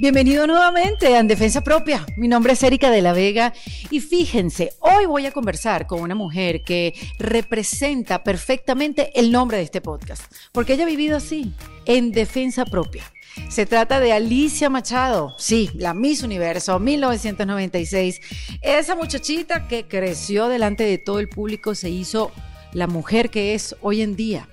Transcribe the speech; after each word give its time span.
Bienvenido 0.00 0.46
nuevamente 0.46 1.14
a 1.14 1.18
En 1.18 1.28
Defensa 1.28 1.60
Propia. 1.60 2.06
Mi 2.16 2.26
nombre 2.26 2.54
es 2.54 2.62
Erika 2.62 2.90
de 2.90 3.02
la 3.02 3.12
Vega 3.12 3.52
y 3.90 4.00
fíjense, 4.00 4.72
hoy 4.80 5.04
voy 5.04 5.26
a 5.26 5.30
conversar 5.30 5.86
con 5.86 6.00
una 6.00 6.14
mujer 6.14 6.62
que 6.62 6.94
representa 7.18 8.24
perfectamente 8.24 9.10
el 9.20 9.30
nombre 9.30 9.58
de 9.58 9.64
este 9.64 9.82
podcast, 9.82 10.22
porque 10.52 10.72
ella 10.72 10.84
ha 10.84 10.86
vivido 10.86 11.18
así, 11.18 11.52
en 11.84 12.12
Defensa 12.12 12.64
Propia. 12.64 13.04
Se 13.50 13.66
trata 13.66 14.00
de 14.00 14.14
Alicia 14.14 14.70
Machado, 14.70 15.34
sí, 15.36 15.68
la 15.74 15.92
Miss 15.92 16.22
Universo 16.22 16.78
1996. 16.78 18.22
Esa 18.62 18.96
muchachita 18.96 19.68
que 19.68 19.86
creció 19.86 20.48
delante 20.48 20.84
de 20.84 20.96
todo 20.96 21.18
el 21.18 21.28
público 21.28 21.74
se 21.74 21.90
hizo 21.90 22.32
la 22.72 22.86
mujer 22.86 23.28
que 23.28 23.54
es 23.54 23.76
hoy 23.82 24.00
en 24.00 24.16
día. 24.16 24.48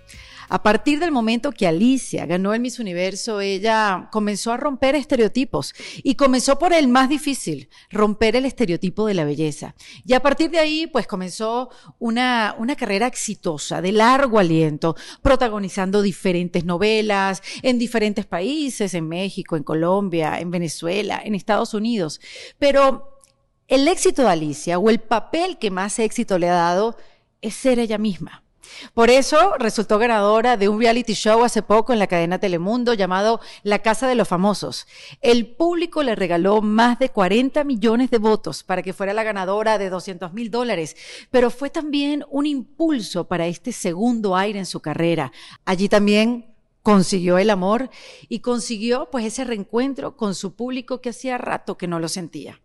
A 0.50 0.64
partir 0.64 1.00
del 1.00 1.12
momento 1.12 1.52
que 1.52 1.68
Alicia 1.68 2.26
ganó 2.26 2.54
el 2.54 2.62
Miss 2.62 2.80
Universo, 2.80 3.42
ella 3.42 4.08
comenzó 4.12 4.54
a 4.54 4.58
romper 4.58 4.96
estereotipos 4.96 5.74
y 6.04 6.16
comenzó 6.16 6.58
por 6.58 6.72
el 6.72 6.88
más 6.88 7.10
difícil, 7.10 7.70
romper 7.90 8.38
el 8.38 8.46
estereotipo 8.46 9.08
de 9.08 9.14
la 9.14 9.26
belleza. 9.26 9.76
Y 10.06 10.14
a 10.14 10.22
partir 10.22 10.50
de 10.50 10.60
ahí, 10.60 10.88
pues 10.88 11.06
comenzó 11.06 11.70
una, 12.00 12.56
una 12.58 12.78
carrera 12.78 13.08
exitosa, 13.08 13.82
de 13.82 13.92
largo 13.92 14.40
aliento, 14.40 14.96
protagonizando 15.22 16.02
diferentes 16.02 16.64
novelas 16.64 17.42
en 17.62 17.78
diferentes 17.78 18.26
países, 18.26 18.94
en 18.94 19.08
México, 19.10 19.58
en 19.58 19.64
Colombia, 19.64 20.40
en 20.40 20.50
Venezuela, 20.50 21.22
en 21.24 21.36
Estados 21.36 21.74
Unidos. 21.74 22.22
Pero 22.58 23.20
el 23.68 23.88
éxito 23.90 24.22
de 24.22 24.30
Alicia 24.30 24.80
o 24.80 24.90
el 24.90 25.00
papel 25.00 25.58
que 25.58 25.72
más 25.72 26.00
éxito 26.00 26.40
le 26.40 26.48
ha 26.48 26.54
dado 26.54 26.96
es 27.42 27.54
ser 27.54 27.80
ella 27.80 27.98
misma. 27.98 28.47
Por 28.94 29.10
eso 29.10 29.56
resultó 29.58 29.98
ganadora 30.00 30.58
de 30.58 30.70
un 30.70 30.80
reality 30.80 31.14
show 31.14 31.44
hace 31.44 31.62
poco 31.62 31.94
en 31.94 32.00
la 32.00 32.08
cadena 32.08 32.40
Telemundo 32.40 32.94
llamado 32.94 33.40
La 33.64 33.80
Casa 33.80 34.08
de 34.08 34.16
los 34.16 34.28
Famosos. 34.28 34.88
El 35.22 35.48
público 35.48 36.04
le 36.04 36.16
regaló 36.16 36.62
más 36.62 37.00
de 37.00 37.10
40 37.10 37.64
millones 37.64 38.10
de 38.10 38.18
votos 38.18 38.64
para 38.64 38.84
que 38.84 38.94
fuera 38.94 39.14
la 39.14 39.24
ganadora 39.24 39.78
de 39.78 39.90
200 39.90 40.34
mil 40.34 40.52
dólares, 40.52 40.96
pero 41.32 41.50
fue 41.50 41.70
también 41.70 42.26
un 42.30 42.46
impulso 42.46 43.28
para 43.28 43.48
este 43.48 43.72
segundo 43.72 44.36
aire 44.36 44.60
en 44.60 44.66
su 44.66 44.80
carrera. 44.80 45.32
Allí 45.66 45.90
también 45.90 46.54
consiguió 46.88 47.38
el 47.38 47.50
amor 47.50 47.90
y 48.30 48.40
consiguió 48.40 49.10
pues 49.12 49.26
ese 49.26 49.44
reencuentro 49.44 50.16
con 50.16 50.36
su 50.36 50.56
público 50.56 51.02
que 51.02 51.10
hacía 51.10 51.38
rato 51.38 51.78
que 51.78 51.86
no 51.86 52.00
lo 52.00 52.08
sentía. 52.08 52.62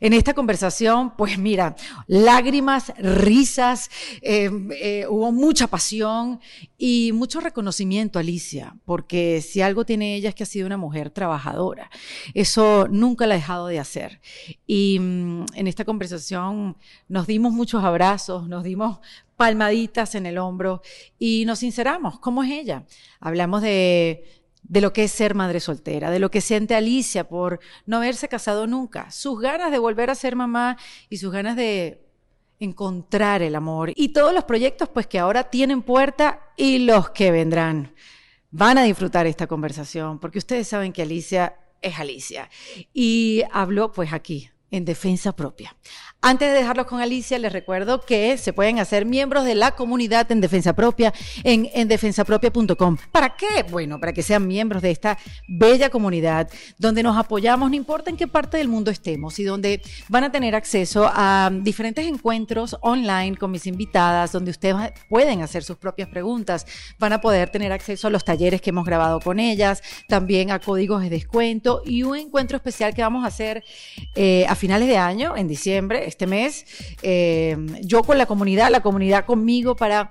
En 0.00 0.14
esta 0.14 0.32
conversación, 0.32 1.14
pues 1.16 1.38
mira, 1.38 1.76
lágrimas, 2.06 2.92
risas, 2.96 3.90
eh, 4.22 4.50
eh, 4.80 5.06
hubo 5.08 5.30
mucha 5.30 5.66
pasión 5.66 6.40
y 6.78 7.12
mucho 7.12 7.40
reconocimiento, 7.40 8.18
Alicia, 8.18 8.76
porque 8.86 9.42
si 9.42 9.60
algo 9.60 9.84
tiene 9.84 10.16
ella 10.16 10.30
es 10.30 10.34
que 10.34 10.44
ha 10.44 10.46
sido 10.46 10.66
una 10.66 10.78
mujer 10.78 11.10
trabajadora. 11.10 11.90
Eso 12.32 12.88
nunca 12.90 13.26
la 13.26 13.34
ha 13.34 13.38
dejado 13.38 13.66
de 13.66 13.78
hacer. 13.78 14.22
Y 14.66 14.98
mm, 14.98 15.44
en 15.54 15.66
esta 15.66 15.84
conversación 15.84 16.78
nos 17.08 17.26
dimos 17.26 17.52
muchos 17.52 17.84
abrazos, 17.84 18.48
nos 18.48 18.64
dimos 18.64 19.00
palmaditas 19.36 20.14
en 20.14 20.26
el 20.26 20.36
hombro 20.38 20.82
y 21.18 21.44
nos 21.46 21.60
sinceramos, 21.60 22.18
¿cómo 22.20 22.42
es 22.42 22.50
ella? 22.50 22.84
Hablamos 23.20 23.62
de 23.62 24.39
de 24.70 24.80
lo 24.80 24.92
que 24.92 25.02
es 25.02 25.10
ser 25.10 25.34
madre 25.34 25.58
soltera, 25.58 26.12
de 26.12 26.20
lo 26.20 26.30
que 26.30 26.40
siente 26.40 26.76
Alicia 26.76 27.28
por 27.28 27.58
no 27.86 27.96
haberse 27.96 28.28
casado 28.28 28.68
nunca, 28.68 29.10
sus 29.10 29.40
ganas 29.40 29.72
de 29.72 29.80
volver 29.80 30.10
a 30.10 30.14
ser 30.14 30.36
mamá 30.36 30.78
y 31.08 31.16
sus 31.16 31.32
ganas 31.32 31.56
de 31.56 32.06
encontrar 32.60 33.42
el 33.42 33.56
amor 33.56 33.92
y 33.96 34.10
todos 34.10 34.32
los 34.32 34.44
proyectos 34.44 34.88
pues 34.88 35.08
que 35.08 35.18
ahora 35.18 35.50
tienen 35.50 35.82
puerta 35.82 36.52
y 36.56 36.78
los 36.78 37.10
que 37.10 37.32
vendrán. 37.32 37.94
Van 38.52 38.78
a 38.78 38.84
disfrutar 38.84 39.26
esta 39.26 39.48
conversación 39.48 40.20
porque 40.20 40.38
ustedes 40.38 40.68
saben 40.68 40.92
que 40.92 41.02
Alicia 41.02 41.56
es 41.82 41.98
Alicia 41.98 42.48
y 42.94 43.42
habló 43.50 43.90
pues 43.90 44.12
aquí 44.12 44.50
en 44.70 44.84
defensa 44.84 45.32
propia. 45.32 45.76
Antes 46.22 46.50
de 46.50 46.54
dejarlos 46.54 46.86
con 46.86 47.00
Alicia, 47.00 47.38
les 47.38 47.50
recuerdo 47.50 48.02
que 48.02 48.36
se 48.36 48.52
pueden 48.52 48.78
hacer 48.78 49.06
miembros 49.06 49.46
de 49.46 49.54
la 49.54 49.70
comunidad 49.70 50.30
en 50.30 50.42
Defensa 50.42 50.74
Propia 50.74 51.14
en, 51.44 51.70
en 51.72 51.88
defensapropia.com. 51.88 52.98
¿Para 53.10 53.36
qué? 53.36 53.64
Bueno, 53.70 53.98
para 53.98 54.12
que 54.12 54.22
sean 54.22 54.46
miembros 54.46 54.82
de 54.82 54.90
esta 54.90 55.16
bella 55.48 55.88
comunidad 55.88 56.50
donde 56.76 57.02
nos 57.02 57.16
apoyamos, 57.16 57.70
no 57.70 57.76
importa 57.76 58.10
en 58.10 58.18
qué 58.18 58.28
parte 58.28 58.58
del 58.58 58.68
mundo 58.68 58.90
estemos, 58.90 59.38
y 59.38 59.44
donde 59.44 59.80
van 60.08 60.24
a 60.24 60.30
tener 60.30 60.54
acceso 60.54 61.10
a 61.10 61.50
diferentes 61.62 62.06
encuentros 62.06 62.76
online 62.82 63.38
con 63.38 63.50
mis 63.50 63.66
invitadas, 63.66 64.32
donde 64.32 64.50
ustedes 64.50 64.92
pueden 65.08 65.40
hacer 65.40 65.62
sus 65.62 65.78
propias 65.78 66.08
preguntas, 66.08 66.66
van 66.98 67.14
a 67.14 67.22
poder 67.22 67.48
tener 67.48 67.72
acceso 67.72 68.08
a 68.08 68.10
los 68.10 68.26
talleres 68.26 68.60
que 68.60 68.70
hemos 68.70 68.84
grabado 68.84 69.20
con 69.20 69.40
ellas, 69.40 69.82
también 70.06 70.50
a 70.50 70.58
códigos 70.58 71.02
de 71.02 71.08
descuento 71.08 71.80
y 71.84 72.02
un 72.02 72.16
encuentro 72.16 72.58
especial 72.58 72.94
que 72.94 73.00
vamos 73.00 73.24
a 73.24 73.28
hacer 73.28 73.64
eh, 74.14 74.44
a 74.46 74.54
finales 74.60 74.88
de 74.88 74.98
año, 74.98 75.36
en 75.36 75.48
diciembre 75.48 76.06
este 76.06 76.26
mes, 76.26 76.66
eh, 77.02 77.56
yo 77.80 78.02
con 78.02 78.18
la 78.18 78.26
comunidad, 78.26 78.70
la 78.70 78.82
comunidad 78.82 79.24
conmigo 79.24 79.74
para, 79.74 80.10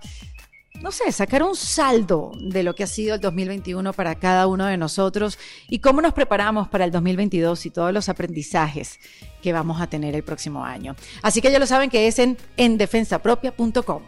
no 0.82 0.92
sé, 0.92 1.12
sacar 1.12 1.44
un 1.44 1.56
saldo 1.56 2.32
de 2.42 2.64
lo 2.64 2.74
que 2.74 2.84
ha 2.84 2.88
sido 2.88 3.14
el 3.14 3.22
2021 3.22 3.94
para 3.94 4.16
cada 4.16 4.48
uno 4.48 4.66
de 4.66 4.76
nosotros 4.76 5.38
y 5.70 5.80
cómo 5.80 6.02
nos 6.02 6.14
preparamos 6.14 6.68
para 6.68 6.84
el 6.84 6.92
2022 6.92 7.68
y 7.68 7.70
todos 7.70 7.94
los 7.94 8.10
aprendizajes 8.10 9.00
que 9.44 9.54
vamos 9.54 9.80
a 9.82 9.88
tener 9.88 10.16
el 10.16 10.24
próximo 10.24 10.66
año. 10.66 10.96
Así 11.22 11.42
que 11.42 11.52
ya 11.52 11.60
lo 11.60 11.68
saben 11.68 11.92
que 11.92 12.08
es 12.08 12.18
en 12.18 12.36
endefensapropia.com. 12.58 14.02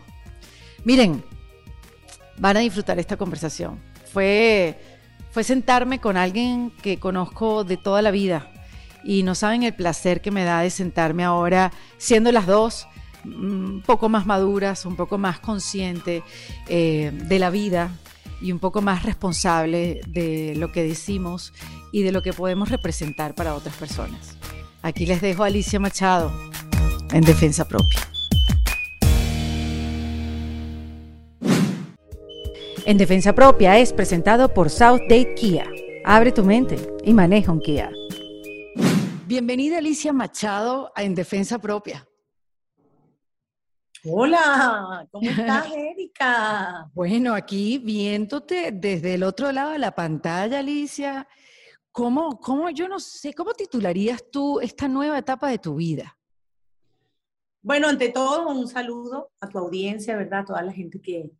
Miren, 0.83 1.23
van 2.39 2.57
a 2.57 2.61
disfrutar 2.61 2.97
esta 2.97 3.15
conversación. 3.15 3.79
Fue, 4.11 4.75
fue 5.29 5.43
sentarme 5.43 5.99
con 5.99 6.17
alguien 6.17 6.71
que 6.81 6.97
conozco 6.99 7.63
de 7.63 7.77
toda 7.77 8.01
la 8.01 8.09
vida, 8.09 8.50
y 9.03 9.23
no 9.23 9.35
saben 9.35 9.63
el 9.63 9.73
placer 9.73 10.21
que 10.21 10.31
me 10.31 10.43
da 10.43 10.61
de 10.61 10.69
sentarme 10.69 11.23
ahora, 11.23 11.71
siendo 11.97 12.31
las 12.31 12.47
dos 12.47 12.87
un 13.25 13.77
mm, 13.77 13.81
poco 13.81 14.09
más 14.09 14.25
maduras, 14.25 14.85
un 14.85 14.95
poco 14.95 15.17
más 15.17 15.39
consciente 15.39 16.23
eh, 16.67 17.11
de 17.13 17.39
la 17.39 17.49
vida 17.49 17.91
y 18.41 18.51
un 18.51 18.59
poco 18.59 18.81
más 18.81 19.03
responsable 19.03 20.01
de 20.07 20.55
lo 20.55 20.71
que 20.71 20.83
decimos 20.83 21.53
y 21.91 22.01
de 22.03 22.11
lo 22.11 22.21
que 22.21 22.33
podemos 22.33 22.69
representar 22.69 23.35
para 23.35 23.53
otras 23.53 23.75
personas. 23.75 24.35
Aquí 24.81 25.05
les 25.05 25.21
dejo 25.21 25.43
a 25.43 25.47
Alicia 25.47 25.79
Machado 25.79 26.31
en 27.11 27.21
Defensa 27.21 27.67
Propia. 27.67 27.99
En 32.85 32.97
Defensa 32.97 33.33
Propia 33.33 33.77
es 33.77 33.93
presentado 33.93 34.53
por 34.53 34.71
South 34.71 35.01
Date 35.01 35.35
Kia. 35.35 35.65
Abre 36.03 36.31
tu 36.31 36.43
mente 36.43 36.77
y 37.05 37.13
maneja 37.13 37.51
un 37.51 37.59
Kia. 37.59 37.91
Bienvenida 39.31 39.77
Alicia 39.77 40.11
Machado 40.11 40.91
a 40.93 41.03
En 41.03 41.15
Defensa 41.15 41.57
Propia. 41.57 42.05
Hola, 44.03 45.07
¿cómo 45.09 45.29
estás, 45.29 45.71
Erika? 45.73 46.91
bueno, 46.93 47.33
aquí 47.33 47.77
viéndote 47.77 48.73
desde 48.73 49.13
el 49.13 49.23
otro 49.23 49.53
lado 49.53 49.71
de 49.71 49.79
la 49.79 49.95
pantalla, 49.95 50.59
Alicia, 50.59 51.29
¿cómo, 51.93 52.41
cómo, 52.41 52.71
yo 52.71 52.89
no 52.89 52.99
sé, 52.99 53.33
cómo 53.33 53.53
titularías 53.53 54.21
tú 54.29 54.59
esta 54.59 54.89
nueva 54.89 55.17
etapa 55.17 55.49
de 55.49 55.59
tu 55.59 55.75
vida? 55.75 56.19
Bueno, 57.61 57.87
ante 57.87 58.09
todo, 58.09 58.49
un 58.49 58.67
saludo 58.67 59.31
a 59.39 59.47
tu 59.47 59.59
audiencia, 59.59 60.17
¿verdad? 60.17 60.41
A 60.41 60.45
toda 60.45 60.61
la 60.61 60.73
gente 60.73 60.99
que, 60.99 61.31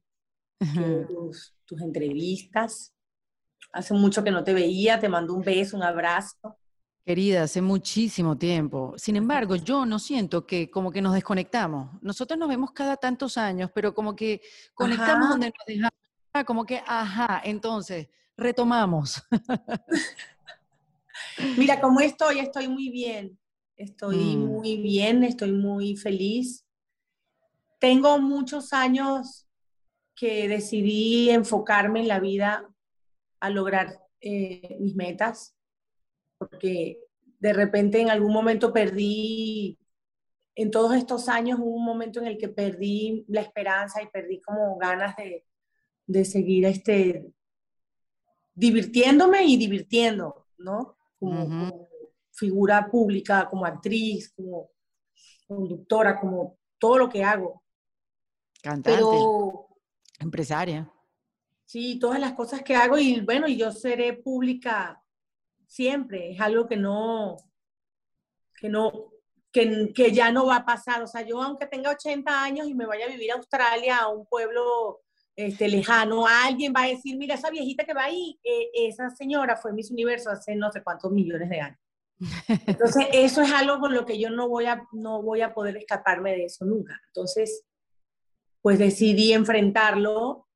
que 0.60 1.06
tus, 1.10 1.58
tus 1.66 1.82
entrevistas. 1.82 2.94
Hace 3.74 3.94
mucho 3.94 4.24
que 4.24 4.32
no 4.32 4.46
te 4.46 4.54
veía, 4.54 4.98
te 4.98 5.10
mando 5.10 5.34
un 5.34 5.42
beso, 5.42 5.76
un 5.76 5.84
abrazo. 5.84 6.58
Querida, 7.04 7.44
hace 7.44 7.62
muchísimo 7.62 8.38
tiempo. 8.38 8.94
Sin 8.96 9.16
embargo, 9.16 9.56
yo 9.56 9.88
no 9.88 9.98
siento 9.98 10.46
que 10.46 10.70
como 10.70 10.92
que 10.92 11.02
nos 11.02 11.14
desconectamos. 11.14 11.90
Nosotros 12.02 12.38
nos 12.38 12.48
vemos 12.48 12.72
cada 12.74 12.96
tantos 12.96 13.40
años, 13.40 13.72
pero 13.74 13.96
como 13.96 14.16
que 14.16 14.42
conectamos 14.76 15.30
donde 15.30 15.48
nos 15.48 15.66
dejamos. 15.66 15.92
Ah, 16.34 16.44
como 16.44 16.64
que, 16.64 16.82
ajá, 16.86 17.42
entonces, 17.44 18.08
retomamos. 18.38 19.22
Mira, 21.58 21.82
como 21.82 22.02
estoy, 22.02 22.40
estoy 22.40 22.68
muy 22.68 22.90
bien. 22.90 23.40
Estoy 23.76 24.38
mm. 24.38 24.46
muy 24.46 24.78
bien, 24.78 25.24
estoy 25.24 25.54
muy 25.54 25.98
feliz. 25.98 26.68
Tengo 27.80 28.20
muchos 28.20 28.74
años 28.74 29.48
que 30.16 30.48
decidí 30.48 31.32
enfocarme 31.32 32.02
en 32.02 32.08
la 32.08 32.20
vida 32.20 32.70
a 33.40 33.50
lograr 33.50 34.00
eh, 34.22 34.78
mis 34.80 34.96
metas 34.96 35.56
porque 36.42 37.00
de 37.40 37.54
repente 37.54 38.02
en 38.02 38.10
algún 38.10 38.34
momento 38.34 38.74
perdí, 38.74 39.78
en 40.56 40.72
todos 40.72 40.96
estos 40.96 41.30
años 41.30 41.60
hubo 41.60 41.76
un 41.76 41.86
momento 41.86 42.20
en 42.20 42.26
el 42.26 42.38
que 42.38 42.50
perdí 42.50 43.26
la 43.28 43.42
esperanza 43.42 44.02
y 44.02 44.08
perdí 44.08 44.42
como 44.42 44.76
ganas 44.78 45.16
de, 45.18 45.46
de 46.08 46.26
seguir 46.26 46.66
este, 46.66 47.32
divirtiéndome 48.56 49.44
y 49.44 49.58
divirtiendo, 49.58 50.48
¿no? 50.58 50.98
Como, 51.20 51.90
figura 52.34 52.90
pública, 52.90 53.48
como 53.48 53.66
actriz, 53.66 54.34
como 54.34 54.72
conductora, 55.46 56.20
como 56.20 56.58
todo 56.80 56.98
lo 56.98 57.10
que 57.10 57.24
hago. 57.24 57.62
Cantante. 58.64 59.04
empresaria. 60.20 60.92
Sí, 61.66 62.00
todas 62.00 62.20
las 62.20 62.34
cosas 62.34 62.64
que 62.64 62.76
hago 62.76 62.98
y 62.98 63.22
bueno, 63.22 63.48
yo 63.48 63.72
seré 63.72 64.14
pública 64.14 65.01
siempre, 65.72 66.32
es 66.34 66.42
algo 66.42 66.68
que 66.68 66.76
no, 66.76 67.38
que 68.60 68.68
no, 68.68 69.14
que, 69.54 69.94
que, 69.96 70.12
ya 70.12 70.30
no 70.30 70.46
va 70.46 70.58
a 70.58 70.66
pasar. 70.66 71.02
O 71.02 71.08
sea, 71.08 71.22
yo 71.22 71.42
aunque 71.42 71.66
tenga 71.66 71.92
80 71.92 72.44
años 72.44 72.68
y 72.68 72.74
me 72.74 72.86
vaya 72.86 73.06
a 73.06 73.10
vivir 73.10 73.32
a 73.32 73.36
Australia, 73.36 74.00
a 74.00 74.10
un 74.10 74.26
pueblo 74.26 75.00
este, 75.34 75.70
lejano, 75.70 76.28
alguien 76.28 76.74
va 76.76 76.84
a 76.84 76.88
decir, 76.90 77.18
mira, 77.18 77.36
esa 77.36 77.50
viejita 77.50 77.86
que 77.86 77.94
va 77.94 78.04
ahí, 78.04 78.38
eh, 78.44 78.70
esa 78.74 79.10
señora 79.12 79.56
fue 79.56 79.72
Miss 79.72 79.92
Universo 79.92 80.30
hace 80.30 80.56
no 80.56 80.70
sé 80.74 80.84
cuántos 80.84 81.10
millones 81.14 81.50
de 81.50 81.62
años. 81.62 81.80
Entonces, 82.68 83.08
eso 83.14 83.42
es 83.42 83.52
algo 83.54 83.80
con 83.80 83.94
lo 83.94 84.06
que 84.06 84.20
yo 84.20 84.30
no 84.30 84.50
voy 84.50 84.66
a, 84.66 84.86
no 84.92 85.22
voy 85.22 85.40
a 85.40 85.54
poder 85.54 85.78
escaparme 85.78 86.32
de 86.32 86.46
eso 86.46 86.66
nunca. 86.66 87.00
Entonces, 87.08 87.64
pues 88.62 88.78
decidí 88.78 89.32
enfrentarlo 89.32 90.50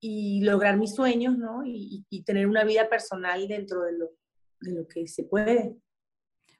y 0.00 0.42
lograr 0.42 0.76
mis 0.76 0.92
sueños, 0.92 1.38
¿no? 1.38 1.64
Y, 1.64 2.04
y 2.10 2.24
tener 2.24 2.48
una 2.48 2.64
vida 2.64 2.88
personal 2.88 3.46
dentro 3.46 3.82
de 3.82 3.92
lo, 3.92 4.10
de 4.60 4.72
lo 4.72 4.86
que 4.86 5.06
se 5.06 5.24
puede. 5.24 5.76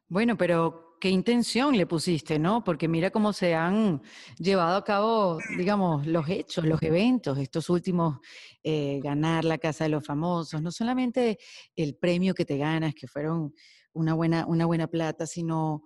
Bueno, 0.09 0.37
pero 0.37 0.97
qué 1.01 1.09
intención 1.09 1.77
le 1.77 1.87
pusiste, 1.87 2.39
¿no? 2.39 2.63
Porque 2.63 2.87
mira 2.87 3.11
cómo 3.11 3.33
se 3.33 3.55
han 3.55 4.03
llevado 4.39 4.77
a 4.77 4.85
cabo, 4.85 5.39
digamos, 5.57 6.07
los 6.07 6.29
hechos, 6.29 6.67
los 6.67 6.83
eventos, 6.83 7.39
estos 7.39 7.71
últimos, 7.71 8.19
eh, 8.63 9.01
ganar 9.03 9.45
la 9.45 9.59
Casa 9.59 9.85
de 9.85 9.91
los 9.91 10.05
Famosos, 10.05 10.61
no 10.61 10.71
solamente 10.71 11.39
el 11.75 11.97
premio 11.97 12.35
que 12.35 12.45
te 12.45 12.59
ganas, 12.59 12.95
que 12.95 13.09
fueron 13.09 13.55
una 13.93 14.15
buena, 14.15 14.47
una 14.47 14.67
buena 14.67 14.89
plata, 14.89 15.27
sino, 15.27 15.85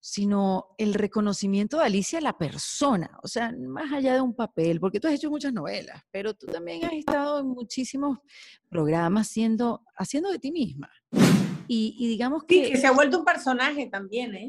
sino 0.00 0.68
el 0.78 0.94
reconocimiento 0.94 1.78
de 1.78 1.84
Alicia 1.84 2.20
la 2.20 2.38
persona, 2.38 3.18
o 3.22 3.28
sea, 3.28 3.52
más 3.52 3.92
allá 3.92 4.14
de 4.14 4.20
un 4.22 4.34
papel, 4.34 4.80
porque 4.80 5.00
tú 5.00 5.08
has 5.08 5.14
hecho 5.14 5.30
muchas 5.30 5.52
novelas, 5.52 6.02
pero 6.10 6.34
tú 6.34 6.46
también 6.46 6.84
has 6.84 6.92
estado 6.92 7.40
en 7.40 7.48
muchísimos 7.48 8.18
programas 8.70 9.28
siendo, 9.28 9.84
haciendo 9.96 10.30
de 10.30 10.38
ti 10.38 10.50
misma. 10.50 10.90
Y, 11.68 12.08
digamos 12.08 12.44
que... 12.44 12.64
Sí, 12.66 12.72
que 12.72 12.78
se 12.78 12.86
ha 12.86 12.92
vuelto 12.92 13.18
un 13.18 13.24
personaje 13.24 13.86
también, 13.86 14.34
¿eh? 14.34 14.48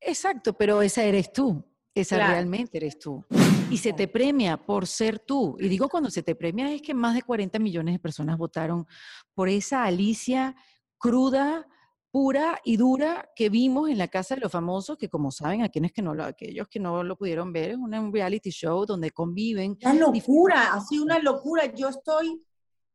Exacto, 0.00 0.54
pero 0.54 0.82
esa 0.82 1.04
eres 1.04 1.32
tú, 1.32 1.62
esa 1.94 2.16
realmente 2.16 2.78
eres 2.78 2.98
tú. 2.98 3.24
Y 3.70 3.76
se 3.76 3.92
te 3.92 4.08
premia 4.08 4.56
por 4.56 4.86
ser 4.86 5.18
tú. 5.18 5.56
Y 5.60 5.68
digo 5.68 5.88
cuando 5.88 6.10
se 6.10 6.22
te 6.22 6.34
premia 6.34 6.72
es 6.72 6.82
que 6.82 6.94
más 6.94 7.14
de 7.14 7.22
40 7.22 7.58
millones 7.58 7.94
de 7.94 7.98
personas 7.98 8.38
votaron 8.38 8.86
por 9.34 9.48
esa 9.48 9.84
Alicia 9.84 10.56
cruda, 10.98 11.66
pura 12.10 12.60
y 12.64 12.76
dura 12.76 13.30
que 13.36 13.48
vimos 13.48 13.88
en 13.88 13.98
la 13.98 14.08
Casa 14.08 14.34
de 14.34 14.40
los 14.40 14.50
Famosos, 14.50 14.96
que 14.96 15.08
como 15.08 15.30
saben, 15.30 15.62
a 15.62 15.68
quienes 15.68 15.92
que 15.92 16.02
no 16.02 16.14
lo, 16.14 16.24
aquellos 16.24 16.66
que 16.68 16.80
no 16.80 17.02
lo 17.04 17.16
pudieron 17.16 17.52
ver, 17.52 17.70
es 17.70 17.76
un 17.76 18.12
reality 18.12 18.50
show 18.50 18.84
donde 18.84 19.10
conviven. 19.10 19.78
Una 19.82 19.94
locura, 19.94 20.74
ha 20.74 20.80
sido 20.80 21.04
una 21.04 21.18
locura. 21.18 21.66
Yo 21.72 21.88
estoy, 21.88 22.42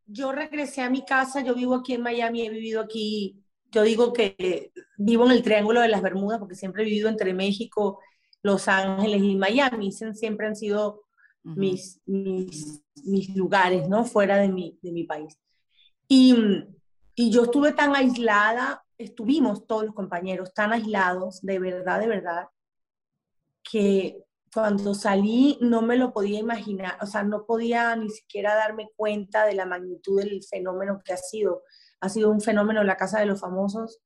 yo 0.05 0.31
regresé 0.31 0.81
a 0.81 0.89
mi 0.89 1.05
casa, 1.05 1.41
yo 1.41 1.55
vivo 1.55 1.75
aquí 1.75 1.93
en 1.93 2.01
Miami, 2.01 2.41
he 2.41 2.49
vivido 2.49 2.81
aquí 2.81 3.44
yo 3.71 3.83
digo 3.83 4.13
que 4.13 4.71
vivo 4.97 5.25
en 5.25 5.31
el 5.31 5.43
Triángulo 5.43 5.81
de 5.81 5.89
las 5.89 6.01
Bermudas 6.01 6.39
porque 6.39 6.55
siempre 6.55 6.83
he 6.83 6.85
vivido 6.85 7.09
entre 7.09 7.33
México, 7.33 7.99
Los 8.41 8.67
Ángeles 8.67 9.21
y 9.21 9.35
Miami. 9.35 9.91
Siempre 9.91 10.47
han 10.47 10.55
sido 10.55 11.03
mis, 11.43 12.01
mis, 12.05 12.81
mis, 13.03 13.35
lugares, 13.35 13.87
¿no? 13.87 14.05
Fuera 14.05 14.37
de 14.37 14.47
mi, 14.49 14.79
de 14.81 14.91
mi 14.91 15.03
país. 15.03 15.37
Y, 16.07 16.35
y 17.15 17.31
yo 17.31 17.43
estuve 17.43 17.73
tan 17.73 17.95
aislada, 17.95 18.83
estuvimos 18.97 19.67
todos 19.67 19.85
los 19.85 19.93
compañeros 19.93 20.53
tan 20.53 20.73
aislados, 20.73 21.41
de 21.41 21.59
verdad, 21.59 21.99
de 21.99 22.07
verdad, 22.07 22.47
que 23.63 24.25
cuando 24.53 24.93
salí 24.93 25.57
no 25.59 25.81
me 25.81 25.97
lo 25.97 26.13
podía 26.13 26.39
imaginar, 26.39 26.97
o 27.01 27.05
sea, 27.05 27.23
no 27.23 27.45
podía 27.45 27.95
ni 27.95 28.09
siquiera 28.09 28.55
darme 28.55 28.89
cuenta 28.95 29.45
de 29.45 29.53
la 29.53 29.65
magnitud 29.65 30.21
del 30.21 30.41
fenómeno 30.43 31.01
que 31.03 31.13
ha 31.13 31.17
sido 31.17 31.63
ha 32.01 32.09
sido 32.09 32.31
un 32.31 32.41
fenómeno 32.41 32.83
la 32.83 32.97
Casa 32.97 33.19
de 33.19 33.25
los 33.25 33.39
Famosos, 33.39 34.01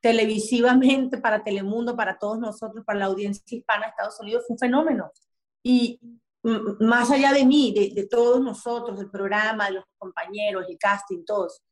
televisivamente 0.00 1.18
para 1.18 1.44
Telemundo, 1.44 1.96
para 1.96 2.18
todos 2.18 2.38
nosotros, 2.38 2.84
para 2.84 2.98
la 2.98 3.04
audiencia 3.06 3.42
hispana 3.46 3.86
de 3.86 3.90
Estados 3.90 4.20
Unidos, 4.20 4.44
fue 4.46 4.54
un 4.54 4.58
fenómeno. 4.58 5.12
Y 5.62 6.00
más 6.42 7.10
allá 7.10 7.32
de 7.32 7.44
mí, 7.44 7.72
de, 7.72 8.06
todos 8.08 8.40
nosotros, 8.40 8.98
del 8.98 9.10
programa, 9.10 9.66
de 9.66 9.74
los 9.74 9.84
compañeros, 9.96 10.66
el 10.68 10.76
casting, 10.76 11.24
todos. 11.24 11.62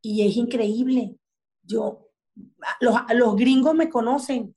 Y 0.00 0.26
es 0.26 0.36
increíble. 0.36 1.16
Yo, 1.62 2.10
los, 2.80 2.94
los 3.14 3.34
gringos 3.34 3.74
me 3.74 3.90
conocen. 3.90 4.54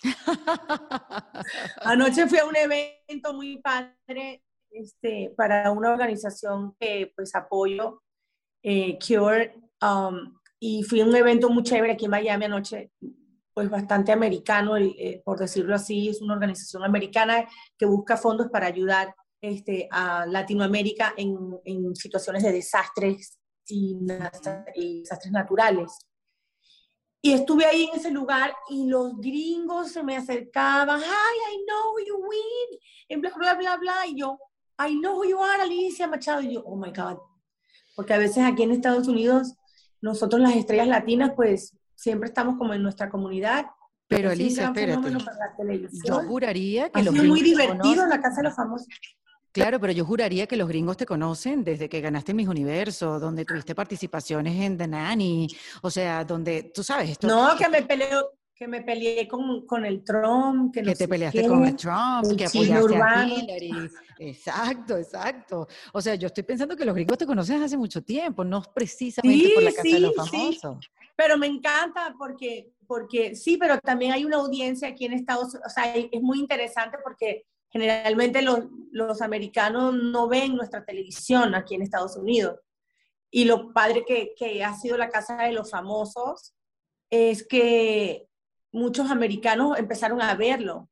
Anoche 1.82 2.26
fui 2.26 2.38
a 2.38 2.44
un 2.44 2.56
evento 2.56 3.34
muy 3.34 3.60
padre 3.62 4.42
este, 4.70 5.32
para 5.36 5.70
una 5.70 5.90
organización 5.90 6.74
que 6.80 7.12
pues 7.14 7.34
apoyo 7.36 8.02
eh, 8.62 8.98
Cure, 8.98 9.54
um, 9.82 10.38
y 10.58 10.82
fui 10.84 11.00
a 11.00 11.04
un 11.04 11.16
evento 11.16 11.50
muy 11.50 11.62
chévere 11.64 11.94
aquí 11.94 12.04
en 12.04 12.12
Miami 12.12 12.44
anoche, 12.44 12.92
pues 13.52 13.68
bastante 13.68 14.12
americano, 14.12 14.76
eh, 14.76 15.20
por 15.24 15.38
decirlo 15.38 15.74
así, 15.74 16.08
es 16.08 16.22
una 16.22 16.34
organización 16.34 16.84
americana 16.84 17.46
que 17.76 17.86
busca 17.86 18.16
fondos 18.16 18.48
para 18.48 18.66
ayudar 18.66 19.14
este, 19.40 19.88
a 19.90 20.24
Latinoamérica 20.26 21.14
en, 21.16 21.36
en 21.64 21.96
situaciones 21.96 22.44
de 22.44 22.52
desastres 22.52 23.38
y, 23.66 23.98
y, 24.76 25.00
desastres 25.00 25.32
naturales. 25.32 25.98
Y 27.20 27.32
estuve 27.32 27.64
ahí 27.66 27.88
en 27.92 27.98
ese 27.98 28.10
lugar 28.10 28.54
y 28.68 28.86
los 28.86 29.16
gringos 29.18 29.92
se 29.92 30.02
me 30.02 30.16
acercaban, 30.16 31.00
hi, 31.00 31.04
I 31.04 31.64
know 31.66 31.98
you 32.06 32.16
win, 32.16 32.80
en 33.08 33.20
bla, 33.20 33.32
bla, 33.36 33.54
bla, 33.54 33.76
bla, 33.76 34.06
y 34.06 34.18
yo, 34.18 34.38
I 34.78 34.98
know 34.98 35.16
who 35.16 35.24
you 35.24 35.40
are, 35.40 35.62
Alicia 35.62 36.08
Machado, 36.08 36.40
y 36.40 36.54
yo, 36.54 36.62
oh 36.64 36.76
my 36.76 36.90
God, 36.90 37.18
porque 37.94 38.14
a 38.14 38.18
veces 38.18 38.44
aquí 38.44 38.62
en 38.62 38.72
Estados 38.72 39.08
Unidos, 39.08 39.54
nosotros 40.00 40.40
las 40.40 40.56
estrellas 40.56 40.88
latinas, 40.88 41.32
pues 41.36 41.76
siempre 41.94 42.28
estamos 42.28 42.58
como 42.58 42.74
en 42.74 42.82
nuestra 42.82 43.08
comunidad. 43.08 43.66
Pero 44.08 44.30
Alicia, 44.30 44.66
espérate. 44.66 45.10
Yo 46.04 46.20
juraría 46.22 46.90
que 46.90 47.00
ha 47.00 47.02
sido 47.04 47.24
muy 47.24 47.42
divertido 47.42 48.02
en 48.02 48.10
la 48.10 48.20
Casa 48.20 48.36
de 48.38 48.44
los 48.44 48.56
Famosos. 48.56 48.88
Claro, 49.52 49.78
pero 49.78 49.92
yo 49.92 50.06
juraría 50.06 50.46
que 50.46 50.56
los 50.56 50.66
gringos 50.66 50.96
te 50.96 51.04
conocen 51.04 51.62
desde 51.62 51.88
que 51.88 52.00
ganaste 52.00 52.32
Mis 52.32 52.48
Universo, 52.48 53.20
donde 53.20 53.44
tuviste 53.44 53.74
participaciones 53.74 54.58
en 54.58 54.78
The 54.78 54.88
Nanny, 54.88 55.46
o 55.82 55.90
sea, 55.90 56.24
donde, 56.24 56.72
tú 56.74 56.82
sabes 56.82 57.10
esto. 57.10 57.26
No, 57.26 57.54
que 57.56 57.68
me 57.68 57.82
peleo, 57.82 58.30
que 58.62 58.68
me 58.68 58.82
peleé 58.82 59.26
con, 59.26 59.66
con 59.66 59.84
el 59.84 60.04
Trump. 60.04 60.72
Que, 60.72 60.82
te 60.94 61.08
peleaste 61.08 61.48
con 61.48 61.64
el 61.64 61.74
Trump, 61.74 62.36
que 62.38 62.44
apoyaste 62.44 62.94
a 62.94 63.26
Hillary. 63.26 63.90
Exacto, 64.20 64.96
exacto. 64.96 65.66
O 65.92 66.00
sea, 66.00 66.14
yo 66.14 66.28
estoy 66.28 66.44
pensando 66.44 66.76
que 66.76 66.84
los 66.84 66.94
gringos 66.94 67.18
te 67.18 67.26
conocen 67.26 67.60
hace 67.60 67.76
mucho 67.76 68.02
tiempo, 68.04 68.44
no 68.44 68.62
precisamente 68.62 69.50
por 69.52 69.64
la 69.64 69.72
Casa 69.72 69.88
de 69.88 69.98
los 69.98 70.14
Famosos. 70.14 70.78
Pero 71.16 71.36
me 71.36 71.48
encanta 71.48 72.14
porque, 72.16 72.72
porque 72.86 73.34
sí, 73.34 73.56
pero 73.56 73.78
también 73.80 74.12
hay 74.12 74.24
una 74.24 74.36
audiencia 74.36 74.86
aquí 74.86 75.06
en 75.06 75.14
Estados 75.14 75.54
Unidos, 75.54 75.64
o 75.66 75.70
sea, 75.70 75.96
es 75.96 76.22
muy 76.22 76.38
interesante 76.38 76.98
porque 77.02 77.44
generalmente 77.68 78.42
los, 78.42 78.60
los 78.92 79.22
americanos 79.22 79.92
no 79.92 80.28
ven 80.28 80.54
nuestra 80.54 80.84
televisión 80.84 81.56
aquí 81.56 81.74
en 81.74 81.82
Estados 81.82 82.16
Unidos. 82.16 82.60
Y 83.28 83.44
lo 83.44 83.72
padre 83.72 84.04
que, 84.06 84.34
que 84.36 84.62
ha 84.62 84.74
sido 84.74 84.96
la 84.96 85.08
Casa 85.08 85.36
de 85.36 85.52
los 85.52 85.68
Famosos 85.68 86.54
es 87.10 87.44
que 87.44 88.28
muchos 88.72 89.10
americanos 89.10 89.78
empezaron 89.78 90.20
a 90.20 90.34
verlo, 90.34 90.88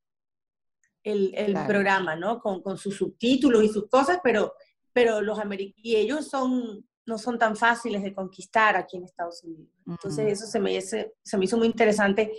el, 1.02 1.32
el 1.34 1.54
programa, 1.66 2.14
¿no? 2.14 2.40
Con, 2.40 2.62
con, 2.62 2.76
sus 2.76 2.96
subtítulos 2.96 3.64
y 3.64 3.68
sus 3.68 3.88
cosas, 3.88 4.20
pero, 4.22 4.52
pero 4.92 5.22
los 5.22 5.38
y 5.76 5.96
ellos 5.96 6.28
son, 6.28 6.86
no 7.06 7.18
son 7.18 7.38
tan 7.38 7.56
fáciles 7.56 8.02
de 8.02 8.14
conquistar 8.14 8.76
aquí 8.76 8.98
en 8.98 9.04
Estados 9.04 9.42
Unidos. 9.42 9.72
Entonces 9.86 10.30
eso 10.30 10.46
se 10.46 10.60
me, 10.60 10.78
se, 10.82 11.14
se 11.22 11.38
me 11.38 11.46
hizo 11.46 11.56
muy 11.56 11.66
interesante. 11.66 12.32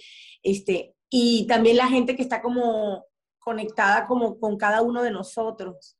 Este, 0.43 0.95
y 1.09 1.47
también 1.47 1.77
la 1.77 1.87
gente 1.87 2.15
que 2.15 2.21
está 2.21 2.41
como 2.41 3.05
conectada 3.39 4.05
como 4.05 4.39
con 4.39 4.55
cada 4.57 4.83
uno 4.83 5.01
de 5.01 5.09
nosotros, 5.09 5.97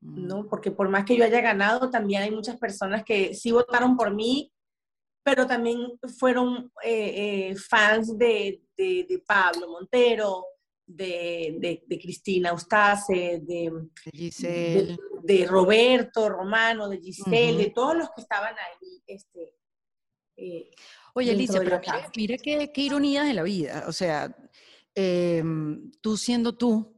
¿no? 0.00 0.48
Porque 0.48 0.70
por 0.70 0.88
más 0.88 1.04
que 1.04 1.16
yo 1.16 1.24
haya 1.24 1.42
ganado, 1.42 1.90
también 1.90 2.22
hay 2.22 2.30
muchas 2.30 2.56
personas 2.56 3.04
que 3.04 3.34
sí 3.34 3.52
votaron 3.52 3.96
por 3.96 4.14
mí 4.14 4.53
pero 5.24 5.46
también 5.46 5.98
fueron 6.18 6.70
eh, 6.84 7.50
eh, 7.50 7.56
fans 7.56 8.16
de, 8.16 8.62
de, 8.76 9.22
Pablo 9.26 9.68
Montero, 9.68 10.44
de, 10.86 11.82
de, 11.88 11.98
Cristina 11.98 12.52
Ustace, 12.52 13.40
de, 13.42 13.72
de, 15.22 15.46
Roberto 15.46 16.28
Romano, 16.28 16.90
de 16.90 17.00
Giselle, 17.00 17.56
de 17.56 17.70
todos 17.70 17.96
los 17.96 18.10
que 18.10 18.20
estaban 18.20 18.54
ahí. 18.54 19.02
Este, 19.06 19.54
eh, 20.36 20.70
Oye, 21.14 21.30
Alicia, 21.30 21.60
pero 21.64 21.80
mira, 22.16 22.36
qué, 22.36 22.70
qué, 22.70 22.80
ironía 22.82 23.24
de 23.24 23.32
la 23.32 23.44
vida. 23.44 23.84
O 23.88 23.92
sea, 23.92 24.36
em, 24.94 25.90
tú 26.02 26.18
siendo 26.18 26.54
tú, 26.54 26.94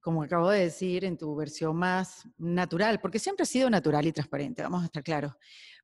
como 0.00 0.22
acabo 0.22 0.50
de 0.50 0.60
decir, 0.60 1.04
en 1.04 1.16
tu 1.16 1.34
versión 1.34 1.76
más 1.76 2.28
natural, 2.38 3.00
porque 3.00 3.18
siempre 3.18 3.42
has 3.42 3.48
sido 3.48 3.68
natural 3.68 4.06
y 4.06 4.12
transparente, 4.12 4.62
vamos 4.62 4.82
a 4.82 4.86
estar 4.86 5.02
claros 5.02 5.32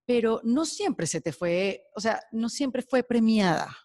pero 0.07 0.41
no 0.45 0.65
siempre 0.65 1.07
se 1.07 1.21
te 1.21 1.33
fue, 1.33 1.85
o 1.95 2.01
sea, 2.01 2.23
no 2.33 2.49
siempre 2.49 2.83
fue 2.83 3.03
premiada 3.03 3.77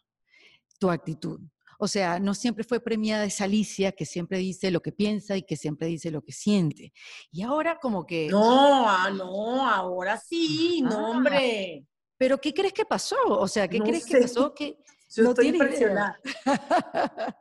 tu 0.80 0.90
actitud. 0.90 1.40
O 1.80 1.88
sea, 1.88 2.20
no 2.20 2.34
siempre 2.34 2.64
fue 2.64 2.80
premiada 2.80 3.26
esa 3.26 3.44
Alicia 3.44 3.92
que 3.92 4.06
siempre 4.06 4.40
dice 4.40 4.72
lo 4.72 4.82
que 4.82 4.92
piensa 4.92 5.38
y 5.38 5.44
que 5.44 5.56
siempre 5.56 5.88
dice 5.88 6.10
lo 6.10 6.24
que 6.24 6.32
siente. 6.32 6.92
Y 7.32 7.44
ahora 7.44 7.78
como 7.80 8.06
que... 8.06 8.28
No, 8.30 8.90
ah, 8.90 9.12
no, 9.12 9.70
ahora 9.70 10.18
sí, 10.18 10.82
no, 10.82 11.12
hombre. 11.12 11.86
Pero 12.18 12.40
¿qué 12.40 12.52
crees 12.52 12.74
que 12.74 12.86
pasó? 12.86 13.16
O 13.28 13.48
sea, 13.48 13.68
¿qué 13.68 13.80
crees 13.80 14.06
que 14.06 14.18
pasó? 14.18 14.54
Que 14.56 14.80
Yo 15.16 15.30
estoy 15.30 15.48
impresionada. 15.50 16.20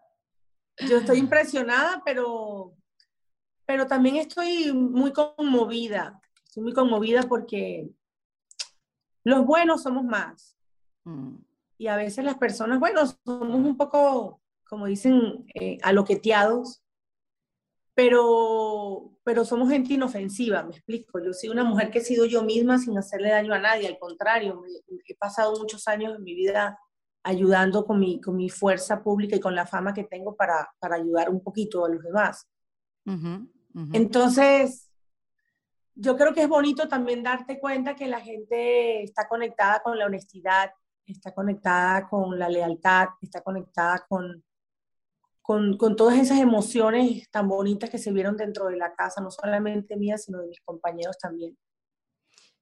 Yo 0.88 0.98
estoy 0.98 1.18
impresionada, 1.18 2.02
pero, 2.04 2.74
pero 3.64 3.86
también 3.86 4.16
estoy 4.16 4.72
muy 4.72 5.12
conmovida. 5.12 6.20
Estoy 6.44 6.62
muy 6.62 6.74
conmovida 6.74 7.22
porque 7.22 7.88
los 9.26 9.44
buenos 9.44 9.82
somos 9.82 10.04
más. 10.04 10.56
Mm. 11.04 11.34
Y 11.78 11.88
a 11.88 11.96
veces 11.96 12.24
las 12.24 12.38
personas, 12.38 12.78
bueno, 12.78 13.02
somos 13.06 13.56
un 13.56 13.76
poco, 13.76 14.40
como 14.68 14.86
dicen, 14.86 15.44
eh, 15.54 15.78
aloqueteados, 15.82 16.80
pero, 17.92 19.18
pero 19.24 19.44
somos 19.44 19.68
gente 19.68 19.94
inofensiva, 19.94 20.62
me 20.62 20.70
explico. 20.70 21.18
Yo 21.18 21.32
soy 21.32 21.48
una 21.48 21.64
mujer 21.64 21.90
que 21.90 21.98
he 21.98 22.04
sido 22.04 22.24
yo 22.24 22.44
misma 22.44 22.78
sin 22.78 22.96
hacerle 22.96 23.30
daño 23.30 23.52
a 23.52 23.58
nadie, 23.58 23.88
al 23.88 23.98
contrario, 23.98 24.62
he 25.06 25.14
pasado 25.16 25.58
muchos 25.58 25.88
años 25.88 26.14
en 26.14 26.22
mi 26.22 26.34
vida 26.34 26.78
ayudando 27.24 27.84
con 27.84 27.98
mi, 27.98 28.20
con 28.20 28.36
mi 28.36 28.48
fuerza 28.48 29.02
pública 29.02 29.34
y 29.34 29.40
con 29.40 29.56
la 29.56 29.66
fama 29.66 29.92
que 29.92 30.04
tengo 30.04 30.36
para, 30.36 30.70
para 30.78 30.94
ayudar 30.94 31.30
un 31.30 31.42
poquito 31.42 31.84
a 31.84 31.88
los 31.88 32.00
demás. 32.00 32.46
Entonces, 33.92 34.85
yo 35.96 36.16
creo 36.16 36.34
que 36.34 36.42
es 36.42 36.48
bonito 36.48 36.88
también 36.88 37.22
darte 37.22 37.58
cuenta 37.58 37.96
que 37.96 38.06
la 38.06 38.20
gente 38.20 39.02
está 39.02 39.26
conectada 39.26 39.80
con 39.82 39.98
la 39.98 40.06
honestidad, 40.06 40.70
está 41.06 41.32
conectada 41.32 42.06
con 42.06 42.38
la 42.38 42.48
lealtad, 42.50 43.08
está 43.22 43.40
conectada 43.40 44.04
con, 44.06 44.44
con, 45.40 45.96
todas 45.96 46.18
esas 46.18 46.38
emociones 46.38 47.30
tan 47.30 47.48
bonitas 47.48 47.88
que 47.88 47.98
se 47.98 48.12
vieron 48.12 48.36
dentro 48.36 48.66
de 48.66 48.76
la 48.76 48.94
casa, 48.94 49.22
no 49.22 49.30
solamente 49.30 49.96
mía, 49.96 50.18
sino 50.18 50.40
de 50.40 50.48
mis 50.48 50.60
compañeros 50.60 51.16
también. 51.18 51.56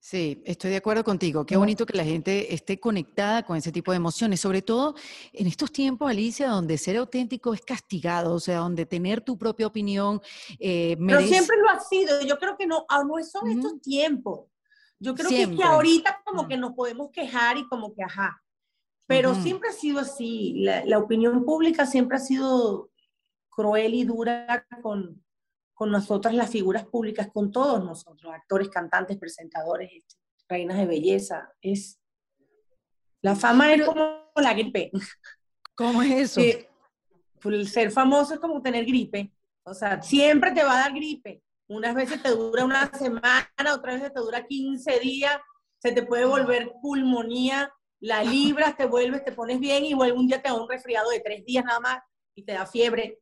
Sí, 0.04 0.42
estoy 0.44 0.70
de 0.70 0.76
acuerdo 0.76 1.02
contigo. 1.02 1.46
Qué 1.46 1.56
bonito 1.56 1.86
que 1.86 1.96
la 1.96 2.04
gente 2.04 2.52
esté 2.52 2.78
conectada 2.78 3.42
con 3.42 3.56
ese 3.56 3.72
tipo 3.72 3.90
de 3.90 3.96
emociones, 3.96 4.38
sobre 4.38 4.60
todo 4.60 4.94
en 5.32 5.46
estos 5.46 5.72
tiempos, 5.72 6.10
Alicia, 6.10 6.50
donde 6.50 6.76
ser 6.76 6.98
auténtico 6.98 7.54
es 7.54 7.62
castigado, 7.62 8.34
o 8.34 8.38
sea, 8.38 8.58
donde 8.58 8.84
tener 8.84 9.22
tu 9.22 9.38
propia 9.38 9.66
opinión. 9.66 10.20
Eh, 10.60 10.98
Pero 10.98 11.22
siempre 11.22 11.56
lo 11.56 11.70
ha 11.70 11.80
sido. 11.80 12.20
Yo 12.20 12.38
creo 12.38 12.54
que 12.58 12.66
no, 12.66 12.84
no 12.90 13.24
son 13.24 13.50
estos 13.50 13.80
tiempos. 13.80 14.40
Yo 14.98 15.14
creo 15.14 15.30
que, 15.30 15.56
que 15.56 15.64
ahorita 15.64 16.20
como 16.22 16.46
que 16.48 16.58
nos 16.58 16.74
podemos 16.74 17.08
quejar 17.10 17.56
y 17.56 17.66
como 17.66 17.94
que 17.94 18.02
ajá. 18.02 18.42
Pero 19.06 19.34
siempre 19.34 19.70
ha 19.70 19.72
sido 19.72 20.00
así. 20.00 20.52
La, 20.58 20.84
la 20.84 20.98
opinión 20.98 21.46
pública 21.46 21.86
siempre 21.86 22.18
ha 22.18 22.20
sido 22.20 22.90
cruel 23.48 23.94
y 23.94 24.04
dura 24.04 24.66
con, 24.82 25.23
con 25.74 25.90
nosotras 25.90 26.34
las 26.34 26.50
figuras 26.50 26.86
públicas, 26.86 27.28
con 27.32 27.50
todos 27.50 27.84
nosotros, 27.84 28.32
actores, 28.32 28.68
cantantes, 28.68 29.18
presentadores, 29.18 29.90
este, 29.92 30.14
reinas 30.48 30.78
de 30.78 30.86
belleza. 30.86 31.52
Es, 31.60 32.00
la 33.20 33.34
fama 33.34 33.72
es 33.74 33.84
como 33.84 34.30
la 34.36 34.54
gripe. 34.54 34.92
¿Cómo 35.74 36.02
es 36.02 36.12
eso? 36.12 36.40
Eh, 36.40 36.68
pues, 37.40 37.72
ser 37.72 37.90
famoso 37.90 38.34
es 38.34 38.40
como 38.40 38.62
tener 38.62 38.84
gripe. 38.84 39.32
O 39.64 39.74
sea, 39.74 40.00
siempre 40.00 40.52
te 40.52 40.62
va 40.62 40.74
a 40.74 40.80
dar 40.82 40.94
gripe. 40.94 41.42
Unas 41.66 41.94
veces 41.94 42.22
te 42.22 42.30
dura 42.30 42.64
una 42.64 42.90
semana, 42.92 43.74
otras 43.74 43.96
veces 43.96 44.12
te 44.12 44.20
dura 44.20 44.46
15 44.46 45.00
días, 45.00 45.38
se 45.78 45.92
te 45.92 46.02
puede 46.02 46.26
volver 46.26 46.72
pulmonía, 46.82 47.72
la 48.00 48.22
libras, 48.24 48.76
te 48.76 48.86
vuelves, 48.86 49.24
te 49.24 49.32
pones 49.32 49.58
bien 49.58 49.84
y 49.84 49.94
un 49.94 50.26
día 50.26 50.42
te 50.42 50.50
da 50.50 50.54
un 50.54 50.68
resfriado 50.68 51.10
de 51.10 51.20
tres 51.20 51.44
días 51.44 51.64
nada 51.64 51.80
más 51.80 51.98
y 52.34 52.44
te 52.44 52.52
da 52.52 52.66
fiebre. 52.66 53.20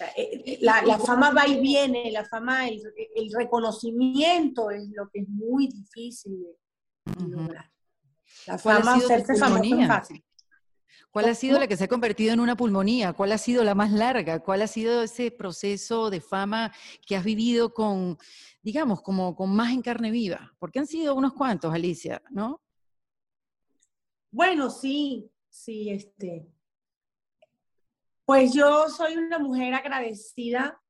Eh, 0.00 0.42
eh, 0.46 0.58
la, 0.62 0.82
la, 0.82 0.98
fama 0.98 1.32
va 1.32 1.46
y 1.46 1.60
viene, 1.60 2.10
la 2.10 2.24
fama, 2.24 2.68
el, 2.68 2.82
el, 3.14 3.30
reconocimiento 3.32 4.70
es 4.70 4.88
lo 4.90 5.08
que 5.10 5.20
es 5.20 5.28
muy 5.28 5.68
difícil 5.68 6.46
de 7.04 7.28
lograr. 7.28 7.70
La 8.46 8.58
fama, 8.58 8.94
hacerse 8.94 9.36
famoso 9.36 9.80
es 9.80 9.86
fácil. 9.86 10.24
¿Cuál 11.12 11.26
ha 11.26 11.34
sido 11.34 11.58
la 11.60 11.68
que 11.68 11.76
se 11.76 11.84
ha 11.84 11.88
convertido 11.88 12.32
en 12.32 12.40
una 12.40 12.56
pulmonía? 12.56 13.12
¿Cuál 13.12 13.32
ha 13.32 13.38
sido 13.38 13.62
la 13.64 13.74
más 13.74 13.92
larga? 13.92 14.42
¿Cuál 14.42 14.62
ha 14.62 14.66
sido 14.66 15.02
ese 15.02 15.30
proceso 15.30 16.08
de 16.08 16.22
fama 16.22 16.72
que 17.06 17.16
has 17.16 17.24
vivido 17.24 17.74
con, 17.74 18.16
digamos, 18.62 19.02
como 19.02 19.36
con 19.36 19.54
más 19.54 19.72
en 19.72 19.82
carne 19.82 20.10
viva? 20.10 20.54
Porque 20.58 20.78
han 20.78 20.86
sido 20.86 21.14
unos 21.14 21.34
cuantos, 21.34 21.74
Alicia, 21.74 22.22
¿no? 22.30 22.62
Bueno, 24.30 24.70
sí, 24.70 25.30
sí, 25.50 25.90
este, 25.90 26.48
pues 28.24 28.52
yo 28.52 28.88
soy 28.88 29.16
una 29.16 29.38
mujer 29.38 29.74
agradecida 29.74 30.80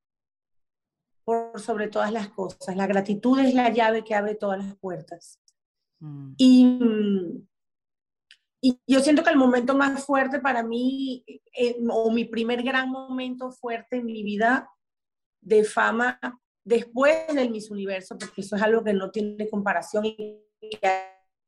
por 1.25 1.61
sobre 1.61 1.89
todas 1.89 2.13
las 2.13 2.29
cosas. 2.29 2.77
La 2.77 2.87
gratitud 2.87 3.39
es 3.39 3.55
la 3.55 3.71
llave 3.71 4.05
que 4.05 4.15
abre 4.15 4.35
todas 4.35 4.65
las 4.65 4.77
puertas. 4.77 5.41
Mm. 6.01 6.35
Y, 6.37 6.79
y, 8.61 8.81
yo 8.87 9.01
siento 9.01 9.23
que 9.23 9.31
el 9.31 9.37
momento 9.37 9.77
más 9.77 10.05
fuerte 10.05 10.41
para 10.41 10.63
mí, 10.63 11.25
eh, 11.57 11.77
o 11.91 12.11
mi 12.11 12.25
primer 12.25 12.63
gran 12.63 12.91
momento 12.91 13.51
fuerte 13.51 13.97
en 13.97 14.07
mi 14.07 14.23
vida 14.23 14.69
de 15.41 15.65
fama, 15.65 16.19
después 16.65 17.27
del 17.35 17.51
Miss 17.51 17.71
Universo, 17.71 18.17
porque 18.19 18.41
eso 18.41 18.57
es 18.57 18.63
algo 18.63 18.85
que 18.85 18.93
no 18.93 19.11
tiene 19.11 19.49
comparación 19.49 20.07
y 20.07 20.45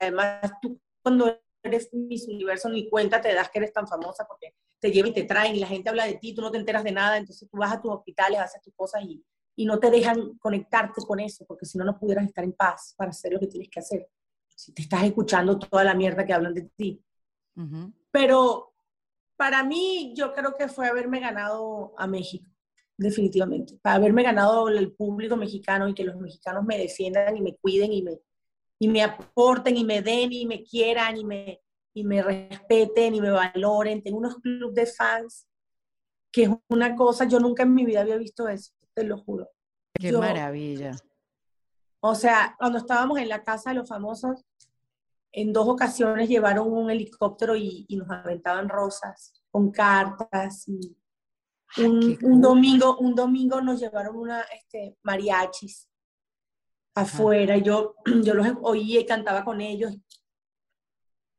además 0.00 0.52
tú 0.60 0.80
cuando 1.02 1.40
eres 1.62 1.92
Miss 1.92 2.28
Universo 2.28 2.68
ni 2.68 2.88
cuenta 2.88 3.20
te 3.20 3.32
das 3.32 3.48
que 3.50 3.58
eres 3.58 3.72
tan 3.72 3.86
famosa 3.86 4.26
porque 4.26 4.54
te 4.84 4.92
llevan 4.92 5.12
y 5.12 5.14
te 5.14 5.24
traen 5.24 5.56
y 5.56 5.60
la 5.60 5.66
gente 5.66 5.88
habla 5.88 6.04
de 6.04 6.18
ti, 6.18 6.34
tú 6.34 6.42
no 6.42 6.50
te 6.50 6.58
enteras 6.58 6.84
de 6.84 6.92
nada, 6.92 7.16
entonces 7.16 7.48
tú 7.48 7.56
vas 7.56 7.72
a 7.72 7.80
tus 7.80 7.90
hospitales, 7.90 8.38
haces 8.38 8.60
tus 8.60 8.74
cosas 8.74 9.02
y, 9.02 9.24
y 9.56 9.64
no 9.64 9.78
te 9.78 9.90
dejan 9.90 10.36
conectarte 10.36 11.00
con 11.06 11.20
eso, 11.20 11.46
porque 11.46 11.64
si 11.64 11.78
no, 11.78 11.86
no 11.86 11.98
pudieras 11.98 12.26
estar 12.26 12.44
en 12.44 12.52
paz 12.52 12.92
para 12.94 13.08
hacer 13.08 13.32
lo 13.32 13.40
que 13.40 13.46
tienes 13.46 13.70
que 13.70 13.80
hacer. 13.80 14.06
Si 14.54 14.74
te 14.74 14.82
estás 14.82 15.02
escuchando 15.04 15.58
toda 15.58 15.84
la 15.84 15.94
mierda 15.94 16.26
que 16.26 16.34
hablan 16.34 16.52
de 16.52 16.68
ti. 16.76 17.02
Pero 18.10 18.74
para 19.36 19.64
mí, 19.64 20.12
yo 20.14 20.34
creo 20.34 20.54
que 20.54 20.68
fue 20.68 20.86
haberme 20.86 21.18
ganado 21.18 21.94
a 21.96 22.06
México, 22.06 22.50
definitivamente. 22.98 23.78
Para 23.80 23.96
haberme 23.96 24.22
ganado 24.22 24.68
el 24.68 24.92
público 24.92 25.34
mexicano 25.34 25.88
y 25.88 25.94
que 25.94 26.04
los 26.04 26.16
mexicanos 26.16 26.62
me 26.62 26.76
defiendan 26.76 27.34
y 27.38 27.40
me 27.40 27.56
cuiden 27.56 27.90
y 27.90 28.02
me, 28.02 28.20
y 28.78 28.88
me 28.88 29.02
aporten 29.02 29.78
y 29.78 29.84
me 29.84 30.02
den 30.02 30.30
y 30.30 30.44
me 30.44 30.62
quieran 30.62 31.16
y 31.16 31.24
me, 31.24 31.63
y 31.94 32.04
me 32.04 32.22
respeten 32.22 33.14
y 33.14 33.20
me 33.20 33.30
valoren. 33.30 34.02
Tengo 34.02 34.18
unos 34.18 34.36
clubes 34.36 34.74
de 34.74 34.86
fans 34.86 35.46
que 36.34 36.42
es 36.42 36.50
una 36.68 36.96
cosa, 36.96 37.26
yo 37.26 37.38
nunca 37.38 37.62
en 37.62 37.72
mi 37.72 37.84
vida 37.84 38.00
había 38.00 38.16
visto 38.16 38.48
eso, 38.48 38.72
te 38.92 39.04
lo 39.04 39.18
juro. 39.18 39.48
Qué 39.94 40.10
maravilla. 40.10 40.96
O 42.00 42.16
sea, 42.16 42.56
cuando 42.58 42.78
estábamos 42.78 43.18
en 43.18 43.28
la 43.28 43.44
casa 43.44 43.70
de 43.70 43.76
los 43.76 43.88
famosos, 43.88 44.44
en 45.30 45.52
dos 45.52 45.68
ocasiones 45.68 46.28
llevaron 46.28 46.72
un 46.72 46.90
helicóptero 46.90 47.54
y, 47.56 47.86
nos 47.90 48.10
aventaban 48.10 48.68
rosas 48.68 49.32
con 49.50 49.70
cartas. 49.70 50.66
Y 50.68 50.96
un, 51.78 52.40
domingo, 52.40 52.96
un 52.98 53.14
domingo 53.14 53.60
nos 53.60 53.80
llevaron 53.80 54.16
una 54.16 54.42
este, 54.42 54.96
mariachis 55.02 55.88
afuera. 56.96 57.58
Yo, 57.58 57.94
yo 58.24 58.34
los 58.34 58.46
oía 58.62 59.00
y 59.00 59.06
cantaba 59.06 59.44
con 59.44 59.60
ellos. 59.60 59.96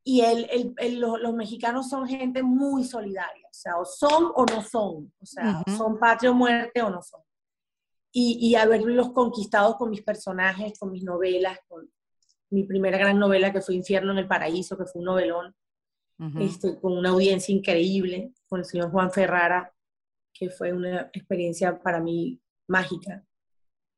Y 0.07 0.21
el, 0.21 0.75
el, 0.77 0.99
los, 0.99 1.33
mexicanos 1.33 1.89
son 1.89 2.07
gente 2.07 2.43
muy 2.43 2.83
solidaria, 2.83 3.47
o 3.47 3.53
sea, 3.53 3.77
o 3.77 3.85
son 3.85 4.31
o 4.35 4.45
no 4.45 4.61
son, 4.61 5.11
o 5.19 5.25
sea, 5.25 5.63
son 5.75 5.97
patria 5.97 6.29
o 6.29 6.35
muerte 6.35 6.79
o 6.83 6.91
no 6.91 7.01
son. 7.01 7.21
Y, 8.11 8.37
y 8.39 8.55
haberlos 8.55 9.11
conquistado 9.13 9.75
con 9.77 9.89
mis 9.89 10.03
personajes, 10.03 10.77
con 10.77 10.91
mis 10.91 11.03
novelas, 11.03 11.57
con 11.67 11.89
mi 12.51 12.65
primera 12.65 12.99
gran 12.99 13.17
novela 13.17 13.51
que 13.51 13.61
fue 13.61 13.73
Infierno 13.73 14.11
en 14.11 14.19
el 14.19 14.27
Paraíso, 14.27 14.77
que 14.77 14.85
fue 14.85 14.99
un 14.99 15.05
novelón, 15.05 15.55
este, 16.39 16.79
con 16.79 16.97
una 16.97 17.09
audiencia 17.09 17.53
increíble, 17.53 18.31
con 18.47 18.59
el 18.59 18.65
señor 18.65 18.91
Juan 18.91 19.11
Ferrara, 19.11 19.73
que 20.31 20.51
fue 20.51 20.71
una 20.71 21.09
experiencia 21.13 21.77
para 21.79 21.99
mí 21.99 22.39
mágica. 22.67 23.25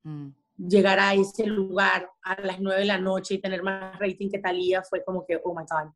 Mm 0.04 0.30
llegar 0.58 1.00
a 1.00 1.14
ese 1.14 1.46
lugar 1.46 2.10
a 2.24 2.42
las 2.42 2.60
nueve 2.60 2.82
de 2.82 2.88
la 2.88 2.98
noche 2.98 3.36
y 3.36 3.42
tener 3.42 3.62
más 3.64 3.98
rating 4.00 4.30
que 4.30 4.40
Talía 4.40 4.84
fue 4.84 5.04
como 5.04 5.26
que, 5.26 5.40
oh 5.44 5.54
my 5.54 5.64
God. 5.70 5.92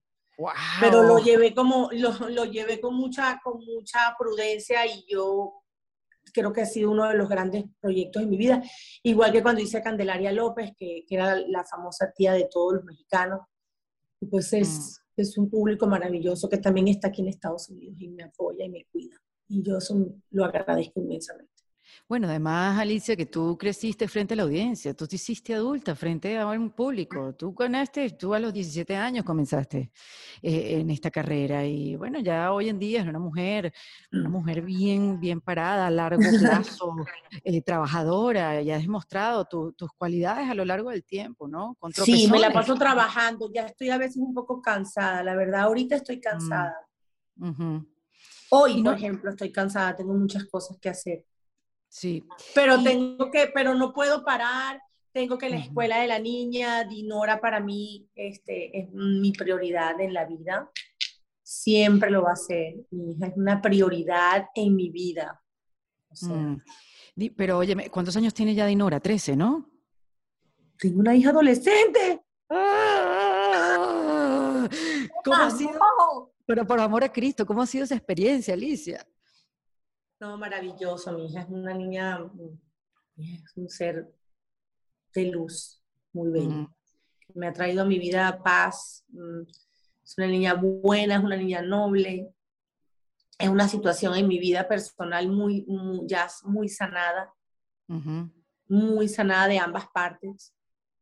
Pero 0.79 1.03
lo 1.03 1.19
llevé 1.19 1.53
como, 1.53 1.89
lo, 1.91 2.11
lo, 2.29 2.45
llevé 2.45 2.79
con 2.79 2.95
mucha, 2.95 3.39
con 3.43 3.63
mucha 3.63 4.15
prudencia 4.17 4.85
y 4.85 5.05
yo 5.07 5.53
creo 6.33 6.53
que 6.53 6.61
ha 6.61 6.65
sido 6.65 6.91
uno 6.91 7.07
de 7.07 7.15
los 7.15 7.29
grandes 7.29 7.65
proyectos 7.79 8.23
de 8.23 8.27
mi 8.27 8.37
vida. 8.37 8.61
Igual 9.03 9.31
que 9.31 9.43
cuando 9.43 9.61
hice 9.61 9.81
Candelaria 9.81 10.31
López, 10.31 10.71
que, 10.77 11.03
que 11.07 11.15
era 11.15 11.35
la 11.35 11.63
famosa 11.63 12.11
tía 12.15 12.33
de 12.33 12.47
todos 12.49 12.75
los 12.75 12.83
mexicanos. 12.83 13.41
Y 14.19 14.27
pues 14.27 14.53
es, 14.53 15.01
mm. 15.17 15.21
es 15.21 15.37
un 15.37 15.49
público 15.49 15.87
maravilloso 15.87 16.49
que 16.49 16.57
también 16.57 16.87
está 16.87 17.09
aquí 17.09 17.21
en 17.21 17.27
Estados 17.27 17.69
Unidos 17.69 17.95
y 17.99 18.07
me 18.09 18.23
apoya 18.23 18.65
y 18.65 18.69
me 18.69 18.85
cuida. 18.85 19.15
Y 19.47 19.61
yo 19.61 19.77
eso 19.77 19.95
lo 20.29 20.45
agradezco 20.45 20.99
inmensamente. 21.01 21.51
Bueno, 22.11 22.27
además, 22.27 22.77
Alicia, 22.77 23.15
que 23.15 23.25
tú 23.25 23.57
creciste 23.57 24.05
frente 24.05 24.33
a 24.33 24.35
la 24.37 24.43
audiencia, 24.43 24.93
tú 24.93 25.07
te 25.07 25.15
hiciste 25.15 25.53
adulta 25.53 25.95
frente 25.95 26.37
a 26.37 26.45
un 26.45 26.71
público. 26.71 27.33
Tú 27.35 27.53
ganaste, 27.53 28.09
tú 28.09 28.33
a 28.33 28.39
los 28.39 28.51
17 28.51 28.97
años 28.97 29.23
comenzaste 29.23 29.93
eh, 30.41 30.79
en 30.81 30.89
esta 30.89 31.09
carrera 31.09 31.65
y 31.65 31.95
bueno, 31.95 32.19
ya 32.19 32.51
hoy 32.51 32.67
en 32.67 32.79
día 32.79 32.99
es 32.99 33.07
una 33.07 33.17
mujer, 33.17 33.71
una 34.11 34.27
mujer 34.27 34.61
bien, 34.61 35.21
bien 35.21 35.39
parada, 35.39 35.87
a 35.87 35.89
largo 35.89 36.19
plazo, 36.67 36.97
eh, 37.45 37.61
trabajadora, 37.61 38.61
ya 38.61 38.75
has 38.75 38.81
demostrado 38.81 39.45
tus 39.45 39.93
cualidades 39.97 40.49
a 40.49 40.53
lo 40.53 40.65
largo 40.65 40.89
del 40.89 41.05
tiempo, 41.05 41.47
¿no? 41.47 41.77
sí, 41.93 42.27
me 42.29 42.39
la 42.39 42.51
paso 42.51 42.75
trabajando, 42.75 43.49
ya 43.53 43.67
estoy 43.67 43.89
a 43.89 43.97
veces 43.97 44.17
un 44.17 44.33
poco 44.33 44.61
cansada, 44.61 45.23
la 45.23 45.33
verdad, 45.33 45.61
ahorita 45.61 45.95
estoy 45.95 46.17
mm, 46.17 46.19
cansada. 46.19 46.75
Hoy, 48.49 48.83
por 48.83 48.95
ejemplo, 48.95 49.29
estoy 49.29 49.49
cansada, 49.49 49.95
tengo 49.95 50.13
muchas 50.13 50.43
cosas 50.43 50.77
que 50.77 50.89
hacer. 50.89 51.23
Sí. 51.91 52.23
Pero 52.55 52.81
tengo 52.81 53.29
que, 53.29 53.51
pero 53.53 53.75
no 53.75 53.91
puedo 53.91 54.23
parar, 54.23 54.81
tengo 55.11 55.37
que 55.37 55.49
la 55.49 55.57
escuela 55.57 55.99
de 55.99 56.07
la 56.07 56.19
niña, 56.19 56.85
Dinora 56.85 57.41
para 57.41 57.59
mí 57.59 58.09
este, 58.15 58.79
es 58.79 58.89
mi 58.93 59.33
prioridad 59.33 59.99
en 59.99 60.13
la 60.13 60.23
vida. 60.25 60.71
Siempre 61.43 62.09
lo 62.09 62.23
va 62.23 62.31
a 62.31 62.37
ser. 62.37 62.75
Mi 62.91 63.11
hija 63.11 63.27
es 63.27 63.35
una 63.35 63.61
prioridad 63.61 64.47
en 64.55 64.73
mi 64.73 64.89
vida. 64.89 65.43
Mm. 66.21 66.55
Pero 67.35 67.57
oye, 67.57 67.89
¿cuántos 67.89 68.15
años 68.15 68.33
tiene 68.33 68.55
ya 68.55 68.65
Dinora? 68.65 69.01
Trece, 69.01 69.35
¿no? 69.35 69.69
Tengo 70.79 71.01
una 71.01 71.13
hija 71.13 71.31
adolescente. 71.31 72.21
¡Ah! 72.49 73.49
¿Cómo 75.25 75.35
ha 75.35 75.51
sido? 75.51 75.77
Pero 76.45 76.65
por 76.65 76.79
amor 76.79 77.03
a 77.03 77.11
Cristo, 77.11 77.45
¿cómo 77.45 77.61
ha 77.61 77.67
sido 77.67 77.83
esa 77.83 77.95
experiencia, 77.95 78.53
Alicia? 78.53 79.05
No, 80.21 80.37
maravilloso. 80.37 81.11
Mi 81.13 81.25
hija 81.25 81.41
es 81.41 81.49
una 81.49 81.73
niña, 81.73 82.19
mm, 82.19 82.59
es 83.17 83.57
un 83.57 83.67
ser 83.67 84.07
de 85.15 85.25
luz, 85.25 85.83
muy 86.13 86.29
bello. 86.29 86.71
Me 87.33 87.47
ha 87.47 87.53
traído 87.53 87.81
a 87.81 87.85
mi 87.85 87.97
vida 87.97 88.39
paz. 88.43 89.03
Mm, 89.07 89.41
es 90.03 90.17
una 90.19 90.27
niña 90.27 90.53
buena, 90.53 91.15
es 91.15 91.23
una 91.23 91.35
niña 91.37 91.63
noble. 91.63 92.31
Es 93.39 93.49
una 93.49 93.67
situación 93.67 94.15
en 94.15 94.27
mi 94.27 94.37
vida 94.37 94.67
personal 94.67 95.27
muy, 95.27 95.65
ya 96.05 96.27
muy 96.43 96.69
sanada. 96.69 97.33
Muy 98.67 99.07
sanada 99.07 99.47
de 99.47 99.57
ambas 99.57 99.87
partes, 99.87 100.53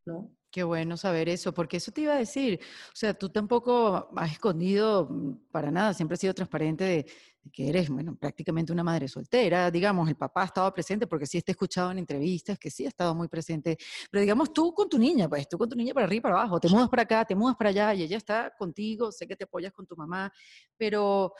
¿no? 0.06 0.32
Qué 0.50 0.64
bueno 0.64 0.98
saber 0.98 1.30
eso, 1.30 1.54
porque 1.54 1.78
eso 1.78 1.92
te 1.92 2.02
iba 2.02 2.14
a 2.14 2.18
decir. 2.18 2.60
O 2.88 2.96
sea, 2.96 3.14
tú 3.14 3.30
tampoco 3.30 4.10
has 4.16 4.32
escondido 4.32 5.08
mm, 5.08 5.52
para 5.52 5.70
nada, 5.70 5.94
siempre 5.94 6.16
has 6.16 6.22
sido 6.22 6.34
transparente 6.34 6.84
de, 6.86 7.06
que 7.52 7.70
eres, 7.70 7.90
bueno, 7.90 8.16
prácticamente 8.16 8.72
una 8.72 8.84
madre 8.84 9.08
soltera, 9.08 9.72
digamos, 9.72 10.08
el 10.10 10.16
papá 10.16 10.44
ha 10.44 10.46
estado 10.46 10.74
presente, 10.74 11.08
porque 11.08 11.26
sí 11.26 11.42
te 11.42 11.52
he 11.52 11.54
escuchado 11.54 11.92
en 11.92 12.00
entrevistas 12.00 12.60
que 12.60 12.70
sí 12.70 12.86
ha 12.86 12.90
estado 12.90 13.16
muy 13.16 13.28
presente, 13.28 13.78
pero 14.12 14.22
digamos 14.22 14.54
tú 14.54 14.74
con 14.74 14.90
tu 14.90 14.98
niña, 14.98 15.28
pues 15.28 15.48
tú 15.48 15.58
con 15.58 15.70
tu 15.70 15.76
niña 15.76 15.94
para 15.94 16.06
arriba 16.06 16.20
y 16.20 16.22
para 16.22 16.36
abajo, 16.36 16.60
te 16.60 16.70
mudas 16.70 16.90
para 16.90 17.04
acá, 17.04 17.26
te 17.26 17.36
mudas 17.36 17.56
para 17.56 17.70
allá 17.70 17.94
y 17.94 18.04
ella 18.04 18.18
está 18.18 18.54
contigo, 18.58 19.12
sé 19.12 19.28
que 19.28 19.36
te 19.36 19.46
apoyas 19.46 19.74
con 19.74 19.86
tu 19.86 19.96
mamá, 19.96 20.32
pero 20.78 21.34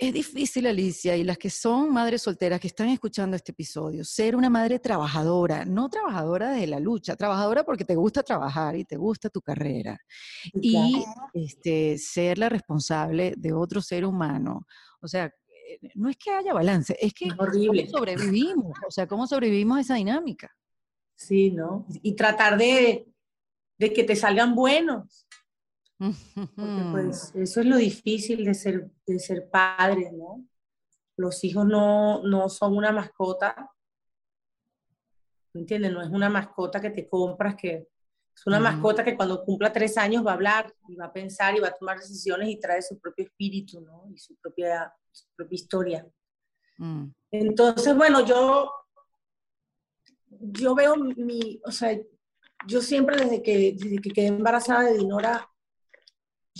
es 0.00 0.14
difícil, 0.14 0.66
Alicia, 0.66 1.14
y 1.14 1.24
las 1.24 1.36
que 1.36 1.50
son 1.50 1.92
madres 1.92 2.22
solteras 2.22 2.58
que 2.58 2.68
están 2.68 2.88
escuchando 2.88 3.36
este 3.36 3.52
episodio, 3.52 4.02
ser 4.02 4.34
una 4.34 4.48
madre 4.48 4.78
trabajadora, 4.78 5.66
no 5.66 5.90
trabajadora 5.90 6.52
de 6.52 6.66
la 6.66 6.80
lucha, 6.80 7.16
trabajadora 7.16 7.64
porque 7.64 7.84
te 7.84 7.94
gusta 7.94 8.22
trabajar 8.22 8.76
y 8.76 8.86
te 8.86 8.96
gusta 8.96 9.28
tu 9.28 9.42
carrera, 9.42 9.98
y 10.54 11.04
este, 11.34 11.98
ser 11.98 12.38
la 12.38 12.48
responsable 12.48 13.34
de 13.36 13.52
otro 13.52 13.82
ser 13.82 14.06
humano. 14.06 14.66
O 15.02 15.06
sea, 15.06 15.26
eh, 15.26 15.78
no 15.94 16.08
es 16.08 16.16
que 16.16 16.30
haya 16.30 16.54
balance, 16.54 16.96
es 16.98 17.12
que 17.12 17.28
horrible. 17.38 17.84
¿cómo 17.86 17.98
sobrevivimos? 17.98 18.78
O 18.88 18.90
sea, 18.90 19.06
¿cómo 19.06 19.26
sobrevivimos 19.26 19.76
a 19.76 19.80
esa 19.82 19.94
dinámica? 19.96 20.50
Sí, 21.14 21.50
¿no? 21.50 21.86
Y 22.02 22.16
tratar 22.16 22.56
de, 22.56 23.06
de 23.76 23.92
que 23.92 24.04
te 24.04 24.16
salgan 24.16 24.54
buenos. 24.54 25.26
Porque 26.00 26.82
pues 26.92 27.34
eso 27.34 27.60
es 27.60 27.66
lo 27.66 27.76
difícil 27.76 28.44
de 28.44 28.54
ser, 28.54 28.90
de 29.06 29.18
ser 29.18 29.50
padre, 29.50 30.10
¿no? 30.12 30.46
Los 31.16 31.44
hijos 31.44 31.66
no, 31.66 32.22
no 32.22 32.48
son 32.48 32.74
una 32.74 32.90
mascota, 32.90 33.70
¿me 35.52 35.60
entiendes? 35.60 35.92
No 35.92 36.00
es 36.00 36.08
una 36.08 36.30
mascota 36.30 36.80
que 36.80 36.88
te 36.88 37.06
compras, 37.06 37.54
que 37.54 37.88
es 38.34 38.46
una 38.46 38.58
mascota 38.58 39.04
que 39.04 39.14
cuando 39.14 39.44
cumpla 39.44 39.70
tres 39.70 39.98
años 39.98 40.24
va 40.24 40.30
a 40.30 40.34
hablar 40.34 40.74
y 40.88 40.96
va 40.96 41.06
a 41.06 41.12
pensar 41.12 41.54
y 41.54 41.60
va 41.60 41.68
a 41.68 41.74
tomar 41.74 41.98
decisiones 41.98 42.48
y 42.48 42.58
trae 42.58 42.80
su 42.80 42.98
propio 42.98 43.26
espíritu, 43.26 43.82
¿no? 43.82 44.06
Y 44.10 44.16
su 44.16 44.36
propia, 44.36 44.90
su 45.12 45.26
propia 45.36 45.54
historia. 45.54 46.06
Mm. 46.78 47.08
Entonces, 47.30 47.94
bueno, 47.94 48.24
yo, 48.24 48.72
yo 50.30 50.74
veo 50.74 50.96
mi, 50.96 51.60
o 51.66 51.70
sea, 51.70 51.94
yo 52.66 52.80
siempre 52.80 53.16
desde 53.18 53.42
que, 53.42 53.74
desde 53.76 53.98
que 53.98 54.10
quedé 54.10 54.28
embarazada 54.28 54.84
de 54.84 54.96
Dinora, 54.96 55.49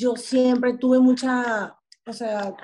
yo 0.00 0.16
siempre 0.16 0.78
tuve 0.78 0.98
mucha, 0.98 1.78
o 2.06 2.12
sea, 2.12 2.54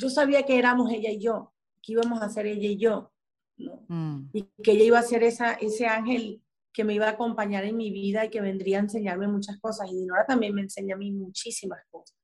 yo 0.00 0.08
sabía 0.08 0.44
que 0.44 0.58
éramos 0.58 0.90
ella 0.92 1.10
y 1.10 1.18
yo, 1.18 1.52
que 1.82 1.92
íbamos 1.92 2.22
a 2.22 2.30
ser 2.30 2.46
ella 2.46 2.68
y 2.68 2.78
yo, 2.78 3.12
¿no? 3.56 3.84
Mm. 3.88 4.30
Y 4.32 4.44
que 4.62 4.72
ella 4.72 4.84
iba 4.84 4.98
a 5.00 5.02
ser 5.02 5.24
esa, 5.24 5.54
ese 5.54 5.86
ángel 5.86 6.40
que 6.72 6.84
me 6.84 6.94
iba 6.94 7.06
a 7.06 7.10
acompañar 7.10 7.64
en 7.64 7.76
mi 7.76 7.90
vida 7.90 8.24
y 8.24 8.30
que 8.30 8.40
vendría 8.40 8.78
a 8.78 8.82
enseñarme 8.82 9.26
muchas 9.26 9.58
cosas. 9.58 9.90
Y 9.90 9.96
Dinora 9.96 10.24
también 10.24 10.54
me 10.54 10.60
enseña 10.62 10.94
a 10.94 10.98
mí 10.98 11.10
muchísimas 11.10 11.80
cosas. 11.90 12.16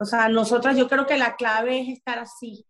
O 0.00 0.04
sea, 0.04 0.28
nosotras, 0.28 0.76
yo 0.76 0.88
creo 0.88 1.06
que 1.06 1.16
la 1.16 1.36
clave 1.36 1.80
es 1.80 1.88
estar 1.90 2.18
así, 2.18 2.66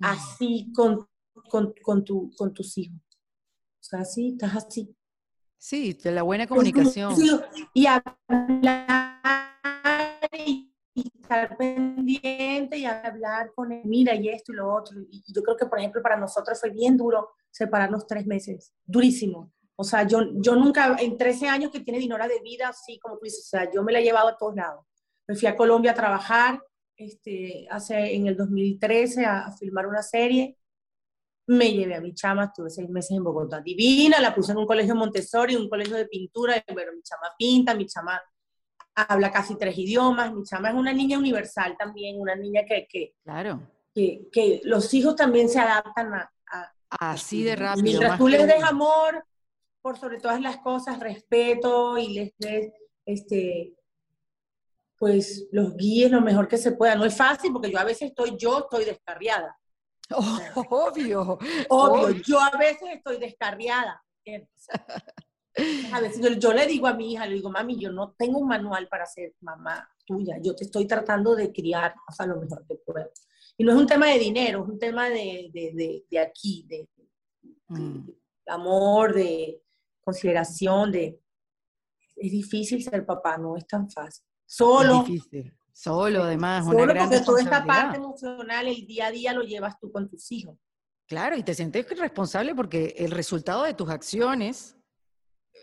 mm. 0.00 0.04
así 0.04 0.72
con, 0.74 1.08
con, 1.48 1.72
con, 1.82 2.04
tu, 2.04 2.30
con 2.36 2.52
tus 2.52 2.76
hijos. 2.76 3.00
O 3.00 3.82
sea, 3.82 4.00
así, 4.00 4.32
estás 4.32 4.54
así. 4.54 4.94
Sí, 5.56 5.94
de 5.94 6.12
la 6.12 6.22
buena 6.22 6.46
comunicación. 6.46 7.14
Y 7.72 7.86
hablar 7.86 9.20
y 10.32 10.70
estar 10.94 11.56
pendiente 11.56 12.78
y 12.78 12.84
hablar 12.84 13.52
con 13.54 13.72
él, 13.72 13.82
mira, 13.84 14.14
y 14.14 14.28
esto 14.28 14.52
y 14.52 14.56
lo 14.56 14.74
otro. 14.74 15.00
Y 15.10 15.22
yo 15.32 15.42
creo 15.42 15.56
que, 15.56 15.66
por 15.66 15.78
ejemplo, 15.78 16.02
para 16.02 16.16
nosotros 16.16 16.58
fue 16.60 16.70
bien 16.70 16.96
duro 16.96 17.30
separarnos 17.50 18.06
tres 18.06 18.26
meses, 18.26 18.72
durísimo. 18.84 19.52
O 19.76 19.84
sea, 19.84 20.06
yo, 20.06 20.20
yo 20.34 20.56
nunca, 20.56 20.96
en 21.00 21.16
13 21.16 21.48
años 21.48 21.70
que 21.70 21.80
tiene 21.80 21.98
Dinora 21.98 22.28
de 22.28 22.40
vida, 22.40 22.68
así 22.68 22.98
como 22.98 23.16
tú 23.16 23.24
dices, 23.24 23.46
o 23.46 23.48
sea, 23.48 23.70
yo 23.72 23.82
me 23.82 23.92
la 23.92 24.00
he 24.00 24.04
llevado 24.04 24.28
a 24.28 24.36
todos 24.36 24.54
lados. 24.54 24.84
Me 25.26 25.36
fui 25.36 25.48
a 25.48 25.56
Colombia 25.56 25.92
a 25.92 25.94
trabajar, 25.94 26.60
este, 26.96 27.66
hace, 27.70 28.14
en 28.14 28.26
el 28.26 28.36
2013 28.36 29.24
a, 29.24 29.46
a 29.46 29.56
filmar 29.56 29.86
una 29.86 30.02
serie. 30.02 30.58
Me 31.46 31.72
llevé 31.72 31.94
a 31.94 32.00
mi 32.00 32.14
chama, 32.14 32.44
estuve 32.44 32.70
seis 32.70 32.90
meses 32.90 33.16
en 33.16 33.24
Bogotá. 33.24 33.60
Divina, 33.60 34.20
la 34.20 34.34
puse 34.34 34.52
en 34.52 34.58
un 34.58 34.66
colegio 34.66 34.94
Montessori, 34.94 35.56
un 35.56 35.68
colegio 35.68 35.96
de 35.96 36.06
pintura, 36.06 36.62
pero 36.66 36.92
mi 36.92 37.02
chama 37.02 37.28
pinta, 37.38 37.74
mi 37.74 37.86
chama 37.86 38.20
habla 38.94 39.30
casi 39.30 39.56
tres 39.56 39.76
idiomas, 39.78 40.32
mi 40.32 40.42
chama 40.44 40.70
es 40.70 40.74
una 40.74 40.92
niña 40.92 41.18
universal 41.18 41.76
también, 41.78 42.20
una 42.20 42.34
niña 42.34 42.62
que, 42.66 42.86
que, 42.88 43.14
claro. 43.22 43.62
que, 43.94 44.28
que 44.32 44.60
los 44.64 44.92
hijos 44.94 45.16
también 45.16 45.48
se 45.48 45.60
adaptan 45.60 46.14
a... 46.14 46.30
Así 46.90 47.44
de 47.44 47.54
rápido. 47.54 47.84
Mientras 47.84 48.18
tú 48.18 48.26
les 48.26 48.46
des 48.46 48.64
amor, 48.64 49.24
por 49.80 49.98
sobre 49.98 50.18
todas 50.18 50.40
las 50.40 50.58
cosas, 50.58 50.98
respeto 50.98 51.96
y 51.96 52.14
les 52.14 52.32
des, 52.38 52.72
este, 53.06 53.74
pues 54.98 55.48
los 55.52 55.76
guíes 55.76 56.10
lo 56.10 56.20
mejor 56.20 56.48
que 56.48 56.58
se 56.58 56.72
pueda. 56.72 56.94
No 56.94 57.04
es 57.04 57.16
fácil 57.16 57.52
porque 57.52 57.70
yo 57.70 57.78
a 57.78 57.84
veces 57.84 58.10
estoy, 58.10 58.36
yo 58.36 58.60
estoy 58.60 58.84
descarriada. 58.84 59.56
obvio, 60.70 61.38
obvio. 61.68 62.10
yo 62.26 62.40
a 62.40 62.50
veces 62.58 62.88
estoy 62.92 63.18
descarriada. 63.18 64.02
A 65.92 66.00
veces 66.00 66.38
yo, 66.38 66.52
le 66.52 66.66
digo 66.66 66.86
a 66.86 66.94
mi 66.94 67.12
hija, 67.12 67.26
le 67.26 67.34
digo, 67.34 67.50
mami, 67.50 67.76
yo 67.76 67.92
no 67.92 68.12
tengo 68.16 68.38
un 68.38 68.48
manual 68.48 68.88
para 68.88 69.06
ser 69.06 69.34
mamá 69.40 69.88
tuya, 70.06 70.38
yo 70.42 70.54
te 70.54 70.64
estoy 70.64 70.86
tratando 70.86 71.34
de 71.34 71.52
criar 71.52 71.94
hasta 72.06 72.26
lo 72.26 72.40
mejor 72.40 72.64
que 72.66 72.76
puedo. 72.76 73.10
Y 73.56 73.64
no 73.64 73.72
es 73.72 73.78
un 73.78 73.86
tema 73.86 74.06
de 74.06 74.18
dinero, 74.18 74.62
es 74.62 74.68
un 74.68 74.78
tema 74.78 75.08
de, 75.08 75.50
de, 75.52 76.04
de, 76.08 76.18
aquí, 76.18 76.64
de, 76.68 76.88
mm. 77.68 78.08
amor, 78.46 79.14
de 79.14 79.62
consideración, 80.00 80.92
de... 80.92 81.20
Es 82.16 82.30
difícil 82.30 82.82
ser 82.82 83.04
papá, 83.04 83.38
no 83.38 83.56
es 83.56 83.66
tan 83.66 83.90
fácil. 83.90 84.24
Solo. 84.46 85.00
Es 85.00 85.06
difícil. 85.06 85.54
Solo, 85.72 86.24
además, 86.24 86.66
una 86.66 86.84
gran 86.84 87.08
porque 87.08 87.24
toda 87.24 87.40
esta 87.40 87.64
parte 87.64 87.96
emocional, 87.96 88.68
el 88.68 88.86
día 88.86 89.06
a 89.06 89.10
día 89.10 89.32
lo 89.32 89.42
llevas 89.42 89.78
tú 89.78 89.90
con 89.90 90.08
tus 90.08 90.30
hijos. 90.32 90.58
Claro, 91.06 91.36
y 91.36 91.42
te 91.42 91.54
sientes 91.54 91.86
responsable 91.98 92.54
porque 92.54 92.94
el 92.98 93.10
resultado 93.10 93.64
de 93.64 93.74
tus 93.74 93.88
acciones 93.88 94.76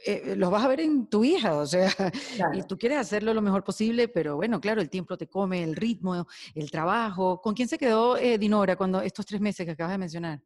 eh, 0.06 0.36
los 0.36 0.52
vas 0.52 0.64
a 0.64 0.68
ver 0.68 0.82
en 0.82 1.08
tu 1.08 1.24
hija, 1.24 1.56
o 1.58 1.66
sea, 1.66 1.88
y 2.54 2.64
tú 2.64 2.78
quieres 2.78 3.00
hacerlo 3.00 3.34
lo 3.34 3.42
mejor 3.42 3.64
posible, 3.64 4.08
pero 4.08 4.36
bueno, 4.36 4.60
claro, 4.60 4.82
el 4.82 4.90
tiempo 4.90 5.18
te 5.18 5.28
come, 5.28 5.64
el 5.64 5.76
ritmo, 5.76 6.28
el 6.56 6.72
trabajo. 6.72 7.42
¿Con 7.42 7.54
quién 7.54 7.68
se 7.68 7.78
quedó 7.78 8.18
eh, 8.18 8.38
Dinora 8.38 8.76
cuando 8.76 9.02
estos 9.02 9.26
tres 9.26 9.42
meses 9.42 9.66
que 9.66 9.72
acabas 9.72 9.94
de 9.94 9.98
mencionar? 9.98 10.42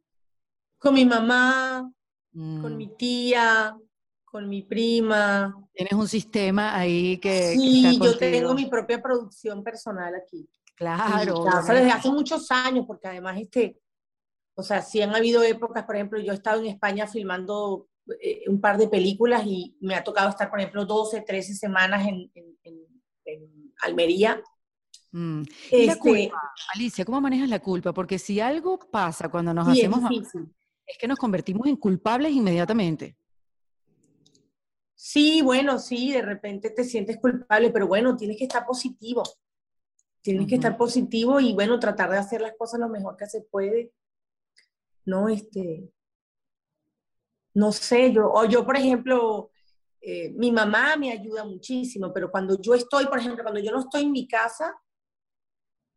Con 0.78 0.94
mi 0.94 1.04
mamá, 1.04 1.92
con 2.32 2.74
mm. 2.74 2.76
mi 2.76 2.96
tía, 2.96 3.76
con 4.24 4.48
mi 4.48 4.62
prima. 4.62 5.54
Tienes 5.74 5.92
un 5.92 6.08
sistema 6.08 6.76
ahí 6.76 7.18
que... 7.18 7.54
Sí, 7.54 7.98
yo 8.02 8.16
tengo 8.16 8.54
mi 8.54 8.66
propia 8.66 9.00
producción 9.02 9.62
personal 9.62 10.14
aquí. 10.14 10.48
Claro. 10.74 11.44
desde 11.68 11.90
hace 11.90 12.10
muchos 12.10 12.50
años, 12.50 12.84
porque 12.86 13.08
además 13.08 13.36
este, 13.38 13.78
O 14.54 14.62
sea, 14.62 14.82
sí 14.82 15.00
han 15.02 15.14
habido 15.14 15.42
épocas, 15.42 15.84
por 15.84 15.96
ejemplo, 15.96 16.18
yo 16.18 16.32
he 16.32 16.34
estado 16.34 16.60
en 16.60 16.66
España 16.66 17.06
filmando 17.06 17.88
eh, 18.20 18.44
un 18.48 18.60
par 18.60 18.78
de 18.78 18.88
películas 18.88 19.44
y 19.46 19.76
me 19.80 19.94
ha 19.94 20.04
tocado 20.04 20.28
estar, 20.28 20.50
por 20.50 20.60
ejemplo, 20.60 20.84
12, 20.84 21.22
13 21.22 21.54
semanas 21.54 22.06
en, 22.06 22.30
Almería. 23.82 24.40
Mm. 25.10 25.42
¿Y 25.72 25.86
la 25.86 25.92
este 25.92 25.98
culpa, 25.98 26.40
Alicia, 26.74 27.04
cómo 27.04 27.20
manejas 27.20 27.48
la 27.48 27.58
culpa? 27.58 27.92
Porque 27.92 28.18
si 28.18 28.38
algo 28.40 28.78
pasa 28.78 29.28
cuando 29.28 29.52
nos 29.52 29.68
hacemos 29.68 30.00
es, 30.10 30.34
es 30.86 30.98
que 30.98 31.08
nos 31.08 31.18
convertimos 31.18 31.66
en 31.66 31.76
culpables 31.76 32.32
inmediatamente. 32.32 33.16
Sí, 35.04 35.42
bueno, 35.42 35.80
sí, 35.80 36.12
de 36.12 36.22
repente 36.22 36.70
te 36.70 36.84
sientes 36.84 37.18
culpable, 37.18 37.70
pero 37.70 37.88
bueno, 37.88 38.16
tienes 38.16 38.38
que 38.38 38.44
estar 38.44 38.64
positivo. 38.64 39.24
Tienes 40.20 40.46
que 40.46 40.54
estar 40.54 40.76
positivo 40.76 41.40
y 41.40 41.52
bueno, 41.52 41.80
tratar 41.80 42.10
de 42.10 42.18
hacer 42.18 42.40
las 42.40 42.54
cosas 42.56 42.78
lo 42.78 42.88
mejor 42.88 43.16
que 43.16 43.26
se 43.26 43.40
puede. 43.40 43.92
No, 45.04 45.28
este, 45.28 45.90
no 47.54 47.72
sé, 47.72 48.12
yo, 48.12 48.30
o 48.32 48.44
yo, 48.44 48.64
por 48.64 48.76
ejemplo, 48.76 49.50
eh, 50.00 50.30
mi 50.30 50.52
mamá 50.52 50.96
me 50.96 51.12
ayuda 51.12 51.44
muchísimo, 51.44 52.12
pero 52.12 52.30
cuando 52.30 52.60
yo 52.60 52.74
estoy, 52.74 53.06
por 53.06 53.18
ejemplo, 53.18 53.42
cuando 53.44 53.60
yo 53.60 53.72
no 53.72 53.80
estoy 53.80 54.02
en 54.02 54.12
mi 54.12 54.26
casa, 54.26 54.74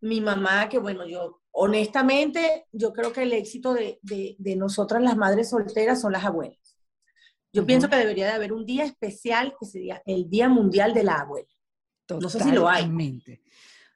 mi 0.02 0.22
mamá, 0.22 0.70
que 0.70 0.78
bueno, 0.78 1.06
yo, 1.08 1.42
honestamente, 1.52 2.68
yo 2.72 2.94
creo 2.94 3.12
que 3.12 3.24
el 3.24 3.34
éxito 3.34 3.74
de, 3.74 4.00
de 4.02 4.56
nosotras 4.56 5.02
las 5.02 5.18
madres 5.18 5.50
solteras 5.50 6.02
son 6.02 6.12
las 6.12 6.26
abuelas. 6.26 6.76
Yo 7.56 7.66
pienso 7.66 7.90
que 7.90 7.96
debería 7.96 8.26
de 8.26 8.34
haber 8.34 8.52
un 8.52 8.66
día 8.66 8.84
especial 8.84 9.56
que 9.58 9.66
sería 9.66 10.02
el 10.06 10.30
Día 10.30 10.50
Mundial 10.50 10.94
de 10.94 11.06
la 11.06 11.22
Abuela. 11.22 11.48
No 12.10 12.30
sé 12.30 12.42
si 12.42 12.52
lo 12.52 12.68
hay. 12.68 12.84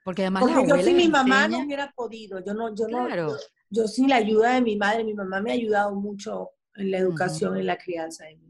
Porque 0.06 0.22
además 0.22 0.43
Porque 0.43 0.65
yo 0.65 0.78
sin 0.82 0.95
mi 0.95 1.10
mamá 1.10 1.50
no 1.50 1.60
hubiera 1.65 1.91
podido. 1.91 2.39
Yo 2.43 2.54
no, 2.54 2.74
yo 2.74 2.88
no, 2.88 3.36
yo, 3.69 3.88
sin 3.88 4.08
la 4.08 4.15
ayuda 4.15 4.54
de 4.54 4.62
mi 4.62 4.78
madre, 4.78 5.04
mi 5.04 5.13
mamá 5.13 5.41
me 5.41 5.52
ha 5.52 5.56
ayudado 5.56 5.93
mucho 5.93 6.52
en 6.80 6.92
la 6.92 6.98
educación, 6.98 7.58
y 7.58 7.62
en 7.62 7.68
la 7.68 7.78
crianza 7.78 8.26
de 8.26 8.36
mi. 8.36 8.50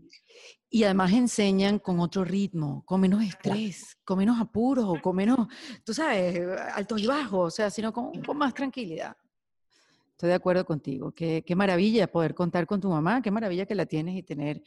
Y 0.71 0.83
además 0.83 1.11
enseñan 1.13 1.79
con 1.79 1.99
otro 1.99 2.23
ritmo, 2.23 2.83
con 2.85 3.01
menos 3.01 3.23
estrés, 3.23 3.97
con 4.05 4.19
menos 4.19 4.39
apuros, 4.39 5.01
con 5.01 5.15
menos, 5.15 5.47
tú 5.83 5.93
sabes, 5.93 6.39
altos 6.73 7.01
y 7.01 7.07
bajos, 7.07 7.47
o 7.47 7.49
sea, 7.55 7.71
sino 7.71 7.91
con, 7.91 8.21
con 8.21 8.37
más 8.37 8.53
tranquilidad. 8.53 9.17
Estoy 10.11 10.29
de 10.29 10.35
acuerdo 10.35 10.65
contigo. 10.65 11.11
Qué, 11.11 11.43
qué, 11.45 11.55
maravilla 11.55 12.11
poder 12.11 12.35
contar 12.35 12.67
con 12.67 12.79
tu 12.79 12.89
mamá, 12.89 13.21
qué 13.21 13.31
maravilla 13.31 13.65
que 13.65 13.73
la 13.73 13.85
tienes 13.85 14.15
y 14.15 14.21
tener 14.21 14.61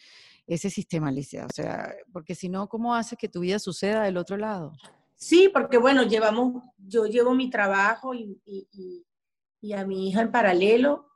ese 0.47 0.71
sistema, 0.71 1.09
Alicia. 1.09 1.45
O 1.47 1.53
sea, 1.55 1.95
porque 2.13 2.35
si 2.35 2.49
no, 2.49 2.69
¿cómo 2.69 2.95
haces 2.95 3.19
que 3.19 3.29
tu 3.29 3.41
vida 3.41 3.59
suceda 3.59 4.03
del 4.03 4.17
otro 4.17 4.37
lado? 4.37 4.73
Sí, 5.15 5.51
porque 5.53 5.79
bueno, 5.79 6.03
llevamos, 6.03 6.65
yo 6.79 7.07
llevo 7.07 7.35
mi 7.35 7.49
trabajo 7.49 8.13
y, 8.13 8.41
y, 8.45 9.73
a 9.73 9.87
mi 9.87 10.09
hija 10.09 10.23
en 10.23 10.33
paralelo. 10.33 11.07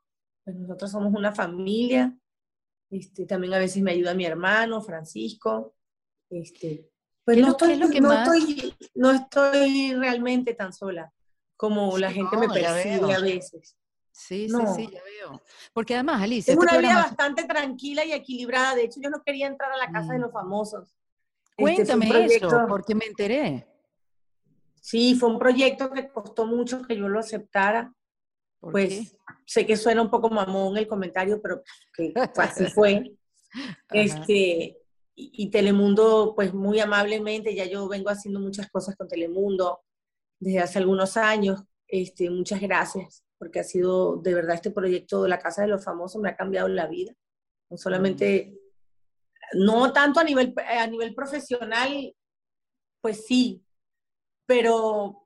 Pues 0.45 0.55
nosotros 0.55 0.93
somos 0.93 1.13
una 1.13 1.33
familia. 1.33 2.17
Este, 2.99 3.27
también 3.27 3.53
a 3.55 3.59
veces 3.59 3.83
me 3.83 3.93
ayuda 3.93 4.15
mi 4.15 4.25
hermano, 4.25 4.81
Francisco. 4.81 5.75
Este, 6.31 6.89
pues 7.25 7.39
no, 7.39 7.49
estoy, 7.49 7.77
no, 7.77 8.13
estoy, 8.13 8.75
no 8.95 9.11
estoy 9.11 9.95
realmente 9.95 10.55
tan 10.55 10.73
sola 10.73 11.13
como 11.57 11.99
la 11.99 12.11
gente 12.11 12.37
me 12.37 12.49
percibe 12.49 13.15
a 13.15 13.21
veces. 13.21 13.77
Sí, 14.13 14.49
sí, 14.49 14.57
sí, 14.75 14.89
ya 14.91 15.03
veo. 15.03 15.43
Porque 15.75 15.95
además, 15.95 16.23
Alicia. 16.23 16.55
Es 16.55 16.59
una 16.59 16.79
vida 16.79 16.95
bastante 16.97 17.45
tranquila 17.45 18.03
y 18.05 18.13
equilibrada. 18.13 18.75
De 18.75 18.85
hecho, 18.85 18.99
yo 19.01 19.11
no 19.11 19.23
quería 19.23 19.47
entrar 19.47 19.71
a 19.71 19.77
la 19.77 19.93
casa 19.93 20.15
de 20.15 20.19
mm. 20.19 20.23
los 20.23 20.33
famosos. 20.33 20.97
Este, 21.57 21.63
Cuéntame 21.63 22.25
eso, 22.25 22.65
porque 22.67 22.95
me 22.95 23.05
enteré. 23.05 23.67
Sí, 24.81 25.17
fue 25.17 25.29
un 25.29 25.39
proyecto 25.39 25.91
que 25.91 26.09
costó 26.09 26.47
mucho 26.47 26.81
que 26.83 26.97
yo 26.97 27.09
lo 27.09 27.19
aceptara. 27.19 27.93
Pues 28.61 29.16
sé 29.45 29.66
que 29.66 29.77
suena 29.77 30.03
un 30.03 30.11
poco 30.11 30.29
mamón 30.31 30.77
el 30.77 30.88
comentario, 30.88 31.40
pero 31.40 31.62
que 31.95 32.12
así 32.37 32.66
fue. 32.75 33.12
este, 33.92 34.79
y, 35.14 35.51
Telemundo, 35.51 36.35
pues 36.35 36.53
muy 36.53 36.81
amablemente, 36.81 37.55
ya 37.55 37.64
yo 37.64 37.88
vengo 37.88 38.11
haciendo 38.11 38.40
muchas 38.40 38.71
cosas 38.71 38.97
con 38.97 39.09
Telemundo 39.09 39.81
desde 40.40 40.61
hace 40.61 40.79
algunos 40.79 41.16
años. 41.16 41.62
Este, 41.88 42.29
muchas 42.31 42.61
gracias 42.61 43.23
porque 43.38 43.61
ha 43.61 43.64
sido 43.64 44.16
de 44.16 44.35
verdad 44.35 44.55
este 44.55 44.71
proyecto 44.71 45.23
de 45.23 45.29
la 45.29 45.38
Casa 45.38 45.62
de 45.62 45.69
los 45.69 45.85
Famosos 45.85 46.21
me 46.21 46.31
ha 46.31 46.37
cambiado 46.37 46.69
la 46.69 46.87
vida. 46.87 47.12
No 47.71 47.77
solamente, 47.77 48.59
no 49.55 49.92
tanto 49.92 50.21
a 50.21 50.25
nivel, 50.25 50.55
a 50.57 50.87
nivel 50.87 51.14
profesional, 51.14 52.14
pues 53.01 53.27
sí, 53.27 53.62
pero, 54.47 55.26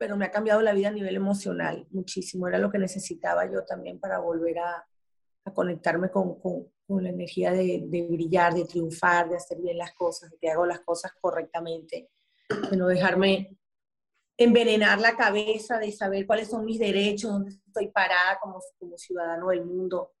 pero 0.00 0.16
me 0.16 0.24
ha 0.24 0.30
cambiado 0.30 0.62
la 0.62 0.72
vida 0.72 0.88
a 0.88 0.92
nivel 0.92 1.14
emocional 1.14 1.86
muchísimo. 1.90 2.48
Era 2.48 2.56
lo 2.56 2.70
que 2.70 2.78
necesitaba 2.78 3.44
yo 3.44 3.66
también 3.66 4.00
para 4.00 4.18
volver 4.18 4.58
a, 4.58 4.86
a 5.44 5.52
conectarme 5.52 6.10
con, 6.10 6.40
con, 6.40 6.72
con, 6.86 7.04
la 7.04 7.10
energía 7.10 7.52
de, 7.52 7.82
de, 7.86 8.08
brillar, 8.08 8.54
de 8.54 8.64
triunfar, 8.64 9.28
de 9.28 9.36
hacer 9.36 9.58
bien 9.60 9.76
las 9.76 9.92
cosas, 9.92 10.30
de 10.30 10.38
que 10.38 10.48
hago 10.50 10.64
las 10.64 10.80
cosas 10.80 11.12
correctamente, 11.20 12.08
de 12.70 12.76
no 12.78 12.86
dejarme 12.86 13.58
envenenar 14.38 14.98
la 15.02 15.14
cabeza 15.18 15.78
de 15.78 15.92
saber 15.92 16.26
cuáles 16.26 16.48
son 16.48 16.64
mis 16.64 16.78
derechos, 16.78 17.30
dónde 17.30 17.50
estoy 17.50 17.88
parada 17.88 18.38
como, 18.40 18.58
como 18.78 18.96
ciudadano 18.96 19.48
del 19.48 19.66
mundo. 19.66 20.14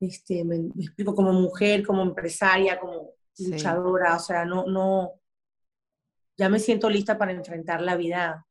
Este, 0.00 0.44
me, 0.44 0.56
explico 0.76 1.14
como 1.14 1.32
mujer, 1.32 1.86
como 1.86 2.02
empresaria, 2.02 2.80
como 2.80 3.12
luchadora, 3.38 4.16
o 4.16 4.18
sea, 4.18 4.44
no, 4.44 4.66
no, 4.66 5.12
ya 6.36 6.48
me 6.48 6.58
siento 6.58 6.90
lista 6.90 7.16
para 7.16 7.30
enfrentar 7.30 7.80
la 7.80 7.94
vida. 7.94 8.44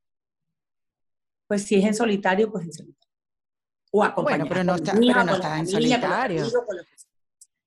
Pues 1.53 1.65
si 1.65 1.75
es 1.75 1.85
en 1.85 1.93
solitario, 1.93 2.51
pues 2.51 2.65
en 2.65 2.73
solitario. 2.73 3.13
O. 3.91 4.23
Bueno, 4.23 4.45
pero 4.49 4.63
no 4.63 4.73
está, 4.73 4.93
pero 4.93 5.23
no 5.23 5.35
está 5.35 5.59
en 5.59 5.67
solitario. 5.67 6.47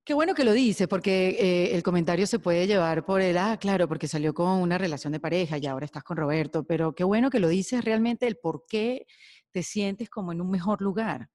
Qué 0.05 0.12
bueno 0.12 0.35
que 0.35 0.42
lo 0.42 0.53
dices, 0.53 0.88
porque 0.88 1.29
eh, 1.38 1.77
el 1.77 1.85
comentario 1.85 2.27
se 2.27 2.40
puede 2.40 2.66
llevar 2.66 3.05
por 3.05 3.20
el, 3.20 3.38
ah, 3.38 3.57
claro, 3.61 3.87
porque 3.87 4.09
salió 4.09 4.35
con 4.35 4.49
una 4.61 4.77
relación 4.77 5.12
de 5.12 5.20
pareja 5.20 5.59
y 5.59 5.66
ahora 5.66 5.85
estás 5.85 6.03
con 6.03 6.16
Roberto, 6.16 6.64
pero 6.64 6.96
qué 6.96 7.05
bueno 7.05 7.31
que 7.31 7.38
lo 7.38 7.46
dices 7.46 7.85
realmente 7.85 8.27
el 8.27 8.38
por 8.38 8.64
qué 8.68 9.07
te 9.53 9.62
sientes 9.62 10.11
como 10.11 10.33
en 10.33 10.40
un 10.40 10.51
mejor 10.51 10.83
lugar, 10.83 11.29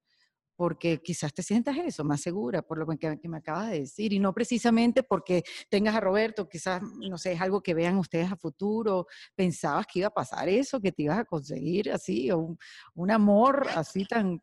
porque 0.62 1.02
quizás 1.02 1.34
te 1.34 1.42
sientas 1.42 1.76
eso, 1.76 2.04
más 2.04 2.22
segura, 2.22 2.62
por 2.62 2.78
lo 2.78 2.86
que, 2.96 3.18
me 3.28 3.38
acabas 3.38 3.72
de 3.72 3.80
decir, 3.80 4.14
y 4.14 4.20
no 4.20 4.32
precisamente 4.32 5.02
porque 5.02 5.42
tengas 5.70 5.96
a 5.96 6.00
Roberto, 6.00 6.48
quizás, 6.48 6.84
no 6.84 7.18
sé, 7.18 7.32
es 7.32 7.42
algo 7.42 7.64
que 7.64 7.74
vean 7.74 7.98
ustedes 7.98 8.32
a 8.32 8.36
futuro, 8.36 9.08
pensabas 9.34 9.88
que 9.88 9.98
iba 9.98 10.10
a 10.10 10.14
pasar 10.14 10.48
eso, 10.50 10.80
que 10.80 10.92
te 10.92 11.02
ibas 11.02 11.18
a 11.18 11.26
conseguir 11.26 11.92
así, 11.92 12.30
o 12.30 12.38
un, 12.38 12.60
un 12.94 13.10
amor 13.10 13.70
así 13.76 14.06
tan, 14.06 14.40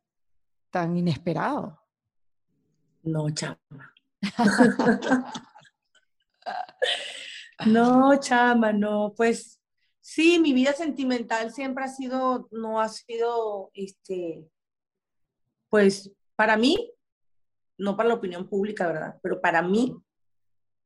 tan 0.72 0.96
inesperado. 0.96 1.80
No, 3.04 3.30
chama. 3.30 3.94
no, 7.64 8.18
chama, 8.18 8.72
no, 8.72 9.14
pues 9.16 9.60
sí, 10.00 10.40
mi 10.40 10.52
vida 10.52 10.72
sentimental 10.72 11.52
siempre 11.52 11.84
ha 11.84 11.88
sido, 11.88 12.48
no 12.50 12.80
ha 12.80 12.88
sido, 12.88 13.70
este, 13.72 14.50
pues 15.68 16.12
para 16.36 16.56
mí, 16.56 16.92
no 17.78 17.96
para 17.96 18.10
la 18.10 18.14
opinión 18.16 18.48
pública, 18.48 18.86
¿verdad? 18.86 19.18
Pero 19.22 19.40
para 19.40 19.62
mí, 19.62 19.96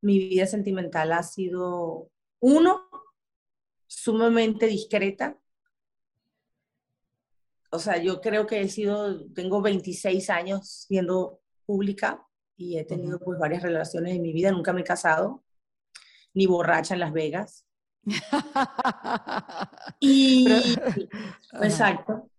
mi 0.00 0.18
vida 0.18 0.46
sentimental 0.46 1.12
ha 1.12 1.22
sido, 1.22 2.10
uno, 2.40 2.88
sumamente 3.86 4.66
discreta. 4.66 5.38
O 7.70 7.78
sea, 7.78 7.96
yo 7.98 8.20
creo 8.20 8.46
que 8.46 8.60
he 8.60 8.68
sido, 8.68 9.30
tengo 9.30 9.62
26 9.62 10.28
años 10.30 10.86
siendo 10.88 11.40
pública 11.64 12.26
y 12.56 12.78
he 12.78 12.84
tenido 12.84 13.18
pues 13.18 13.38
varias 13.38 13.62
relaciones 13.62 14.14
en 14.14 14.22
mi 14.22 14.32
vida, 14.32 14.50
nunca 14.50 14.72
me 14.72 14.82
he 14.82 14.84
casado, 14.84 15.44
ni 16.34 16.46
borracha 16.46 16.94
en 16.94 17.00
Las 17.00 17.12
Vegas. 17.12 17.66
y 20.00 20.46
exacto. 21.62 22.31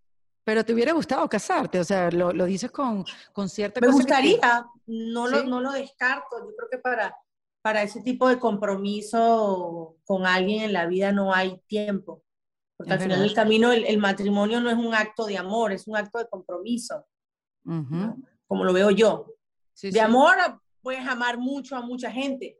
Pero 0.43 0.65
te 0.65 0.73
hubiera 0.73 0.91
gustado 0.91 1.27
casarte, 1.29 1.79
o 1.79 1.83
sea, 1.83 2.11
lo, 2.11 2.33
lo 2.33 2.45
dices 2.45 2.69
con, 2.69 3.05
con 3.31 3.47
cierta... 3.49 3.79
Me 3.79 3.87
gustaría, 3.87 4.65
no, 4.87 5.27
lo, 5.27 5.43
no 5.43 5.61
lo 5.61 5.71
descarto, 5.71 6.39
yo 6.39 6.55
creo 6.55 6.69
que 6.69 6.77
para, 6.79 7.15
para 7.61 7.81
ese 7.81 8.01
tipo 8.01 8.27
de 8.27 8.39
compromiso 8.39 9.95
con 10.03 10.25
alguien 10.25 10.63
en 10.63 10.73
la 10.73 10.85
vida 10.85 11.13
no 11.13 11.33
hay 11.33 11.61
tiempo, 11.67 12.23
porque 12.75 12.91
al 12.91 12.99
final 12.99 13.19
del 13.21 13.33
camino 13.33 13.71
el, 13.71 13.85
el, 13.85 13.97
matrimonio 13.99 14.59
no 14.59 14.69
es 14.69 14.77
un 14.77 14.93
acto 14.93 15.25
de 15.25 15.37
amor, 15.37 15.71
es 15.71 15.87
un 15.87 15.95
acto 15.95 16.19
de 16.19 16.27
compromiso, 16.27 17.05
como 17.63 18.65
lo 18.65 18.73
veo 18.73 18.91
yo. 18.91 19.33
De 19.81 20.01
amor 20.01 20.35
puedes 20.81 21.07
amar 21.07 21.37
mucho 21.37 21.77
a 21.77 21.81
mucha 21.81 22.11
gente, 22.11 22.59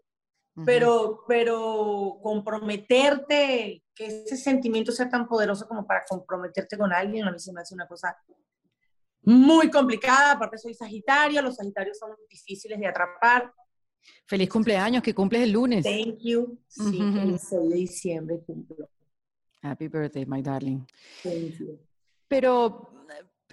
pero, 0.65 1.23
pero 1.27 2.19
comprometerte, 2.21 3.83
que 3.95 4.05
ese 4.05 4.37
sentimiento 4.37 4.91
sea 4.91 5.09
tan 5.09 5.27
poderoso 5.27 5.67
como 5.67 5.85
para 5.85 6.03
comprometerte 6.07 6.77
con 6.77 6.93
alguien, 6.93 7.27
a 7.27 7.31
mí 7.31 7.39
se 7.39 7.51
me 7.51 7.61
hace 7.61 7.73
una 7.73 7.87
cosa 7.87 8.15
muy 9.23 9.69
complicada. 9.71 10.33
Aparte 10.33 10.57
soy 10.57 10.73
Sagitario, 10.73 11.41
los 11.41 11.55
Sagitarios 11.55 11.97
son 11.97 12.11
difíciles 12.29 12.79
de 12.79 12.87
atrapar. 12.87 13.51
Feliz 14.25 14.49
cumpleaños, 14.49 15.01
que 15.01 15.15
cumples 15.15 15.43
el 15.43 15.51
lunes. 15.51 15.83
Thank 15.83 16.19
you. 16.19 16.59
Sí, 16.67 16.99
el 16.99 17.39
6 17.39 17.69
de 17.69 17.75
diciembre 17.75 18.39
cumplo. 18.45 18.89
Happy 19.61 19.87
birthday, 19.87 20.25
my 20.25 20.41
darling. 20.41 20.85
Thank 21.23 21.57
you. 21.59 21.79
Pero 22.27 22.93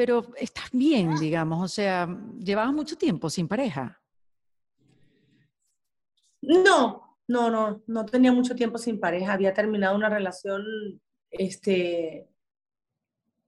pero 0.01 0.33
estás 0.37 0.71
bien, 0.73 1.17
digamos, 1.17 1.63
o 1.63 1.69
sea, 1.69 2.09
llevabas 2.39 2.73
mucho 2.73 2.97
tiempo 2.97 3.29
sin 3.29 3.47
pareja. 3.47 4.00
No, 6.43 7.19
no, 7.29 7.51
no, 7.51 7.83
no 7.87 8.07
tenía 8.07 8.33
mucho 8.33 8.55
tiempo 8.55 8.79
sin 8.79 8.99
pareja. 9.01 9.33
Había 9.33 9.55
terminado 9.55 9.97
una 9.97 10.09
relación, 10.09 10.65
este, 11.31 12.29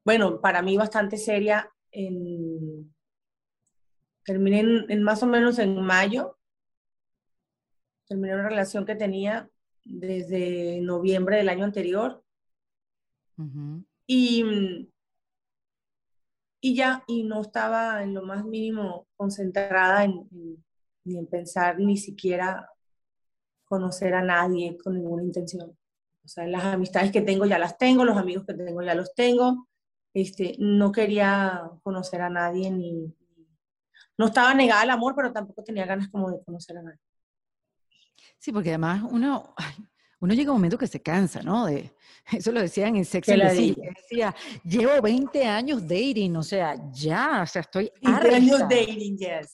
bueno, 0.04 0.40
para 0.40 0.62
mí 0.62 0.76
bastante 0.76 1.16
seria. 1.16 1.70
En, 1.90 2.94
terminé 4.24 4.60
en, 4.88 5.02
más 5.02 5.22
o 5.22 5.26
menos 5.26 5.58
en 5.58 5.80
mayo. 5.80 6.38
Terminé 8.06 8.34
una 8.34 8.48
relación 8.48 8.84
que 8.84 8.94
tenía 8.94 9.48
desde 9.84 10.80
noviembre 10.80 11.36
del 11.38 11.48
año 11.48 11.64
anterior. 11.64 12.22
Y 14.06 14.88
y 16.64 16.76
ya, 16.76 17.02
y 17.08 17.24
no 17.24 17.40
estaba 17.40 18.04
en 18.04 18.14
lo 18.14 18.22
más 18.22 18.44
mínimo 18.44 19.08
concentrada 19.16 20.04
en, 20.04 20.28
ni 21.02 21.18
en 21.18 21.26
pensar 21.26 21.80
ni 21.80 21.96
siquiera 21.96 22.70
conocer 23.72 24.12
a 24.12 24.20
nadie 24.20 24.76
con 24.76 24.92
ninguna 24.92 25.22
intención. 25.22 25.70
O 26.22 26.28
sea, 26.28 26.46
las 26.46 26.62
amistades 26.62 27.10
que 27.10 27.22
tengo 27.22 27.46
ya 27.46 27.58
las 27.58 27.78
tengo, 27.78 28.04
los 28.04 28.18
amigos 28.18 28.44
que 28.44 28.52
tengo 28.52 28.82
ya 28.82 28.94
los 28.94 29.14
tengo. 29.14 29.66
Este, 30.12 30.56
no 30.58 30.92
quería 30.92 31.70
conocer 31.82 32.20
a 32.20 32.28
nadie 32.28 32.70
ni... 32.70 33.16
No 34.18 34.26
estaba 34.26 34.52
negada 34.52 34.82
al 34.82 34.90
amor, 34.90 35.14
pero 35.16 35.32
tampoco 35.32 35.64
tenía 35.64 35.86
ganas 35.86 36.08
como 36.10 36.30
de 36.30 36.44
conocer 36.44 36.76
a 36.76 36.82
nadie. 36.82 36.98
Sí, 38.38 38.52
porque 38.52 38.68
además 38.68 39.04
uno, 39.10 39.54
uno 40.20 40.34
llega 40.34 40.50
a 40.50 40.52
un 40.52 40.58
momento 40.58 40.76
que 40.76 40.86
se 40.86 41.00
cansa, 41.00 41.40
¿no? 41.42 41.64
De, 41.64 41.90
eso 42.30 42.52
lo 42.52 42.60
decían 42.60 42.94
en 42.96 43.06
Sex 43.06 43.26
and 43.30 43.40
the 43.40 43.56
City. 43.56 43.80
Decía, 44.02 44.34
llevo 44.64 45.00
20 45.00 45.46
años 45.46 45.80
dating, 45.80 46.36
o 46.36 46.42
sea, 46.42 46.76
ya, 46.92 47.40
o 47.42 47.46
sea, 47.46 47.62
estoy 47.62 47.90
20 48.02 48.34
años 48.34 48.60
dating, 48.68 49.16
yes. 49.16 49.50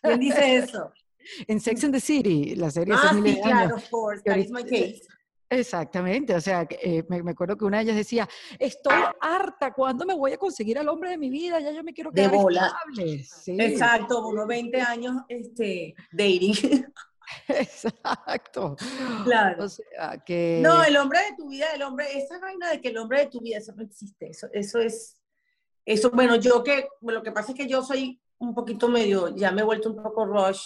¿Quién 0.00 0.20
dice 0.20 0.56
eso? 0.58 0.92
en 1.46 1.60
Sex 1.60 1.84
and 1.84 1.94
the 1.94 2.00
City, 2.00 2.54
la 2.54 2.70
serie 2.70 2.94
ah, 2.96 3.12
sí, 3.12 3.40
claro, 3.42 3.76
of 3.76 3.90
course, 3.90 4.22
that 4.24 4.36
is 4.36 4.50
my 4.50 4.62
case. 4.62 5.02
Exactamente, 5.48 6.34
o 6.34 6.40
sea, 6.40 6.66
eh, 6.82 7.04
me, 7.08 7.30
acuerdo 7.30 7.56
que 7.56 7.64
una 7.64 7.78
de 7.78 7.84
ellas 7.84 7.96
decía, 7.96 8.28
estoy 8.58 9.00
harta, 9.20 9.72
¿cuándo 9.72 10.04
me 10.04 10.14
voy 10.14 10.32
a 10.32 10.38
conseguir 10.38 10.76
al 10.76 10.88
hombre 10.88 11.10
de 11.10 11.18
mi 11.18 11.30
vida? 11.30 11.60
Ya 11.60 11.70
yo 11.70 11.84
me 11.84 11.92
quiero 11.92 12.10
quedar 12.10 12.32
de 12.32 12.36
bola. 12.36 12.76
Sí. 12.94 13.56
Exacto, 13.56 14.26
unos 14.26 14.46
20 14.48 14.80
años 14.80 15.22
este, 15.28 15.94
dating. 16.10 16.84
Exacto. 17.48 18.76
Claro. 19.24 19.64
O 19.64 19.68
sea, 19.68 20.20
que... 20.24 20.60
No, 20.62 20.82
el 20.82 20.96
hombre 20.96 21.20
de 21.30 21.36
tu 21.36 21.48
vida, 21.48 21.66
el 21.74 21.82
hombre, 21.82 22.06
esa 22.18 22.40
vaina 22.40 22.70
de 22.70 22.80
que 22.80 22.88
el 22.88 22.98
hombre 22.98 23.20
de 23.20 23.26
tu 23.26 23.40
vida, 23.40 23.58
eso 23.58 23.72
no 23.76 23.84
existe, 23.84 24.30
eso, 24.30 24.48
eso 24.52 24.80
es, 24.80 25.20
eso, 25.84 26.10
bueno, 26.10 26.36
yo 26.36 26.64
que, 26.64 26.88
lo 27.02 27.22
que 27.22 27.30
pasa 27.32 27.52
es 27.52 27.56
que 27.56 27.68
yo 27.68 27.82
soy 27.82 28.20
un 28.38 28.52
poquito 28.52 28.88
medio, 28.88 29.34
ya 29.34 29.52
me 29.52 29.62
he 29.62 29.64
vuelto 29.64 29.90
un 29.90 30.02
poco 30.02 30.26
rush 30.26 30.60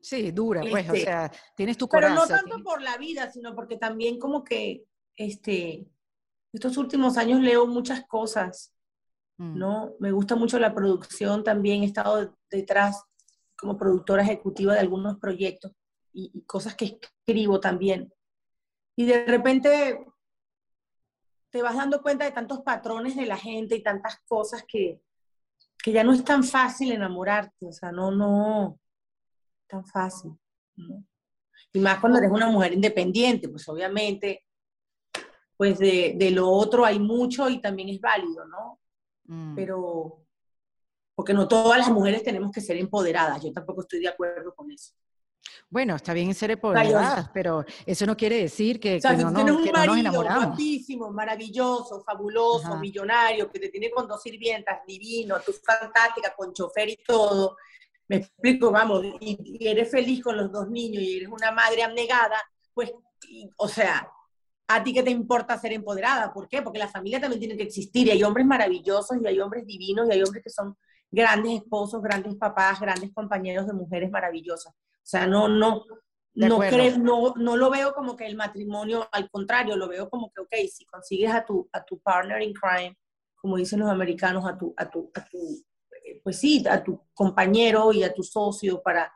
Sí, 0.00 0.32
dura, 0.32 0.60
pues, 0.62 0.88
o 0.88 0.92
este, 0.92 1.04
sea, 1.04 1.30
tienes 1.54 1.76
tu 1.76 1.88
corazón. 1.88 2.18
Pero 2.26 2.36
no 2.36 2.42
tanto 2.50 2.64
por 2.64 2.82
la 2.82 2.96
vida, 2.96 3.30
sino 3.30 3.54
porque 3.54 3.76
también 3.76 4.18
como 4.18 4.42
que, 4.42 4.84
este, 5.16 5.86
estos 6.52 6.76
últimos 6.76 7.16
años 7.16 7.40
leo 7.40 7.66
muchas 7.66 8.04
cosas, 8.06 8.74
mm. 9.38 9.56
¿no? 9.56 9.94
Me 10.00 10.10
gusta 10.10 10.34
mucho 10.34 10.58
la 10.58 10.74
producción 10.74 11.44
también, 11.44 11.82
he 11.82 11.86
estado 11.86 12.36
detrás 12.50 13.04
como 13.56 13.76
productora 13.76 14.22
ejecutiva 14.22 14.72
de 14.72 14.80
algunos 14.80 15.18
proyectos 15.18 15.72
y, 16.12 16.32
y 16.34 16.42
cosas 16.42 16.74
que 16.74 16.98
escribo 17.00 17.60
también. 17.60 18.12
Y 18.96 19.04
de 19.04 19.24
repente 19.26 20.04
te 21.50 21.62
vas 21.62 21.76
dando 21.76 22.02
cuenta 22.02 22.24
de 22.24 22.32
tantos 22.32 22.60
patrones 22.62 23.16
de 23.16 23.26
la 23.26 23.36
gente 23.36 23.76
y 23.76 23.82
tantas 23.82 24.18
cosas 24.26 24.64
que, 24.66 25.00
que 25.82 25.92
ya 25.92 26.04
no 26.04 26.12
es 26.12 26.24
tan 26.24 26.44
fácil 26.44 26.92
enamorarte, 26.92 27.66
o 27.66 27.72
sea, 27.72 27.92
no, 27.92 28.10
no, 28.10 28.78
tan 29.70 29.86
fácil. 29.86 30.32
Y 31.72 31.78
más 31.78 32.00
cuando 32.00 32.18
eres 32.18 32.30
una 32.30 32.48
mujer 32.48 32.72
independiente, 32.72 33.48
pues 33.48 33.68
obviamente, 33.68 34.44
pues 35.56 35.78
de, 35.78 36.14
de 36.16 36.30
lo 36.30 36.48
otro 36.50 36.84
hay 36.84 36.98
mucho 36.98 37.48
y 37.48 37.60
también 37.60 37.88
es 37.88 38.00
válido, 38.00 38.44
¿no? 38.46 38.80
Mm. 39.24 39.54
Pero, 39.54 40.26
porque 41.14 41.32
no 41.32 41.46
todas 41.46 41.78
las 41.78 41.90
mujeres 41.90 42.24
tenemos 42.24 42.50
que 42.50 42.60
ser 42.60 42.76
empoderadas, 42.76 43.42
yo 43.42 43.52
tampoco 43.52 43.82
estoy 43.82 44.00
de 44.00 44.08
acuerdo 44.08 44.54
con 44.54 44.70
eso. 44.70 44.94
Bueno, 45.68 45.94
está 45.94 46.12
bien 46.12 46.34
ser 46.34 46.50
empoderadas, 46.50 47.30
pero 47.32 47.64
eso 47.86 48.04
no 48.04 48.16
quiere 48.16 48.36
decir 48.36 48.80
que, 48.80 49.00
no, 49.16 49.32
tienes 49.32 49.54
un 49.54 49.70
marido 49.70 50.12
guapísimo, 50.12 51.10
maravilloso, 51.10 52.02
fabuloso, 52.02 52.76
millonario, 52.76 53.50
que 53.50 53.60
te 53.60 53.68
tiene 53.68 53.90
con 53.90 54.08
dos 54.08 54.20
sirvientas, 54.22 54.80
divino, 54.86 55.36
tú 55.44 55.52
fantástica, 55.52 56.34
con 56.36 56.52
chofer 56.52 56.88
y 56.90 56.96
todo, 57.06 57.56
me 58.10 58.16
explico, 58.16 58.72
vamos, 58.72 59.04
y, 59.20 59.38
eres 59.60 59.88
feliz 59.88 60.20
con 60.20 60.36
los 60.36 60.50
dos 60.50 60.68
niños 60.68 61.00
y 61.00 61.18
eres 61.18 61.28
una 61.28 61.52
madre 61.52 61.84
abnegada, 61.84 62.42
pues, 62.74 62.92
o 63.56 63.68
sea, 63.68 64.10
¿a 64.66 64.82
ti 64.82 64.92
qué 64.92 65.04
te 65.04 65.12
importa 65.12 65.56
ser 65.56 65.74
empoderada? 65.74 66.32
¿Por 66.32 66.48
qué? 66.48 66.60
Porque 66.60 66.80
la 66.80 66.88
familia 66.88 67.20
también 67.20 67.38
tiene 67.38 67.56
que 67.56 67.62
existir 67.62 68.08
y 68.08 68.10
hay 68.10 68.24
hombres 68.24 68.44
maravillosos 68.44 69.16
y 69.22 69.26
hay 69.28 69.38
hombres 69.38 69.64
divinos 69.64 70.08
y 70.08 70.12
hay 70.12 70.22
hombres 70.24 70.42
que 70.42 70.50
son 70.50 70.76
grandes 71.08 71.62
esposos, 71.62 72.02
grandes 72.02 72.34
papás, 72.34 72.80
grandes 72.80 73.12
compañeros 73.14 73.68
de 73.68 73.74
mujeres 73.74 74.10
maravillosas. 74.10 74.74
O 74.74 75.04
sea, 75.04 75.28
no, 75.28 75.46
no, 75.46 75.84
no, 76.34 76.58
no, 76.98 77.34
no, 77.36 77.56
lo 77.56 77.70
veo 77.70 77.94
como 77.94 78.16
que 78.16 78.26
el 78.26 78.34
matrimonio, 78.34 79.08
al 79.12 79.30
contrario, 79.30 79.76
lo 79.76 79.86
veo 79.86 80.10
como 80.10 80.32
que, 80.32 80.40
ok, 80.40 80.68
si 80.68 80.84
consigues 80.84 81.32
a 81.32 81.44
tu, 81.44 81.68
a 81.72 81.84
tu 81.84 82.00
partner 82.00 82.42
in 82.42 82.54
crime, 82.54 82.98
como 83.36 83.56
dicen 83.56 83.78
los 83.78 83.88
americanos, 83.88 84.44
a 84.48 84.58
tu, 84.58 84.74
a 84.76 84.90
tu, 84.90 85.12
a 85.14 85.24
tu 85.24 85.64
pues 86.22 86.38
sí, 86.38 86.64
a 86.68 86.82
tu 86.82 87.00
compañero 87.14 87.92
y 87.92 88.02
a 88.02 88.12
tu 88.12 88.22
socio 88.22 88.82
para 88.82 89.12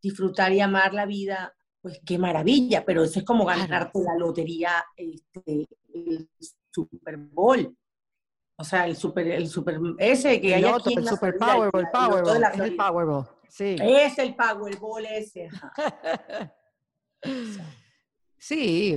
disfrutar 0.00 0.52
y 0.52 0.60
amar 0.60 0.92
la 0.94 1.06
vida, 1.06 1.54
pues 1.80 2.00
qué 2.04 2.18
maravilla, 2.18 2.84
pero 2.84 3.04
eso 3.04 3.18
es 3.20 3.24
como 3.24 3.44
ganarte 3.44 4.00
la 4.00 4.16
lotería, 4.16 4.84
este, 4.96 5.68
el 5.94 6.28
Super 6.70 7.16
Bowl. 7.16 7.76
O 8.56 8.64
sea, 8.64 8.86
el 8.86 8.96
super, 8.96 9.26
el 9.26 9.48
super, 9.48 9.78
ese 9.98 10.40
que 10.40 10.54
hay 10.54 10.64
aquí 10.64 10.94
el 10.94 11.06
Super 11.06 11.36
Powerball, 11.36 11.90
Powerball, 11.90 12.44
es 12.44 12.60
el 12.60 12.76
Powerball, 12.76 13.28
sí. 13.48 13.76
Es 13.80 14.18
el 14.18 14.36
Powerball 14.36 15.06
ese. 15.06 15.48
sí, 18.38 18.96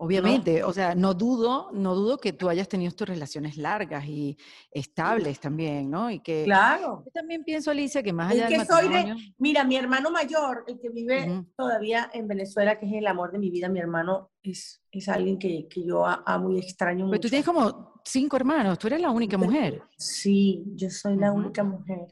Obviamente, 0.00 0.62
o 0.62 0.72
sea, 0.72 0.94
no 0.94 1.12
dudo, 1.12 1.70
no 1.72 1.96
dudo 1.96 2.18
que 2.18 2.32
tú 2.32 2.48
hayas 2.48 2.68
tenido 2.68 2.92
tus 2.92 3.08
relaciones 3.08 3.56
largas 3.56 4.06
y 4.06 4.38
estables 4.70 5.40
también, 5.40 5.90
¿no? 5.90 6.08
Y 6.08 6.20
que 6.20 6.44
claro. 6.44 7.02
Yo 7.04 7.10
también 7.10 7.42
pienso, 7.42 7.72
Alicia, 7.72 8.00
que 8.00 8.12
más 8.12 8.30
allá 8.30 8.46
es 8.46 8.60
que 8.60 8.64
soy 8.64 8.88
de, 8.88 9.16
mira, 9.38 9.64
mi 9.64 9.74
hermano 9.74 10.12
mayor, 10.12 10.62
el 10.68 10.78
que 10.78 10.88
vive 10.90 11.44
todavía 11.56 12.08
en 12.14 12.28
Venezuela, 12.28 12.78
que 12.78 12.86
es 12.86 12.92
el 12.92 13.08
amor 13.08 13.32
de 13.32 13.40
mi 13.40 13.50
vida, 13.50 13.68
mi 13.68 13.80
hermano 13.80 14.30
es, 14.40 14.80
es 14.92 15.08
alguien 15.08 15.36
que, 15.36 15.66
que 15.68 15.84
yo 15.84 16.06
amo 16.06 16.52
y 16.52 16.60
extraño 16.60 17.06
mucho. 17.06 17.10
Pero 17.10 17.20
tú 17.22 17.28
tienes 17.28 17.46
como 17.46 18.00
cinco 18.04 18.36
hermanos, 18.36 18.78
tú 18.78 18.86
eres 18.86 19.00
la 19.00 19.10
única 19.10 19.36
mujer. 19.36 19.82
Sí, 19.96 20.62
yo 20.76 20.90
soy 20.90 21.16
la 21.16 21.32
única 21.32 21.64
mujer. 21.64 22.06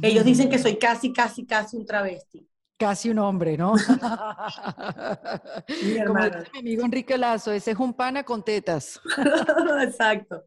Ellos 0.00 0.24
dicen 0.24 0.48
que 0.48 0.58
soy 0.58 0.76
casi, 0.78 1.12
casi, 1.12 1.44
casi 1.44 1.76
un 1.76 1.84
travesti 1.84 2.49
casi 2.80 3.10
un 3.10 3.18
hombre, 3.18 3.58
¿no? 3.58 3.74
mi. 5.84 6.04
Como 6.06 6.20
mi 6.54 6.58
amigo 6.58 6.84
Enrique 6.86 7.18
Lazo, 7.18 7.52
ese 7.52 7.72
es 7.72 7.78
un 7.78 7.92
pana 7.92 8.24
con 8.24 8.42
tetas. 8.42 8.98
Exacto. 9.82 10.44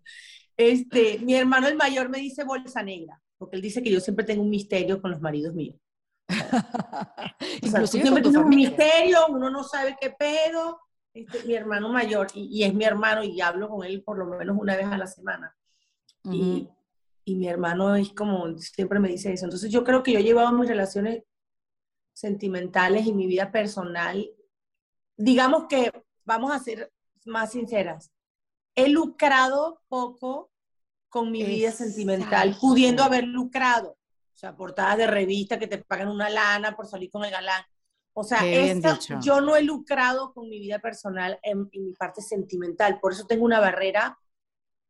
Este, 0.57 1.19
mi 1.19 1.35
hermano 1.35 1.67
el 1.67 1.75
mayor 1.75 2.09
me 2.09 2.17
dice 2.17 2.43
bolsa 2.43 2.81
negra, 2.81 3.21
porque 3.37 3.57
él 3.57 3.61
dice 3.61 3.83
que 3.83 3.91
yo 3.91 3.99
siempre 3.99 4.25
tengo 4.25 4.41
un 4.41 4.49
misterio 4.49 4.99
con 4.99 5.11
los 5.11 5.21
maridos 5.21 5.53
míos. 5.53 5.75
O 7.81 7.87
siempre 7.87 8.21
tengo 8.21 8.41
un 8.41 8.49
misterio, 8.49 9.19
uno 9.29 9.49
no 9.49 9.63
sabe 9.63 9.95
qué 9.99 10.11
pedo. 10.11 10.79
Este, 11.13 11.43
mi 11.43 11.53
hermano 11.53 11.89
mayor, 11.89 12.27
y, 12.33 12.63
es 12.63 12.73
mi 12.73 12.83
hermano, 12.83 13.23
y 13.23 13.39
hablo 13.41 13.69
con 13.69 13.85
él 13.85 14.03
por 14.03 14.17
lo 14.17 14.25
menos 14.25 14.57
una 14.59 14.75
vez 14.75 14.85
a 14.85 14.97
la 14.97 15.07
semana. 15.07 15.55
y, 16.31 16.67
y 17.25 17.35
mi 17.35 17.47
hermano 17.47 17.95
es 17.95 18.11
como, 18.13 18.57
siempre 18.57 18.99
me 18.99 19.07
dice 19.07 19.33
eso. 19.33 19.45
Entonces 19.45 19.71
yo 19.71 19.83
creo 19.83 20.03
que 20.03 20.13
yo 20.13 20.19
he 20.19 20.23
llevado 20.23 20.51
mis 20.51 20.67
relaciones 20.67 21.23
sentimentales 22.13 23.05
y 23.05 23.13
mi 23.13 23.27
vida 23.27 23.51
personal, 23.51 24.29
digamos 25.17 25.65
que, 25.67 25.91
vamos 26.23 26.51
a 26.51 26.59
ser 26.59 26.91
más 27.25 27.51
sinceras, 27.51 28.11
he 28.75 28.89
lucrado 28.89 29.81
poco 29.87 30.51
con 31.09 31.31
mi 31.31 31.43
vida 31.43 31.71
sentimental, 31.71 32.57
pudiendo 32.59 33.03
haber 33.03 33.25
lucrado. 33.25 33.97
O 34.33 34.35
sea, 34.35 34.55
portadas 34.55 34.97
de 34.97 35.07
revista 35.07 35.59
que 35.59 35.67
te 35.67 35.77
pagan 35.77 36.07
una 36.07 36.29
lana 36.29 36.75
por 36.75 36.87
salir 36.87 37.11
con 37.11 37.23
el 37.23 37.31
galán. 37.31 37.63
O 38.13 38.23
sea, 38.23 38.41
yo 39.21 39.41
no 39.41 39.55
he 39.55 39.63
lucrado 39.63 40.33
con 40.33 40.49
mi 40.49 40.59
vida 40.59 40.79
personal 40.79 41.39
en, 41.43 41.69
en, 41.71 41.85
mi 41.85 41.93
parte 41.93 42.21
sentimental. 42.21 42.99
Por 42.99 43.13
eso 43.13 43.25
tengo 43.25 43.45
una 43.45 43.59
barrera 43.59 44.19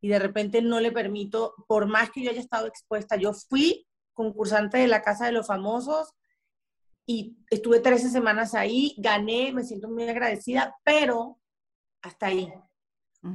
y 0.01 0.09
de 0.09 0.19
repente 0.19 0.61
no 0.61 0.79
le 0.81 0.91
permito, 0.91 1.55
por 1.67 1.87
más 1.87 2.09
que 2.11 2.21
yo 2.21 2.31
haya 2.31 2.41
estado 2.41 2.67
expuesta, 2.67 3.15
yo 3.15 3.33
fui 3.33 3.87
concursante 4.13 4.77
de 4.77 4.87
la 4.87 5.01
Casa 5.01 5.25
de 5.25 5.31
los 5.31 5.47
Famosos, 5.47 6.13
y 7.05 7.37
estuve 7.49 7.79
13 7.79 8.09
semanas 8.09 8.53
ahí, 8.53 8.95
gané, 8.97 9.51
me 9.51 9.63
siento 9.63 9.89
muy 9.89 10.03
agradecida, 10.03 10.75
pero 10.83 11.39
hasta 12.01 12.27
ahí. 12.27 12.51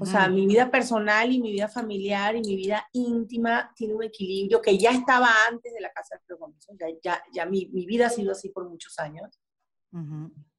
O 0.00 0.04
sea, 0.04 0.28
mi 0.28 0.46
vida 0.46 0.70
personal 0.70 1.32
y 1.32 1.40
mi 1.40 1.50
vida 1.50 1.66
familiar 1.66 2.36
y 2.36 2.42
mi 2.42 2.56
vida 2.56 2.86
íntima 2.92 3.72
tiene 3.74 3.94
un 3.94 4.02
equilibrio 4.02 4.60
que 4.60 4.76
ya 4.76 4.90
estaba 4.90 5.28
antes 5.48 5.72
de 5.72 5.80
la 5.80 5.90
casa 5.90 6.16
de 6.16 6.22
los 6.28 6.40
ya, 6.78 6.86
ya, 7.02 7.22
ya 7.32 7.46
mi, 7.46 7.70
mi, 7.72 7.86
vida 7.86 8.08
ha 8.08 8.10
sido 8.10 8.32
así 8.32 8.50
por 8.50 8.68
muchos 8.68 8.98
años. 8.98 9.40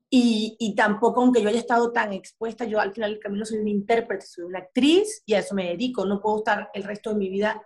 y, 0.10 0.58
y, 0.58 0.74
tampoco, 0.74 1.22
aunque 1.22 1.44
yo 1.44 1.50
haya 1.50 1.60
estado 1.60 1.92
tan 1.92 2.12
expuesta, 2.12 2.66
yo 2.66 2.80
al 2.80 2.92
final 2.92 3.12
del 3.12 3.20
camino 3.20 3.46
soy 3.46 3.60
una 3.60 3.70
intérprete, 3.70 4.26
soy 4.26 4.46
una 4.46 4.60
actriz 4.60 5.22
y 5.28 5.36
a 5.36 5.40
eso 5.40 5.54
me 5.54 5.70
dedico. 5.70 6.08
No 6.08 6.20
puedo 6.20 6.40
estar 6.40 6.72
el 6.74 6.84
resto 6.84 7.12
de 7.12 7.18
mi 7.18 7.30
vida, 7.30 7.62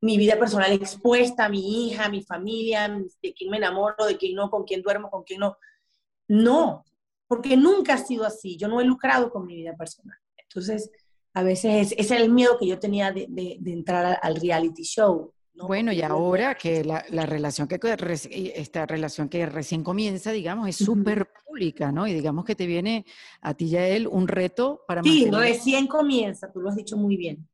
mi 0.00 0.16
vida 0.16 0.38
personal 0.38 0.72
expuesta 0.72 1.48
mi 1.48 1.88
hija, 1.88 2.08
mi 2.08 2.22
familia, 2.22 2.88
de 3.22 3.34
quién 3.34 3.50
me 3.50 3.56
enamoro, 3.56 4.06
de 4.06 4.16
quién 4.16 4.34
no, 4.34 4.50
con 4.50 4.64
quién 4.64 4.82
duermo, 4.82 5.10
con 5.10 5.24
quién 5.24 5.40
no. 5.40 5.56
No, 6.28 6.84
porque 7.26 7.56
nunca 7.56 7.94
ha 7.94 7.98
sido 7.98 8.24
así. 8.24 8.56
Yo 8.56 8.68
no 8.68 8.80
he 8.80 8.84
lucrado 8.84 9.30
con 9.30 9.46
mi 9.46 9.56
vida 9.56 9.74
personal. 9.76 10.16
Entonces, 10.36 10.90
a 11.34 11.42
veces 11.42 11.94
ese 11.96 12.14
era 12.14 12.24
el 12.24 12.30
miedo 12.30 12.58
que 12.58 12.66
yo 12.66 12.78
tenía 12.78 13.12
de, 13.12 13.26
de, 13.28 13.72
entrar 13.72 14.18
al 14.22 14.36
reality 14.36 14.82
show. 14.82 15.32
Bueno, 15.54 15.92
y 15.92 16.02
ahora 16.02 16.54
que 16.54 16.84
la, 16.84 17.04
la, 17.10 17.26
relación 17.26 17.66
que 17.66 17.80
esta 18.54 18.86
relación 18.86 19.28
que 19.28 19.44
recién 19.46 19.82
comienza, 19.82 20.30
digamos, 20.30 20.68
es 20.68 20.76
súper 20.76 21.28
pública, 21.44 21.90
¿no? 21.90 22.06
Y 22.06 22.14
digamos 22.14 22.44
que 22.44 22.54
te 22.54 22.66
viene 22.66 23.04
a 23.40 23.54
ti 23.54 23.66
y 23.66 23.76
a 23.76 23.88
él 23.88 24.06
un 24.06 24.28
reto 24.28 24.82
para 24.86 25.02
Sí, 25.02 25.28
recién 25.30 25.88
comienza, 25.88 26.50
tú 26.52 26.60
lo 26.60 26.70
has 26.70 26.76
dicho 26.76 26.96
muy 26.96 27.16
bien. 27.16 27.48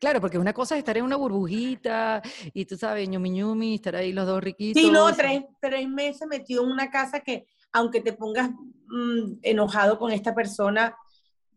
Claro, 0.00 0.20
porque 0.20 0.38
una 0.38 0.52
cosa 0.52 0.74
es 0.74 0.78
estar 0.80 0.96
en 0.96 1.04
una 1.04 1.16
burbujita 1.16 2.22
y 2.54 2.64
tú 2.64 2.76
sabes, 2.76 3.08
ñumi 3.08 3.30
ñumi, 3.30 3.74
estar 3.74 3.96
ahí 3.96 4.12
los 4.12 4.26
dos 4.26 4.42
riquitos. 4.42 4.82
Sí, 4.82 4.90
no, 4.90 5.12
tres, 5.14 5.44
tres 5.60 5.88
meses 5.88 6.26
metido 6.26 6.64
en 6.64 6.70
una 6.70 6.90
casa 6.90 7.20
que, 7.20 7.46
aunque 7.72 8.00
te 8.00 8.12
pongas 8.14 8.50
mm, 8.50 9.38
enojado 9.42 9.98
con 9.98 10.12
esta 10.12 10.34
persona, 10.34 10.96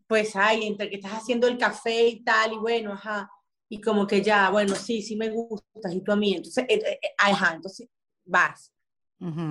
pues 0.06 0.36
hay, 0.36 0.66
entre 0.66 0.90
que 0.90 0.96
estás 0.96 1.12
haciendo 1.12 1.48
el 1.48 1.56
café 1.56 2.06
y 2.08 2.22
tal, 2.22 2.52
y 2.52 2.58
bueno, 2.58 2.92
ajá, 2.92 3.30
y 3.72 3.80
como 3.80 4.06
que 4.06 4.20
ya, 4.20 4.50
bueno, 4.50 4.74
sí, 4.74 5.00
sí 5.00 5.16
me 5.16 5.30
gustas, 5.30 5.94
y 5.94 6.02
tú 6.02 6.12
a 6.12 6.16
mí, 6.16 6.34
entonces, 6.34 6.66
eh, 6.68 6.74
eh, 6.74 6.98
eh, 7.02 7.08
ajá, 7.16 7.54
entonces 7.54 7.88
vas. 8.24 8.70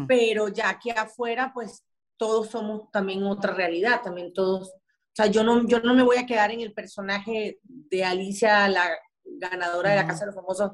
Pero 0.08 0.50
ya 0.50 0.70
aquí 0.70 0.92
afuera, 0.92 1.52
pues 1.54 1.84
todos 2.18 2.50
somos 2.50 2.92
también 2.92 3.24
otra 3.24 3.54
realidad, 3.54 4.02
también 4.04 4.32
todos, 4.34 4.72
o 5.12 5.14
sea, 5.14 5.26
yo 5.26 5.44
no, 5.44 5.68
yo 5.68 5.82
no 5.82 5.94
me 5.94 6.04
voy 6.04 6.18
a 6.18 6.26
quedar 6.26 6.52
en 6.52 6.62
el 6.62 6.74
personaje 6.74 7.60
de 7.64 8.06
Alicia, 8.06 8.70
la 8.70 8.90
ganadora 9.24 9.90
de 9.90 9.98
la 9.98 10.08
Casa 10.08 10.22
de 10.22 10.28
los 10.28 10.36
Famosos, 10.36 10.72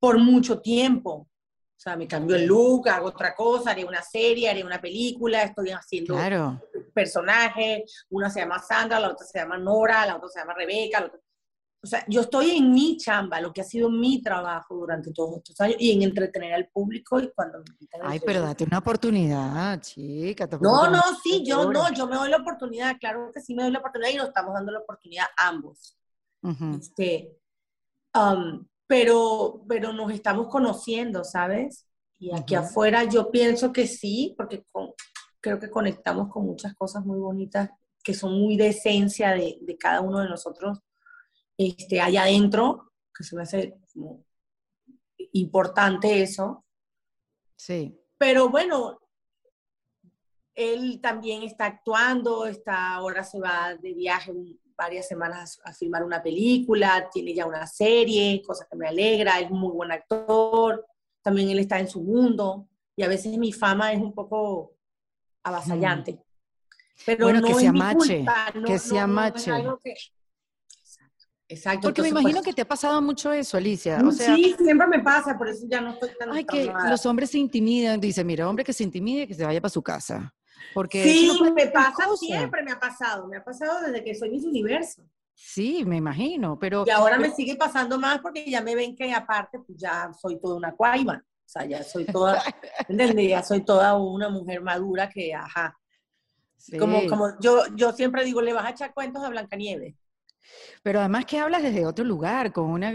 por 0.00 0.18
mucho 0.18 0.60
tiempo. 0.60 1.28
O 1.76 1.78
sea, 1.78 1.94
me 1.94 2.08
cambio 2.08 2.34
el 2.34 2.46
look, 2.46 2.88
hago 2.88 3.08
otra 3.08 3.34
cosa, 3.34 3.70
haré 3.70 3.84
una 3.84 4.02
serie, 4.02 4.50
haré 4.50 4.64
una 4.64 4.80
película, 4.80 5.42
estoy 5.42 5.70
haciendo 5.70 6.14
claro. 6.14 6.60
personajes, 6.92 8.06
una 8.08 8.28
se 8.28 8.40
llama 8.40 8.58
Sandra, 8.58 8.98
la 8.98 9.10
otra 9.10 9.24
se 9.24 9.38
llama 9.38 9.58
Nora, 9.58 10.04
la 10.04 10.16
otra 10.16 10.28
se 10.30 10.40
llama 10.40 10.54
Rebeca. 10.54 11.08
O 11.86 11.88
sea, 11.88 12.04
yo 12.08 12.22
estoy 12.22 12.50
en 12.50 12.72
mi 12.72 12.96
chamba, 12.96 13.40
lo 13.40 13.52
que 13.52 13.60
ha 13.60 13.64
sido 13.64 13.88
mi 13.88 14.20
trabajo 14.20 14.74
durante 14.74 15.12
todos 15.12 15.36
estos 15.36 15.60
años 15.60 15.76
y 15.78 15.92
en 15.92 16.02
entretener 16.02 16.52
al 16.52 16.66
público 16.66 17.20
y 17.20 17.30
cuando 17.30 17.60
me 17.60 17.64
invitan 17.70 18.00
Ay, 18.02 18.18
pero 18.26 18.40
date 18.40 18.64
una 18.64 18.78
oportunidad, 18.78 19.80
chica. 19.80 20.48
No, 20.60 20.90
no, 20.90 21.00
sí, 21.22 21.44
yo 21.46 21.70
no, 21.70 21.92
yo 21.94 22.08
me 22.08 22.16
doy 22.16 22.28
la 22.28 22.38
oportunidad, 22.38 22.96
claro 22.98 23.30
que 23.32 23.40
sí 23.40 23.54
me 23.54 23.62
doy 23.62 23.70
la 23.70 23.78
oportunidad 23.78 24.10
y 24.10 24.16
nos 24.16 24.26
estamos 24.26 24.52
dando 24.52 24.72
la 24.72 24.80
oportunidad 24.80 25.26
ambos. 25.36 25.96
este, 26.76 27.38
um, 28.16 28.66
pero, 28.88 29.62
pero 29.68 29.92
nos 29.92 30.10
estamos 30.10 30.48
conociendo, 30.48 31.22
¿sabes? 31.22 31.86
Y 32.18 32.34
aquí 32.34 32.56
afuera 32.56 33.04
yo 33.04 33.30
pienso 33.30 33.72
que 33.72 33.86
sí, 33.86 34.34
porque 34.36 34.66
creo 35.40 35.60
que 35.60 35.70
conectamos 35.70 36.30
con 36.30 36.46
muchas 36.46 36.74
cosas 36.74 37.06
muy 37.06 37.20
bonitas 37.20 37.70
que 38.02 38.12
son 38.12 38.32
muy 38.32 38.56
de 38.56 38.68
esencia 38.70 39.30
de, 39.34 39.58
de 39.60 39.78
cada 39.78 40.00
uno 40.00 40.18
de 40.18 40.28
nosotros 40.28 40.80
este, 41.56 42.00
allá 42.00 42.22
adentro, 42.22 42.92
que 43.14 43.24
se 43.24 43.36
me 43.36 43.42
hace 43.42 43.78
importante 45.32 46.22
eso. 46.22 46.64
Sí. 47.56 47.98
Pero 48.18 48.48
bueno, 48.48 48.98
él 50.54 51.00
también 51.00 51.42
está 51.42 51.66
actuando, 51.66 52.46
está, 52.46 52.94
ahora 52.94 53.22
se 53.22 53.38
va 53.38 53.74
de 53.74 53.92
viaje 53.92 54.32
varias 54.76 55.08
semanas 55.08 55.60
a, 55.64 55.72
filmar 55.72 56.04
una 56.04 56.22
película, 56.22 57.08
tiene 57.12 57.34
ya 57.34 57.46
una 57.46 57.66
serie, 57.66 58.42
cosa 58.44 58.66
que 58.70 58.76
me 58.76 58.88
alegra, 58.88 59.40
es 59.40 59.50
un 59.50 59.60
muy 59.60 59.72
buen 59.72 59.92
actor, 59.92 60.86
también 61.22 61.50
él 61.50 61.58
está 61.58 61.78
en 61.78 61.88
su 61.88 62.02
mundo 62.02 62.68
y 62.94 63.02
a 63.02 63.08
veces 63.08 63.36
mi 63.38 63.52
fama 63.52 63.92
es 63.92 64.00
un 64.00 64.14
poco 64.14 64.74
avasallante. 65.42 66.22
Pero 67.04 67.26
bueno, 67.26 67.42
que 67.42 67.54
se 67.54 67.66
amache, 67.66 68.24
que 68.66 68.78
se 68.78 68.98
amache. 68.98 69.52
Exacto. 71.48 71.88
Porque 71.88 72.02
me 72.02 72.08
imagino 72.08 72.42
que 72.42 72.52
te 72.52 72.62
ha 72.62 72.68
pasado 72.68 73.00
mucho 73.00 73.32
eso, 73.32 73.56
Alicia. 73.56 74.00
O 74.04 74.10
sea, 74.10 74.34
sí, 74.34 74.54
siempre 74.58 74.86
me 74.88 75.00
pasa, 75.00 75.38
por 75.38 75.48
eso 75.48 75.64
ya 75.68 75.80
no 75.80 75.90
estoy 75.90 76.10
tan... 76.18 76.32
Ay, 76.32 76.44
que 76.44 76.72
los 76.88 77.06
hombres 77.06 77.30
se 77.30 77.38
intimidan, 77.38 78.00
dice, 78.00 78.24
mira, 78.24 78.48
hombre 78.48 78.64
que 78.64 78.72
se 78.72 78.82
intimide, 78.82 79.28
que 79.28 79.34
se 79.34 79.44
vaya 79.44 79.60
para 79.60 79.70
su 79.70 79.82
casa. 79.82 80.34
Porque 80.74 81.04
sí, 81.04 81.30
me 81.54 81.68
pasa 81.68 82.04
siempre, 82.16 82.62
me 82.62 82.72
ha 82.72 82.80
pasado, 82.80 83.28
me 83.28 83.36
ha 83.36 83.44
pasado 83.44 83.80
desde 83.82 84.02
que 84.02 84.14
soy 84.14 84.30
Miss 84.30 84.44
Universo. 84.44 85.02
Sí, 85.34 85.84
me 85.84 85.96
imagino, 85.96 86.58
pero... 86.58 86.84
Y 86.86 86.90
ahora 86.90 87.18
me 87.18 87.30
sigue 87.30 87.56
pasando 87.56 87.98
más 87.98 88.20
porque 88.20 88.50
ya 88.50 88.60
me 88.60 88.74
ven 88.74 88.96
que 88.96 89.12
aparte, 89.12 89.58
pues 89.60 89.78
ya 89.78 90.10
soy 90.20 90.40
toda 90.40 90.56
una 90.56 90.74
cuaima. 90.74 91.22
O 91.24 91.48
sea, 91.48 91.64
ya 91.64 91.84
soy 91.84 92.06
toda, 92.06 92.42
¿entendés? 92.88 93.28
Ya 93.28 93.42
soy 93.42 93.64
toda 93.64 93.96
una 93.96 94.28
mujer 94.28 94.62
madura 94.62 95.08
que, 95.08 95.32
ajá. 95.32 95.78
Como, 96.78 97.06
como 97.06 97.38
yo, 97.38 97.62
yo 97.76 97.92
siempre 97.92 98.24
digo, 98.24 98.42
le 98.42 98.52
vas 98.52 98.64
a 98.64 98.70
echar 98.70 98.92
cuentos 98.92 99.22
a 99.22 99.28
Blancanieves. 99.28 99.94
Pero 100.82 101.00
además 101.00 101.24
que 101.26 101.38
hablas 101.38 101.62
desde 101.62 101.86
otro 101.86 102.04
lugar, 102.04 102.52
con 102.52 102.66
una, 102.66 102.92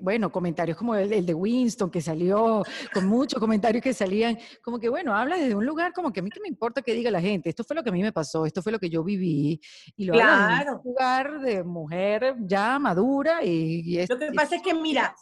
bueno, 0.00 0.30
comentarios 0.30 0.76
como 0.76 0.94
el, 0.94 1.24
de 1.24 1.34
Winston 1.34 1.90
que 1.90 2.00
salió, 2.00 2.62
con 2.92 3.06
muchos 3.06 3.38
comentarios 3.38 3.82
que 3.82 3.94
salían, 3.94 4.38
como 4.62 4.78
que 4.78 4.88
bueno, 4.88 5.14
hablas 5.14 5.40
desde 5.40 5.54
un 5.54 5.66
lugar 5.66 5.92
como 5.92 6.12
que 6.12 6.20
a 6.20 6.22
mí 6.22 6.30
que 6.30 6.40
me 6.40 6.48
importa 6.48 6.82
que 6.82 6.94
diga 6.94 7.10
la 7.10 7.20
gente, 7.20 7.48
esto 7.48 7.64
fue 7.64 7.76
lo 7.76 7.82
que 7.82 7.90
a 7.90 7.92
mí 7.92 8.02
me 8.02 8.12
pasó, 8.12 8.46
esto 8.46 8.62
fue 8.62 8.72
lo 8.72 8.78
que 8.78 8.90
yo 8.90 9.04
viví, 9.04 9.60
y 9.96 10.04
lo 10.04 10.14
hablas 10.14 10.62
en 10.62 10.68
un 10.74 10.80
lugar 10.84 11.40
de 11.40 11.64
mujer 11.64 12.36
ya 12.40 12.78
madura 12.78 13.44
y... 13.44 14.06
lo 14.06 14.18
que 14.18 14.32
pasa 14.32 14.56
es 14.56 14.62
que 14.62 14.74
mira, 14.74 15.14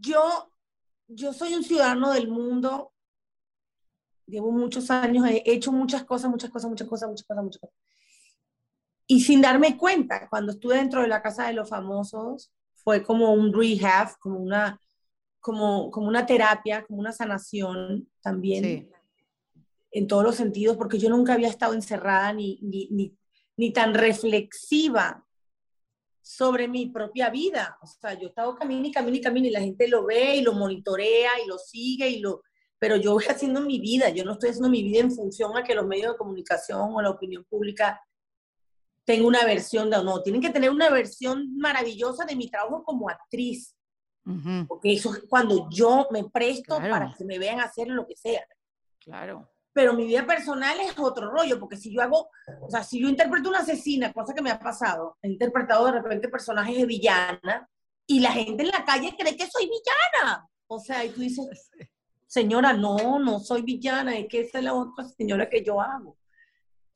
yo, 0.00 0.52
yo 1.06 1.32
soy 1.32 1.54
un 1.54 1.62
ciudadano 1.62 2.12
del 2.12 2.28
mundo, 2.28 2.92
llevo 4.26 4.50
muchos 4.50 4.90
años, 4.90 5.26
he 5.28 5.42
hecho 5.44 5.72
muchas 5.72 6.04
cosas, 6.04 6.30
muchas 6.30 6.50
cosas, 6.50 6.68
muchas 6.70 6.88
cosas, 6.88 7.08
muchas 7.08 7.26
cosas, 7.26 7.44
muchas 7.44 7.60
cosas 7.60 7.87
y 9.10 9.22
sin 9.22 9.40
darme 9.40 9.78
cuenta, 9.78 10.28
cuando 10.28 10.52
estuve 10.52 10.76
dentro 10.76 11.00
de 11.00 11.08
la 11.08 11.22
casa 11.22 11.46
de 11.46 11.54
los 11.54 11.70
famosos, 11.70 12.52
fue 12.74 13.02
como 13.02 13.32
un 13.32 13.54
rehab, 13.54 14.18
como 14.18 14.38
una, 14.38 14.78
como, 15.40 15.90
como 15.90 16.08
una 16.08 16.26
terapia, 16.26 16.84
como 16.84 17.00
una 17.00 17.12
sanación 17.12 18.06
también, 18.20 18.90
en 19.90 20.06
todos 20.06 20.22
los 20.22 20.36
sentidos, 20.36 20.76
porque 20.76 20.98
yo 20.98 21.08
nunca 21.08 21.32
había 21.32 21.48
estado 21.48 21.72
encerrada 21.72 22.34
ni, 22.34 22.58
ni, 22.60 23.16
ni, 23.56 23.72
tan 23.72 23.94
reflexiva 23.94 25.26
sobre 26.20 26.68
mi 26.68 26.90
propia 26.90 27.30
vida. 27.30 27.78
O 27.80 27.86
sea, 27.86 28.12
yo 28.12 28.26
he 28.26 28.28
estado 28.28 28.54
caminando 28.56 28.90
y 28.90 28.92
caminando 28.92 29.18
y 29.18 29.22
caminando 29.22 29.48
y 29.48 29.52
la 29.52 29.60
gente 29.60 29.88
lo 29.88 30.04
ve 30.04 30.36
y 30.36 30.42
lo 30.42 30.52
monitorea 30.52 31.30
y 31.42 31.48
lo 31.48 31.56
sigue 31.56 32.10
y 32.10 32.20
lo... 32.20 32.42
Pero 32.78 32.96
yo 32.96 33.14
voy 33.14 33.24
haciendo 33.24 33.62
mi 33.62 33.80
vida, 33.80 34.10
yo 34.10 34.26
no 34.26 34.32
estoy 34.32 34.50
haciendo 34.50 34.68
mi 34.68 34.82
vida 34.82 35.00
en 35.00 35.10
función 35.10 35.56
a 35.56 35.64
que 35.64 35.74
los 35.74 35.86
medios 35.86 36.12
de 36.12 36.18
comunicación 36.18 36.90
o 36.92 37.00
la 37.00 37.10
opinión 37.10 37.44
pública 37.44 37.98
tengo 39.08 39.26
una 39.26 39.42
versión 39.46 39.88
de, 39.88 40.04
no, 40.04 40.20
tienen 40.20 40.42
que 40.42 40.50
tener 40.50 40.68
una 40.68 40.90
versión 40.90 41.56
maravillosa 41.56 42.26
de 42.26 42.36
mi 42.36 42.50
trabajo 42.50 42.84
como 42.84 43.08
actriz. 43.08 43.74
Porque 44.68 44.92
eso 44.92 45.14
es 45.14 45.24
cuando 45.26 45.70
yo 45.70 46.06
me 46.10 46.24
presto 46.24 46.76
para 46.76 47.14
que 47.16 47.24
me 47.24 47.38
vean 47.38 47.58
hacer 47.60 47.88
lo 47.88 48.06
que 48.06 48.14
sea. 48.14 48.44
Claro. 48.98 49.50
Pero 49.72 49.94
mi 49.94 50.04
vida 50.04 50.26
personal 50.26 50.78
es 50.80 50.98
otro 50.98 51.30
rollo, 51.30 51.58
porque 51.58 51.78
si 51.78 51.90
yo 51.90 52.02
hago, 52.02 52.28
o 52.60 52.70
sea, 52.70 52.84
si 52.84 53.00
yo 53.00 53.08
interpreto 53.08 53.48
una 53.48 53.60
asesina, 53.60 54.12
cosa 54.12 54.34
que 54.34 54.42
me 54.42 54.50
ha 54.50 54.58
pasado, 54.58 55.16
he 55.22 55.28
interpretado 55.28 55.86
de 55.86 55.92
repente 55.92 56.28
personajes 56.28 56.76
de 56.76 56.84
villana, 56.84 57.66
y 58.06 58.20
la 58.20 58.32
gente 58.32 58.64
en 58.64 58.68
la 58.68 58.84
calle 58.84 59.14
cree 59.18 59.38
que 59.38 59.48
soy 59.48 59.64
villana. 59.64 60.46
O 60.66 60.78
sea, 60.80 61.02
y 61.06 61.08
tú 61.08 61.22
dices, 61.22 61.48
señora, 62.26 62.74
no, 62.74 63.18
no 63.18 63.40
soy 63.40 63.62
villana, 63.62 64.18
es 64.18 64.28
que 64.28 64.40
esa 64.40 64.58
es 64.58 64.64
la 64.64 64.74
otra 64.74 65.08
señora 65.08 65.48
que 65.48 65.64
yo 65.64 65.80
hago. 65.80 66.17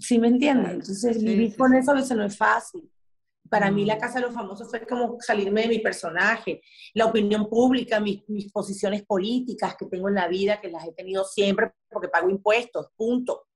¿Sí 0.02 0.18
me 0.18 0.28
entiendes? 0.28 0.72
Entonces, 0.72 1.22
vivir 1.22 1.56
con 1.56 1.74
eso 1.74 1.92
a 1.92 1.94
veces 1.94 2.16
no 2.16 2.24
es 2.24 2.36
fácil. 2.36 2.90
Para 3.48 3.70
mí 3.70 3.84
la 3.84 3.96
mm. 3.96 4.00
Casa 4.00 4.14
de 4.18 4.26
los 4.26 4.34
Famosos 4.34 4.68
fue 4.68 4.84
como 4.84 5.18
salirme 5.20 5.62
de 5.62 5.68
mi 5.68 5.78
personaje, 5.78 6.60
la 6.94 7.06
opinión 7.06 7.48
pública, 7.48 8.00
mis, 8.00 8.28
mis, 8.28 8.50
posiciones 8.50 9.04
políticas 9.04 9.76
que 9.76 9.86
tengo 9.86 10.08
en 10.08 10.16
la 10.16 10.26
vida, 10.26 10.60
que 10.60 10.70
las 10.70 10.84
he 10.86 10.92
tenido 10.92 11.24
siempre 11.24 11.72
porque 11.88 12.08
pago 12.08 12.28
impuestos, 12.30 12.88
punto. 12.96 13.46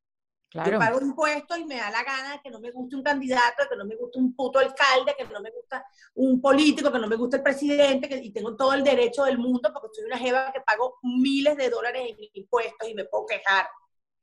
Claro. 0.49 0.70
Yo 0.70 0.78
pago 0.78 1.01
impuestos 1.01 1.59
y 1.59 1.64
me 1.64 1.76
da 1.76 1.90
la 1.90 2.05
gana 2.05 2.40
que 2.42 2.51
no 2.51 2.61
me 2.61 2.70
guste 2.70 2.94
un 2.94 3.03
candidato, 3.03 3.64
que 3.68 3.76
no 3.76 3.84
me 3.84 3.97
guste 3.97 4.20
un 4.20 4.36
puto 4.36 4.61
alcalde, 4.61 5.14
que 5.18 5.24
no 5.24 5.40
me 5.40 5.51
gusta 5.51 5.84
un 6.14 6.40
político, 6.40 6.92
que 6.92 6.99
no 7.01 7.09
me 7.09 7.16
guste 7.16 7.38
el 7.38 7.42
presidente, 7.42 8.09
que, 8.09 8.18
y 8.18 8.30
tengo 8.30 8.55
todo 8.55 8.72
el 8.72 8.84
derecho 8.84 9.24
del 9.24 9.38
mundo 9.38 9.70
porque 9.72 9.88
soy 9.92 10.05
una 10.05 10.18
jeva 10.18 10.53
que 10.53 10.61
pago 10.61 10.99
miles 11.03 11.57
de 11.57 11.70
dólares 11.70 12.03
en 12.11 12.16
impuestos 12.34 12.88
y 12.88 12.94
me 12.94 13.05
puedo 13.07 13.26
quejar 13.26 13.66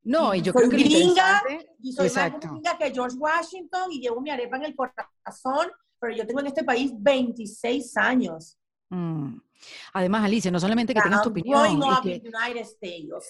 No, 0.03 0.35
y, 0.35 0.41
yo 0.41 0.53
creo 0.53 0.69
que 0.69 0.77
gringa, 0.77 1.41
y 1.81 1.93
soy 1.93 2.09
más 2.09 2.31
gringa 2.39 2.77
que 2.77 2.91
George 2.91 3.17
Washington 3.17 3.91
y 3.91 4.01
llevo 4.01 4.19
mi 4.19 4.29
arepa 4.29 4.57
en 4.57 4.65
el 4.65 4.75
corazón, 4.75 5.71
pero 5.99 6.15
yo 6.15 6.27
tengo 6.27 6.41
en 6.41 6.47
este 6.47 6.63
país 6.63 6.91
26 6.95 7.97
años. 7.97 8.57
Mm. 8.89 9.37
Además, 9.93 10.25
Alicia, 10.25 10.51
no 10.51 10.59
solamente 10.59 10.93
que 10.93 11.01
tienes 11.01 11.21
tu 11.21 11.29
opinión. 11.29 11.81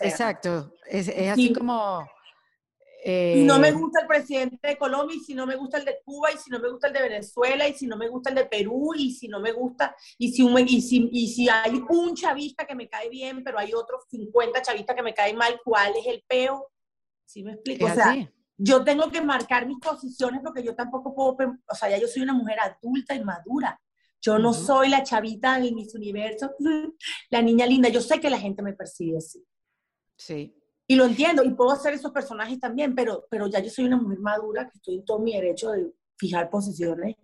exacto, 0.01 0.73
es, 0.87 1.09
así 1.09 1.53
como... 1.53 2.05
Eh, 3.05 3.43
no 3.45 3.59
me 3.59 3.73
gusta 3.73 4.01
el 4.01 4.07
presidente 4.07 4.65
de 4.65 4.77
Colombia, 4.77 5.17
y 5.17 5.19
si 5.19 5.33
no 5.33 5.45
me 5.45 5.57
gusta 5.57 5.77
el 5.77 5.83
de 5.83 5.99
Cuba, 6.05 6.31
y 6.31 6.37
si 6.37 6.49
no 6.49 6.59
me 6.59 6.69
gusta 6.69 6.87
el 6.87 6.93
de 6.93 7.01
Venezuela, 7.01 7.67
y 7.67 7.73
si 7.73 7.85
no 7.85 7.97
me 7.97 8.07
gusta 8.07 8.29
el 8.29 8.35
de 8.35 8.45
Perú, 8.45 8.93
y 8.95 9.11
si 9.11 9.27
no 9.27 9.41
me 9.41 9.51
gusta, 9.51 9.93
y 10.17 10.31
si, 10.31 10.43
y 10.45 10.81
si, 10.81 11.09
y 11.11 11.27
si 11.27 11.49
hay 11.49 11.83
un 11.89 12.15
chavista 12.15 12.65
que 12.65 12.75
me 12.75 12.87
cae 12.87 13.09
bien, 13.09 13.43
pero 13.43 13.59
hay 13.59 13.73
otros 13.73 14.03
50 14.09 14.61
chavistas 14.61 14.95
que 14.95 15.03
me 15.03 15.13
caen 15.13 15.35
mal, 15.35 15.59
¿cuál 15.65 15.93
es 15.97 16.07
el 16.07 16.23
peo? 16.25 16.71
¿Sí 17.25 17.43
me 17.43 17.53
explico? 17.53 17.85
O 17.85 17.89
sea, 17.89 18.15
yo 18.57 18.83
tengo 18.85 19.11
que 19.11 19.21
marcar 19.21 19.67
mis 19.67 19.79
posiciones 19.79 20.39
porque 20.41 20.63
yo 20.63 20.73
tampoco 20.73 21.13
puedo, 21.13 21.57
o 21.67 21.75
sea, 21.75 21.89
ya 21.89 21.97
yo 21.97 22.07
soy 22.07 22.21
una 22.21 22.33
mujer 22.33 22.57
adulta 22.61 23.15
y 23.15 23.23
madura. 23.23 23.79
Yo 24.21 24.39
no 24.39 24.53
soy 24.53 24.87
la 24.87 25.03
chavita 25.03 25.59
de 25.59 25.73
mis 25.73 25.93
universos, 25.93 26.51
la 27.29 27.41
niña 27.41 27.65
linda. 27.65 27.89
Yo 27.89 27.99
sé 27.99 28.21
que 28.21 28.29
la 28.29 28.39
gente 28.39 28.61
me 28.63 28.71
percibe 28.71 29.17
así. 29.17 29.45
Sí. 30.15 30.55
Y 30.93 30.95
lo 30.95 31.05
entiendo, 31.05 31.43
y 31.43 31.49
puedo 31.55 31.71
hacer 31.71 31.95
esos 31.95 32.11
personajes 32.11 32.59
también, 32.59 32.93
pero, 32.93 33.25
pero 33.27 33.47
ya 33.47 33.59
yo 33.59 33.71
soy 33.71 33.85
una 33.85 33.97
mujer 33.97 34.19
madura 34.19 34.69
que 34.69 34.77
estoy 34.77 34.95
en 34.97 35.05
todo 35.05 35.17
mi 35.17 35.33
derecho 35.33 35.71
de 35.71 35.91
fijar 36.19 36.51
posiciones 36.51 37.15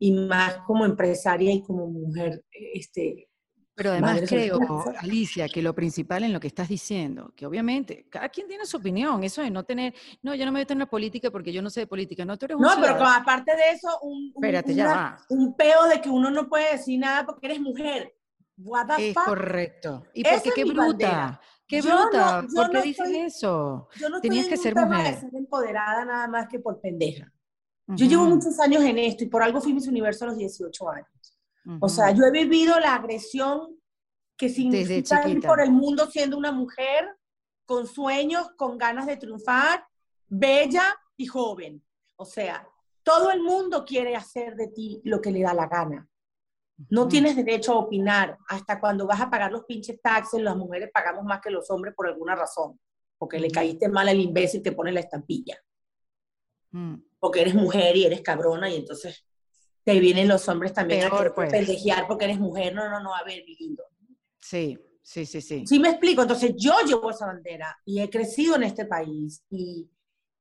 y 0.00 0.10
más 0.12 0.56
como 0.66 0.84
empresaria 0.84 1.52
y 1.52 1.62
como 1.62 1.86
mujer 1.86 2.44
este, 2.50 3.28
pero 3.76 3.90
además 3.90 4.22
creo, 4.28 4.58
Alicia, 4.98 5.48
que 5.48 5.62
lo 5.62 5.76
principal 5.76 6.24
en 6.24 6.32
lo 6.32 6.40
que 6.40 6.48
estás 6.48 6.68
diciendo, 6.68 7.32
que 7.36 7.46
obviamente 7.46 8.08
cada 8.10 8.28
quien 8.28 8.48
tiene 8.48 8.66
su 8.66 8.78
opinión, 8.78 9.22
eso 9.22 9.42
de 9.42 9.50
no 9.50 9.62
tener, 9.62 9.94
no, 10.22 10.34
yo 10.34 10.44
no 10.44 10.50
me 10.50 10.60
meto 10.60 10.72
en 10.72 10.80
la 10.80 10.86
política 10.86 11.30
porque 11.30 11.52
yo 11.52 11.62
no 11.62 11.70
sé 11.70 11.80
de 11.80 11.86
política, 11.86 12.24
no, 12.24 12.36
tú 12.36 12.46
eres 12.46 12.56
un 12.56 12.62
No, 12.62 12.70
pero 12.80 13.04
aparte 13.04 13.54
de 13.54 13.70
eso, 13.70 13.96
un, 14.02 14.32
Espérate, 14.34 14.74
ya 14.74 15.18
un 15.28 15.54
peo 15.54 15.84
de 15.84 16.00
que 16.00 16.08
uno 16.08 16.32
no 16.32 16.48
puede 16.48 16.72
decir 16.72 16.98
nada 16.98 17.24
porque 17.24 17.46
eres 17.46 17.60
mujer. 17.60 18.12
What 18.56 18.96
the 18.96 19.10
es 19.10 19.14
correcto. 19.16 20.04
¿Y 20.14 20.24
porque 20.24 20.50
qué 20.52 20.64
bruta? 20.64 21.40
¿Qué 21.66 21.80
bruta? 21.80 22.46
¿Por 22.54 22.70
qué 22.70 22.82
dices 22.82 23.08
eso? 23.08 23.88
Yo 23.96 24.08
no 24.08 24.20
Tenías 24.20 24.46
que 24.46 24.56
ser 24.56 24.74
mujer. 24.74 25.14
De 25.14 25.20
ser 25.20 25.34
empoderada 25.34 26.04
nada 26.04 26.28
más 26.28 26.48
que 26.48 26.58
por 26.58 26.80
pendeja. 26.80 27.32
Yo 27.86 28.06
llevo 28.06 28.24
muchos 28.24 28.58
años 28.60 28.82
en 28.82 28.98
esto 28.98 29.24
y 29.24 29.26
por 29.26 29.42
algo 29.42 29.60
fui 29.60 29.74
mis 29.74 29.86
universo 29.86 30.24
a 30.24 30.28
los 30.28 30.38
18 30.38 30.90
años. 30.90 31.38
O 31.80 31.88
sea, 31.88 32.10
yo 32.10 32.24
he 32.24 32.30
vivido 32.30 32.78
la 32.78 32.94
agresión 32.94 33.78
que 34.36 34.48
significa 34.48 35.28
ir 35.28 35.40
por 35.40 35.60
el 35.60 35.70
mundo 35.70 36.10
siendo 36.10 36.36
una 36.36 36.52
mujer 36.52 37.08
con 37.64 37.86
sueños, 37.86 38.50
con 38.56 38.76
ganas 38.76 39.06
de 39.06 39.16
triunfar, 39.16 39.86
bella 40.28 40.94
y 41.16 41.26
joven. 41.26 41.82
O 42.16 42.24
sea, 42.24 42.66
todo 43.02 43.30
el 43.30 43.42
mundo 43.42 43.84
quiere 43.84 44.16
hacer 44.16 44.56
de 44.56 44.68
ti 44.68 45.00
lo 45.04 45.20
que 45.20 45.30
le 45.30 45.42
da 45.42 45.54
la 45.54 45.66
gana. 45.66 46.08
No 46.90 47.06
tienes 47.06 47.36
derecho 47.36 47.72
a 47.72 47.78
opinar. 47.78 48.36
Hasta 48.48 48.80
cuando 48.80 49.06
vas 49.06 49.20
a 49.20 49.30
pagar 49.30 49.52
los 49.52 49.64
pinches 49.64 50.00
taxes, 50.02 50.42
las 50.42 50.56
mujeres 50.56 50.90
pagamos 50.92 51.24
más 51.24 51.40
que 51.40 51.50
los 51.50 51.70
hombres 51.70 51.94
por 51.94 52.08
alguna 52.08 52.34
razón. 52.34 52.78
Porque 53.16 53.38
le 53.38 53.50
caíste 53.50 53.88
mal 53.88 54.08
al 54.08 54.20
imbécil 54.20 54.60
y 54.60 54.62
te 54.64 54.72
pone 54.72 54.92
la 54.92 55.00
estampilla. 55.00 55.56
Mm. 56.72 56.96
Porque 57.20 57.42
eres 57.42 57.54
mujer 57.54 57.96
y 57.96 58.04
eres 58.04 58.20
cabrona 58.20 58.68
y 58.68 58.76
entonces 58.76 59.24
te 59.84 60.00
vienen 60.00 60.28
los 60.28 60.48
hombres 60.48 60.72
también 60.72 61.04
a 61.04 61.34
pues. 61.34 61.50
pendejear 61.50 62.06
porque 62.08 62.24
eres 62.24 62.40
mujer. 62.40 62.74
No, 62.74 62.88
no, 62.88 63.00
no, 63.00 63.14
a 63.14 63.22
ver, 63.22 63.44
lindo. 63.46 63.84
Sí, 64.40 64.78
sí, 65.02 65.24
sí, 65.24 65.40
sí. 65.40 65.64
Sí 65.66 65.78
me 65.78 65.90
explico. 65.90 66.22
Entonces 66.22 66.54
yo 66.56 66.74
llevo 66.86 67.10
esa 67.10 67.26
bandera 67.26 67.78
y 67.84 68.00
he 68.00 68.10
crecido 68.10 68.56
en 68.56 68.64
este 68.64 68.86
país 68.86 69.44
y, 69.50 69.88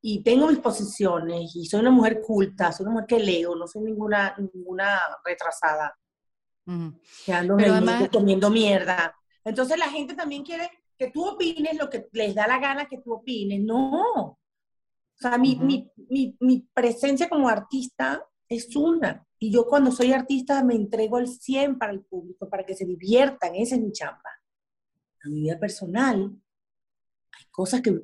y 0.01 0.23
tengo 0.23 0.47
mis 0.47 0.59
posiciones 0.59 1.55
y 1.55 1.65
soy 1.65 1.81
una 1.81 1.91
mujer 1.91 2.21
culta, 2.21 2.71
soy 2.71 2.85
una 2.85 2.93
mujer 2.93 3.07
que 3.07 3.19
leo, 3.19 3.55
no 3.55 3.67
soy 3.67 3.83
ninguna, 3.83 4.35
ninguna 4.37 4.99
retrasada. 5.23 5.93
Que 7.25 7.33
ando 7.33 7.57
comiendo 8.11 8.49
mierda. 8.49 9.15
Entonces 9.43 9.77
la 9.77 9.89
gente 9.89 10.15
también 10.15 10.43
quiere 10.43 10.69
que 10.97 11.11
tú 11.11 11.25
opines 11.27 11.77
lo 11.77 11.89
que 11.89 12.07
les 12.11 12.33
da 12.33 12.47
la 12.47 12.59
gana 12.59 12.87
que 12.87 12.99
tú 12.99 13.13
opines. 13.13 13.61
No. 13.61 14.01
O 14.23 14.39
sea, 15.15 15.37
mi, 15.37 15.55
mi, 15.57 15.91
mi, 16.09 16.35
mi 16.39 16.67
presencia 16.73 17.29
como 17.29 17.49
artista 17.49 18.25
es 18.47 18.75
una. 18.75 19.25
Y 19.39 19.51
yo 19.51 19.65
cuando 19.65 19.91
soy 19.91 20.13
artista 20.13 20.63
me 20.63 20.75
entrego 20.75 21.17
al 21.17 21.27
100 21.27 21.77
para 21.77 21.91
el 21.91 22.01
público, 22.01 22.49
para 22.49 22.65
que 22.65 22.75
se 22.75 22.85
diviertan, 22.85 23.55
esa 23.55 23.75
es 23.75 23.81
mi 23.81 23.91
chamba. 23.91 24.29
En 25.23 25.33
mi 25.33 25.41
vida 25.41 25.59
personal, 25.59 26.31
hay 27.37 27.45
cosas 27.51 27.81
que 27.81 28.01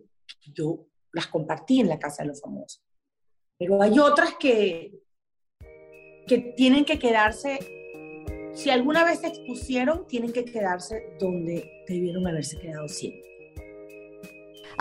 yo 0.53 0.87
las 1.11 1.27
compartí 1.27 1.79
en 1.79 1.89
la 1.89 1.97
casa 1.97 2.23
de 2.23 2.29
los 2.29 2.41
famosos, 2.41 2.83
pero 3.57 3.81
hay 3.81 3.97
otras 3.99 4.35
que, 4.39 5.01
que 6.27 6.53
tienen 6.55 6.85
que 6.85 6.99
quedarse, 6.99 7.59
si 8.53 8.69
alguna 8.69 9.03
vez 9.03 9.19
se 9.19 9.27
expusieron, 9.27 10.05
tienen 10.07 10.31
que 10.31 10.45
quedarse 10.45 11.03
donde 11.19 11.83
debieron 11.87 12.27
haberse 12.27 12.57
quedado 12.57 12.87
siempre. 12.87 13.29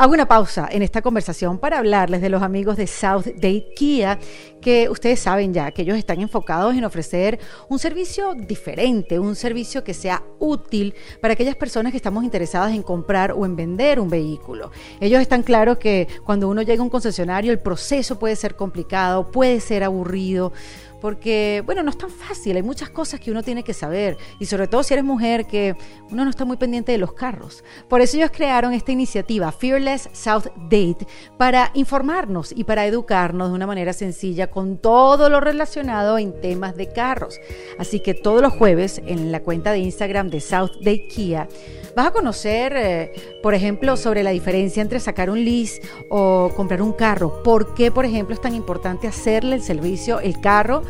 Hago 0.01 0.13
una 0.13 0.29
pausa 0.29 0.69
en 0.71 0.83
esta 0.83 1.03
conversación 1.03 1.59
para 1.59 1.79
hablarles 1.79 2.21
de 2.21 2.29
los 2.29 2.41
amigos 2.41 2.77
de 2.77 2.87
South 2.87 3.25
Date 3.35 3.73
Kia, 3.75 4.17
que 4.61 4.89
ustedes 4.89 5.19
saben 5.19 5.53
ya 5.53 5.73
que 5.73 5.83
ellos 5.83 5.99
están 5.99 6.21
enfocados 6.21 6.77
en 6.77 6.85
ofrecer 6.85 7.41
un 7.69 7.81
servicio 7.81 8.35
diferente, 8.35 9.19
un 9.19 9.35
servicio 9.35 9.83
que 9.83 9.95
sea 9.95 10.23
útil 10.39 10.95
para 11.21 11.35
aquellas 11.35 11.57
personas 11.57 11.91
que 11.91 11.97
estamos 11.97 12.23
interesadas 12.23 12.75
en 12.75 12.85
comprar 12.85 13.33
o 13.33 13.45
en 13.45 13.57
vender 13.57 13.99
un 13.99 14.09
vehículo. 14.09 14.71
Ellos 15.01 15.21
están 15.21 15.43
claros 15.43 15.79
que 15.79 16.07
cuando 16.25 16.49
uno 16.49 16.63
llega 16.63 16.81
a 16.81 16.85
un 16.85 16.91
concesionario 16.91 17.51
el 17.51 17.59
proceso 17.59 18.21
puede 18.21 18.37
ser 18.37 18.55
complicado, 18.55 19.33
puede 19.33 19.59
ser 19.59 19.83
aburrido 19.83 20.53
porque, 21.01 21.63
bueno, 21.65 21.83
no 21.83 21.91
es 21.91 21.99
tan 21.99 22.11
fácil, 22.11 22.57
hay 22.57 22.63
muchas 22.63 22.91
cosas 22.91 23.21
que 23.21 23.31
uno 23.31 23.43
tiene 23.43 23.63
que 23.63 23.75
saber, 23.75 24.17
y 24.39 24.47
sobre 24.47 24.67
todo 24.67 24.83
si 24.83 24.95
eres 24.95 25.05
mujer, 25.05 25.47
que 25.47 25.77
uno 26.11 26.25
no 26.25 26.31
está 26.31 26.45
muy 26.45 26.57
pendiente 26.57 26.93
de 26.93 26.99
los 26.99 27.13
carros. 27.13 27.65
Por 27.89 28.01
eso 28.01 28.17
ellos 28.17 28.31
crearon 28.33 28.73
esta 28.73 28.93
iniciativa, 28.93 29.53
Fearless 29.53 30.09
South 30.13 30.47
Date, 30.71 31.07
para 31.37 31.71
informarnos 31.75 32.53
y 32.55 32.65
para 32.65 32.87
educarnos 32.87 33.49
de 33.49 33.55
una 33.55 33.67
manera 33.67 33.93
sencilla 33.93 34.49
con 34.49 34.79
todo 34.79 35.29
lo 35.29 35.41
relacionado 35.41 36.19
en 36.19 36.41
temas 36.41 36.77
de 36.77 36.89
carros. 36.93 37.39
Así 37.79 38.01
que 38.01 38.15
todos 38.15 38.43
los 38.43 38.53
jueves 38.53 39.01
en 39.07 39.33
la 39.33 39.41
cuenta 39.41 39.73
de 39.73 39.79
Instagram 39.79 40.29
de 40.31 40.41
South 40.41 40.73
Date 40.81 41.09
Kia, 41.09 41.49
vas 41.97 42.07
a 42.07 42.11
conocer, 42.13 42.73
eh, 42.77 43.13
por 43.43 43.55
ejemplo, 43.55 43.97
sobre 43.97 44.23
la 44.23 44.31
diferencia 44.31 44.81
entre 44.81 45.01
sacar 45.01 45.31
un 45.31 45.45
lease 45.45 45.81
o 46.11 46.51
comprar 46.55 46.81
un 46.81 46.93
carro. 46.93 47.43
¿Por 47.43 47.75
qué, 47.75 47.91
por 47.91 48.05
ejemplo, 48.05 48.35
es 48.35 48.41
tan 48.41 48.55
importante 48.55 49.09
hacerle 49.09 49.57
el 49.57 49.63
servicio, 49.63 50.21
el 50.21 50.41
carro? 50.41 50.83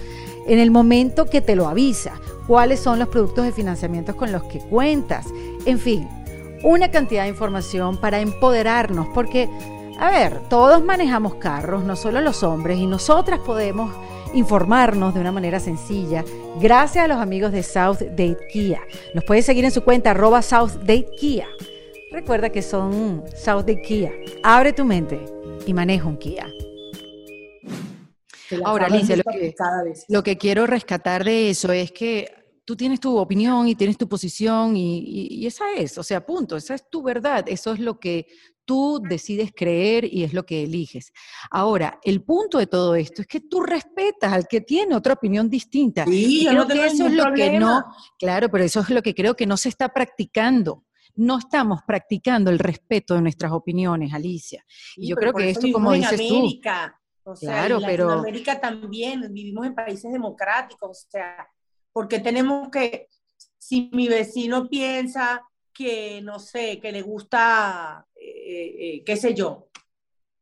En 0.49 0.59
el 0.59 0.71
momento 0.71 1.27
que 1.27 1.41
te 1.41 1.55
lo 1.55 1.69
avisa, 1.69 2.15
cuáles 2.47 2.81
son 2.81 2.99
los 2.99 3.09
productos 3.09 3.45
de 3.45 3.53
financiamiento 3.53 4.17
con 4.17 4.33
los 4.33 4.43
que 4.45 4.59
cuentas, 4.59 5.27
en 5.67 5.79
fin, 5.79 6.09
una 6.63 6.91
cantidad 6.91 7.23
de 7.23 7.29
información 7.29 7.99
para 7.99 8.21
empoderarnos, 8.21 9.07
porque, 9.15 9.49
a 10.01 10.11
ver, 10.11 10.41
todos 10.49 10.83
manejamos 10.83 11.35
carros, 11.37 11.85
no 11.85 11.95
solo 11.95 12.21
los 12.21 12.43
hombres, 12.43 12.79
y 12.79 12.87
nosotras 12.87 13.41
podemos 13.41 13.95
informarnos 14.35 15.15
de 15.15 15.21
una 15.21 15.33
manera 15.33 15.61
sencilla 15.61 16.25
gracias 16.61 17.05
a 17.05 17.09
los 17.09 17.19
amigos 17.19 17.53
de 17.53 17.63
South 17.63 18.01
Date 18.01 18.39
Kia. 18.51 18.81
Los 19.15 19.25
puedes 19.25 19.47
seguir 19.47 19.65
en 19.65 19.71
su 19.71 19.83
cuenta 19.83 20.11
arroba 20.11 20.43
South 20.43 20.73
Date 20.81 21.09
Kia. 21.19 21.47
Recuerda 22.11 22.51
que 22.51 22.63
son 22.63 23.23
South 23.37 23.61
Date 23.61 23.83
Kia. 23.83 24.13
Abre 24.43 24.73
tu 24.73 24.85
mente 24.85 25.21
y 25.67 25.75
maneja 25.75 26.07
un 26.07 26.17
Kia. 26.17 26.47
Ahora, 28.65 28.87
Alicia, 28.87 29.17
lo 29.17 29.25
que, 29.25 29.55
lo 30.09 30.23
que 30.23 30.39
quiero 30.39 30.67
rescatar 30.67 31.25
de 31.25 31.51
eso 31.51 31.73
es 31.73 31.93
que 31.93 32.39
tú 32.69 32.77
tienes 32.77 33.01
tu 33.01 33.17
opinión 33.17 33.67
y 33.67 33.75
tienes 33.75 33.97
tu 33.97 34.07
posición 34.07 34.77
y, 34.77 35.47
esa 35.47 35.73
es, 35.73 35.97
o 35.97 36.03
sea, 36.03 36.27
punto, 36.27 36.55
esa 36.55 36.75
es 36.75 36.85
tu 36.91 37.03
verdad, 37.03 37.45
eso 37.49 37.73
es 37.73 37.81
lo 37.81 37.99
que 37.99 38.27
tú 38.67 39.01
decides 39.03 39.53
creer 39.57 40.05
y 40.05 40.23
es 40.23 40.35
lo 40.35 40.45
que 40.45 40.65
eliges. 40.65 41.11
Ahora, 41.51 41.99
el 42.03 42.23
punto 42.23 42.59
de 42.59 42.67
todo 42.67 42.95
esto 42.95 43.23
es 43.23 43.27
que 43.27 43.41
tú 43.41 43.63
respetas 43.63 44.35
al 44.35 44.47
que 44.47 44.61
tiene 44.61 44.95
otra 44.95 45.15
opinión 45.15 45.49
distinta. 45.49 46.05
Sí, 46.05 46.43
y 46.43 46.47
creo 46.47 46.67
que 46.67 46.85
eso 46.85 47.07
es 47.07 47.15
lo 47.15 47.33
que 47.33 47.59
no, 47.59 47.85
claro, 48.19 48.51
pero 48.51 48.65
eso 48.65 48.81
es 48.81 48.91
lo 48.91 49.01
que 49.01 49.15
creo 49.15 49.35
que 49.35 49.47
no 49.47 49.57
se 49.57 49.71
está 49.71 49.89
practicando 49.89 50.85
no 51.15 51.39
estamos 51.39 51.81
practicando 51.85 52.49
el 52.49 52.61
respeto 52.61 53.15
de 53.15 53.23
nuestras 53.23 53.51
opiniones, 53.51 54.15
Alicia. 54.15 54.65
Y 54.95 55.09
yo 55.09 55.17
creo 55.17 55.33
que 55.33 55.51
esto, 55.51 55.67
como 55.73 55.93
dices 55.93 56.21
tú, 56.29 56.61
o 57.29 57.37
sea, 57.37 57.67
en 57.67 57.81
Latinoamérica 57.81 58.61
también 58.61 59.33
vivimos 59.33 59.67
en 59.67 59.75
países 59.75 60.11
democráticos, 60.11 61.07
o 61.07 61.11
sea, 61.11 61.49
porque 61.93 62.21
tenemos 62.21 62.69
que, 62.71 63.09
si 63.59 63.91
mi 63.93 64.09
vecino 64.09 64.69
piensa 64.69 65.43
que, 65.73 66.21
no 66.23 66.39
sé, 66.39 66.81
que 66.81 66.91
le 66.91 67.03
gusta, 67.03 68.07
eh, 68.15 68.77
eh, 68.79 69.05
qué 69.05 69.17
sé 69.17 69.35
yo, 69.35 69.69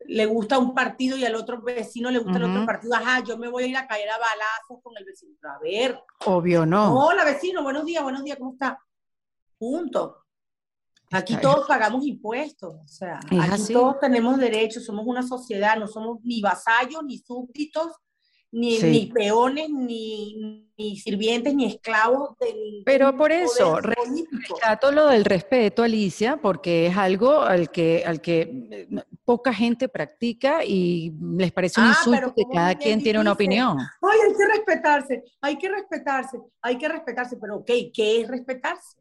le 0.09 0.27
gusta 0.27 0.59
un 0.59 0.75
partido 0.75 1.17
y 1.17 1.25
al 1.25 1.35
otro 1.35 1.61
vecino 1.61 2.11
le 2.11 2.21
gusta 2.21 2.39
el 2.39 2.45
otro 2.45 2.65
partido, 2.65 2.95
ajá, 2.95 3.25
yo 3.25 3.37
me 3.37 3.49
voy 3.49 3.65
a 3.65 3.67
ir 3.67 3.77
a 3.77 3.89
caer 3.89 4.09
a 4.09 4.19
balazos 4.19 4.83
con 4.83 4.97
el 4.97 5.05
vecino. 5.05 5.37
A 5.43 5.59
ver. 5.59 6.01
Obvio 6.27 6.65
no. 6.65 6.97
Hola 7.07 7.25
vecino, 7.25 7.63
buenos 7.63 7.85
días, 7.85 8.03
buenos 8.03 8.23
días, 8.23 8.39
¿cómo 8.39 8.53
está? 8.53 8.79
Punto. 9.59 10.26
Aquí 11.11 11.37
todos 11.37 11.67
pagamos 11.67 12.05
impuestos, 12.05 12.75
o 12.85 12.89
sea, 12.89 13.21
aquí 13.41 13.73
todos 13.73 14.01
tenemos 14.01 14.39
derechos, 14.39 14.85
somos 14.85 15.07
una 15.07 15.23
sociedad, 15.23 15.77
no 15.77 15.87
somos 15.87 16.19
ni 16.23 16.41
vasallos, 16.41 17.05
ni 17.05 17.19
súbditos, 17.19 17.93
ni, 18.51 19.07
peones, 19.15 19.69
ni, 19.71 20.71
sirvientes, 21.03 21.55
ni 21.55 21.67
esclavos. 21.67 22.31
Pero 22.85 23.17
por 23.17 23.31
eso, 23.33 23.81
rescato 23.81 24.91
lo 24.93 25.09
del 25.09 25.25
respeto, 25.25 25.83
Alicia, 25.83 26.39
porque 26.39 26.87
es 26.87 26.97
algo 26.97 27.43
al 27.43 27.71
que, 27.71 28.03
al 28.07 28.21
que 28.21 28.67
eh, 28.71 28.89
poca 29.25 29.53
gente 29.53 29.89
practica 29.89 30.65
y 30.65 31.13
les 31.37 31.53
parece 31.53 31.81
un 31.81 31.87
ah, 31.87 31.97
insulto 31.97 32.35
que 32.35 32.45
cada 32.53 32.75
quien 32.75 33.03
tiene 33.03 33.21
una 33.21 33.33
opinión. 33.33 33.79
Ay, 33.79 34.19
hay 34.27 34.37
que 34.37 34.47
respetarse, 34.47 35.25
hay 35.41 35.59
que 35.59 35.69
respetarse, 35.69 36.39
hay 36.63 36.79
que 36.79 36.89
respetarse, 36.89 37.37
pero 37.37 37.57
ok, 37.57 37.71
¿qué 37.93 38.21
es 38.21 38.29
respetarse? 38.29 38.97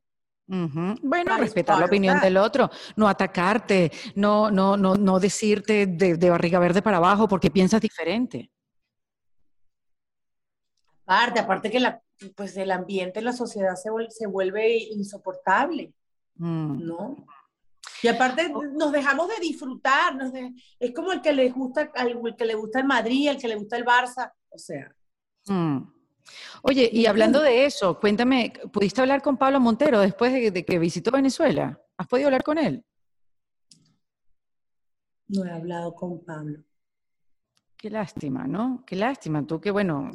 Bueno, 0.48 1.38
respetar 1.38 1.80
la 1.80 1.86
opinión 1.86 2.20
del 2.20 2.38
otro, 2.38 2.70
no 2.96 3.08
atacarte, 3.08 3.92
no, 4.16 4.52
no, 4.52 4.78
no, 4.78 4.96
no 4.96 5.20
decirte 5.20 5.88
de, 5.88 6.18
de 6.18 6.30
barriga 6.30 6.60
verde 6.60 6.82
para 6.82 6.98
abajo 6.98 7.28
porque 7.28 7.50
piensas 7.50 7.82
diferente. 7.82 8.52
Aparte, 11.06 11.40
aparte 11.40 11.72
que 11.72 11.80
la, 11.80 12.02
pues 12.36 12.56
el 12.58 12.72
ambiente 12.72 13.20
en 13.20 13.26
la 13.26 13.34
sociedad 13.34 13.76
se, 13.76 13.90
se 14.10 14.28
vuelve 14.28 14.78
insoportable, 14.78 15.94
mm. 16.36 16.86
¿no? 16.86 17.16
Y 18.02 18.08
aparte 18.08 18.52
nos 18.74 18.92
dejamos 18.92 19.28
de 19.30 19.40
disfrutar, 19.42 20.14
es 20.80 20.94
como 20.94 21.12
el 21.12 21.22
que 21.22 21.34
le 21.34 21.50
gusta, 21.50 21.92
el 21.96 22.36
que 22.36 22.46
le 22.46 22.56
gusta 22.56 22.80
el 22.80 22.86
Madrid, 22.86 23.30
el 23.30 23.38
que 23.38 23.48
le 23.48 23.56
gusta 23.56 23.78
el 23.78 23.86
Barça, 23.86 24.32
o 24.50 24.58
sea. 24.58 24.94
Mm. 25.48 25.95
Oye, 26.62 26.90
y 26.92 27.06
hablando 27.06 27.42
de 27.42 27.66
eso, 27.66 28.00
cuéntame, 28.00 28.54
¿pudiste 28.72 29.02
hablar 29.02 29.22
con 29.22 29.38
Pablo 29.38 29.60
Montero 29.60 30.00
después 30.00 30.34
de, 30.34 30.52
de, 30.52 30.66
que 30.66 30.80
visitó 30.80 31.12
Venezuela? 31.12 31.80
¿Has 31.98 32.08
podido 32.08 32.28
hablar 32.28 32.44
con 32.44 32.58
él? 32.58 32.84
No 35.28 35.46
he 35.46 35.52
hablado 35.52 35.94
con 35.96 36.24
Pablo. 36.24 36.60
Qué 37.78 37.90
lástima, 37.90 38.48
¿no? 38.48 38.84
Qué 38.86 38.96
lástima. 38.96 39.46
Tú 39.46 39.60
que, 39.62 39.70
bueno, 39.70 40.10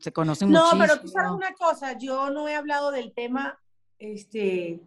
se 0.00 0.12
conocen 0.12 0.48
muchísimo. 0.48 0.72
No, 0.74 0.78
pero 0.80 1.00
tú 1.00 1.08
sabes 1.08 1.30
una 1.30 1.52
cosa, 1.52 1.96
yo 1.96 2.30
no 2.30 2.48
he 2.48 2.54
hablado 2.54 2.90
del 2.90 3.12
tema, 3.12 3.58
este, 3.98 4.80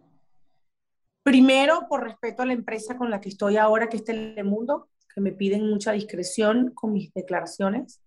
primero 1.22 1.86
por 1.88 2.04
respeto 2.04 2.42
a 2.42 2.46
la 2.46 2.52
empresa 2.52 2.96
con 2.96 3.10
la 3.10 3.20
que 3.20 3.30
estoy 3.30 3.56
ahora, 3.56 3.88
que 3.88 3.96
es 3.96 4.04
Telemundo, 4.04 4.90
que 5.14 5.20
me 5.20 5.32
piden 5.32 5.68
mucha 5.68 5.92
discreción 5.92 6.72
con 6.74 6.92
mis 6.92 7.12
declaraciones. 7.14 8.02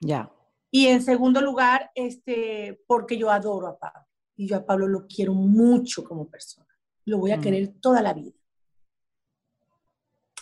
Ya. 0.00 0.30
Y 0.74 0.86
en 0.86 1.02
segundo 1.02 1.42
lugar, 1.42 1.90
este, 1.94 2.80
porque 2.86 3.18
yo 3.18 3.30
adoro 3.30 3.68
a 3.68 3.78
Pablo. 3.78 4.06
Y 4.34 4.48
yo 4.48 4.56
a 4.56 4.64
Pablo 4.64 4.88
lo 4.88 5.06
quiero 5.06 5.34
mucho 5.34 6.02
como 6.02 6.30
persona. 6.30 6.66
Lo 7.04 7.18
voy 7.18 7.30
a 7.32 7.36
mm. 7.36 7.40
querer 7.42 7.74
toda 7.78 8.00
la 8.00 8.14
vida. 8.14 8.32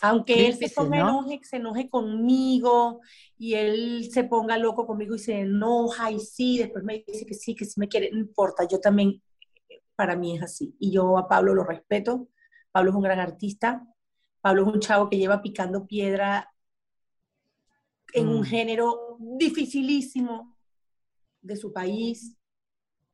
Aunque 0.01 0.47
él 0.47 0.55
se 0.55 0.69
ponga 0.69 0.99
enoje, 0.99 1.41
se 1.43 1.57
enoje 1.57 1.89
conmigo 1.89 3.01
y 3.37 3.55
él 3.55 4.09
se 4.09 4.23
ponga 4.23 4.57
loco 4.57 4.87
conmigo 4.87 5.15
y 5.15 5.19
se 5.19 5.41
enoja 5.41 6.09
y 6.09 6.19
sí, 6.19 6.57
después 6.57 6.83
me 6.83 7.03
dice 7.05 7.25
que 7.25 7.35
sí, 7.35 7.53
que 7.53 7.65
sí 7.65 7.79
me 7.79 7.87
quiere, 7.87 8.09
no 8.11 8.17
importa, 8.17 8.65
yo 8.67 8.79
también, 8.79 9.21
para 9.95 10.15
mí 10.15 10.37
es 10.37 10.41
así. 10.41 10.75
Y 10.79 10.91
yo 10.91 11.19
a 11.19 11.27
Pablo 11.27 11.53
lo 11.53 11.63
respeto, 11.63 12.29
Pablo 12.71 12.89
es 12.89 12.95
un 12.95 13.03
gran 13.03 13.19
artista, 13.19 13.85
Pablo 14.39 14.63
es 14.63 14.73
un 14.73 14.79
chavo 14.79 15.07
que 15.07 15.19
lleva 15.19 15.43
picando 15.43 15.85
piedra 15.85 16.51
en 18.13 18.27
un 18.27 18.41
mm. 18.41 18.45
género 18.45 19.17
dificilísimo 19.19 20.57
de 21.41 21.55
su 21.55 21.71
país. 21.71 22.37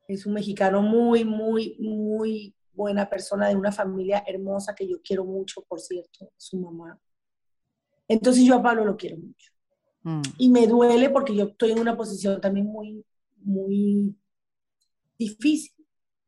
Es 0.07 0.25
un 0.25 0.33
mexicano 0.33 0.81
muy, 0.81 1.25
muy, 1.25 1.77
muy 1.79 2.55
buena 2.71 3.09
persona, 3.09 3.49
de 3.49 3.55
una 3.55 3.71
familia 3.71 4.23
hermosa 4.25 4.75
que 4.75 4.87
yo 4.87 5.01
quiero 5.01 5.25
mucho, 5.25 5.63
por 5.67 5.79
cierto, 5.79 6.31
su 6.37 6.57
mamá. 6.59 6.99
Entonces 8.07 8.43
yo 8.45 8.55
a 8.55 8.63
Pablo 8.63 8.85
lo 8.85 8.95
quiero 8.95 9.17
mucho. 9.17 9.51
Mm. 10.03 10.21
Y 10.37 10.49
me 10.49 10.67
duele 10.67 11.09
porque 11.09 11.35
yo 11.35 11.45
estoy 11.45 11.71
en 11.71 11.79
una 11.79 11.97
posición 11.97 12.39
también 12.39 12.67
muy, 12.67 13.03
muy 13.37 14.15
difícil. 15.17 15.73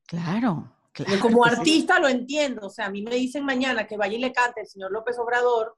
Claro, 0.06 0.76
claro. 0.92 1.22
como 1.22 1.46
artista 1.46 2.00
lo 2.00 2.08
entiendo, 2.08 2.66
o 2.66 2.70
sea, 2.70 2.88
a 2.88 2.90
mí 2.90 3.04
me 3.04 3.16
dicen 3.16 3.46
mañana 3.46 3.86
que 3.86 3.96
vaya 3.96 4.18
y 4.18 4.20
le 4.20 4.34
cante 4.34 4.62
el 4.62 4.68
señor 4.68 4.92
López 4.92 5.18
Obrador, 5.20 5.78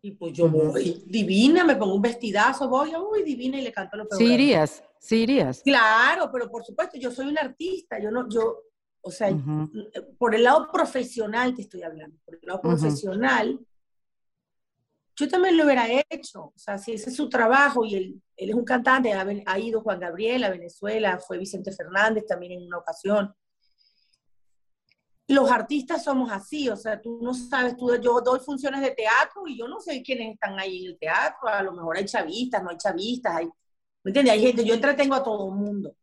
y 0.00 0.12
pues 0.12 0.32
yo 0.32 0.48
voy 0.48 1.02
divina, 1.06 1.64
me 1.64 1.76
pongo 1.76 1.94
un 1.94 2.02
vestidazo, 2.02 2.68
voy, 2.68 2.92
uy, 2.94 3.22
divina 3.22 3.58
y 3.58 3.62
le 3.62 3.72
canto 3.72 3.96
López 3.96 4.16
Obrador. 4.16 4.28
Sí 4.28 4.34
irías, 4.34 4.84
sí 5.00 5.16
irías. 5.22 5.62
Claro, 5.62 6.30
pero 6.32 6.48
por 6.50 6.64
supuesto, 6.64 6.98
yo 6.98 7.10
soy 7.10 7.26
un 7.26 7.38
artista, 7.38 7.98
yo 8.00 8.10
no, 8.10 8.28
yo, 8.28 8.62
o 9.00 9.10
sea, 9.10 9.36
por 10.16 10.34
el 10.34 10.44
lado 10.44 10.68
profesional 10.72 11.54
te 11.54 11.62
estoy 11.62 11.82
hablando, 11.82 12.16
por 12.24 12.36
el 12.36 12.40
lado 12.42 12.60
profesional, 12.60 13.58
yo 15.18 15.28
también 15.28 15.56
lo 15.56 15.64
hubiera 15.64 15.86
hecho. 16.08 16.44
O 16.44 16.58
sea, 16.58 16.78
si 16.78 16.92
ese 16.92 17.10
es 17.10 17.16
su 17.16 17.28
trabajo 17.28 17.84
y 17.84 17.96
él, 17.96 18.22
él 18.36 18.50
es 18.50 18.54
un 18.54 18.64
cantante, 18.64 19.12
ha, 19.12 19.58
ido 19.58 19.80
Juan 19.80 19.98
Gabriel 19.98 20.44
a 20.44 20.50
Venezuela, 20.50 21.18
fue 21.18 21.38
Vicente 21.38 21.72
Fernández 21.72 22.24
también 22.26 22.52
en 22.52 22.66
una 22.66 22.78
ocasión. 22.78 23.34
Los 25.28 25.50
artistas 25.50 26.04
somos 26.04 26.32
así, 26.32 26.70
o 26.70 26.76
sea, 26.76 27.00
tú 27.00 27.20
no 27.22 27.34
sabes, 27.34 27.76
tú, 27.76 27.94
yo 28.00 28.20
doy 28.22 28.40
funciones 28.40 28.80
de 28.80 28.92
teatro 28.92 29.42
y 29.46 29.58
yo 29.58 29.68
no 29.68 29.78
sé 29.78 30.02
quiénes 30.02 30.32
están 30.32 30.58
ahí 30.58 30.84
en 30.84 30.92
el 30.92 30.98
teatro, 30.98 31.48
a 31.48 31.62
lo 31.62 31.72
mejor 31.72 31.98
hay 31.98 32.06
chavistas, 32.06 32.62
no 32.62 32.70
hay 32.70 32.78
chavistas, 32.78 33.36
hay, 33.36 33.46
¿me 34.02 34.08
entiendes? 34.08 34.32
Hay 34.32 34.40
gente, 34.40 34.64
yo 34.64 34.74
entretengo 34.74 35.14
a 35.14 35.22
todo 35.22 35.50
el 35.50 35.54
mundo. 35.54 35.94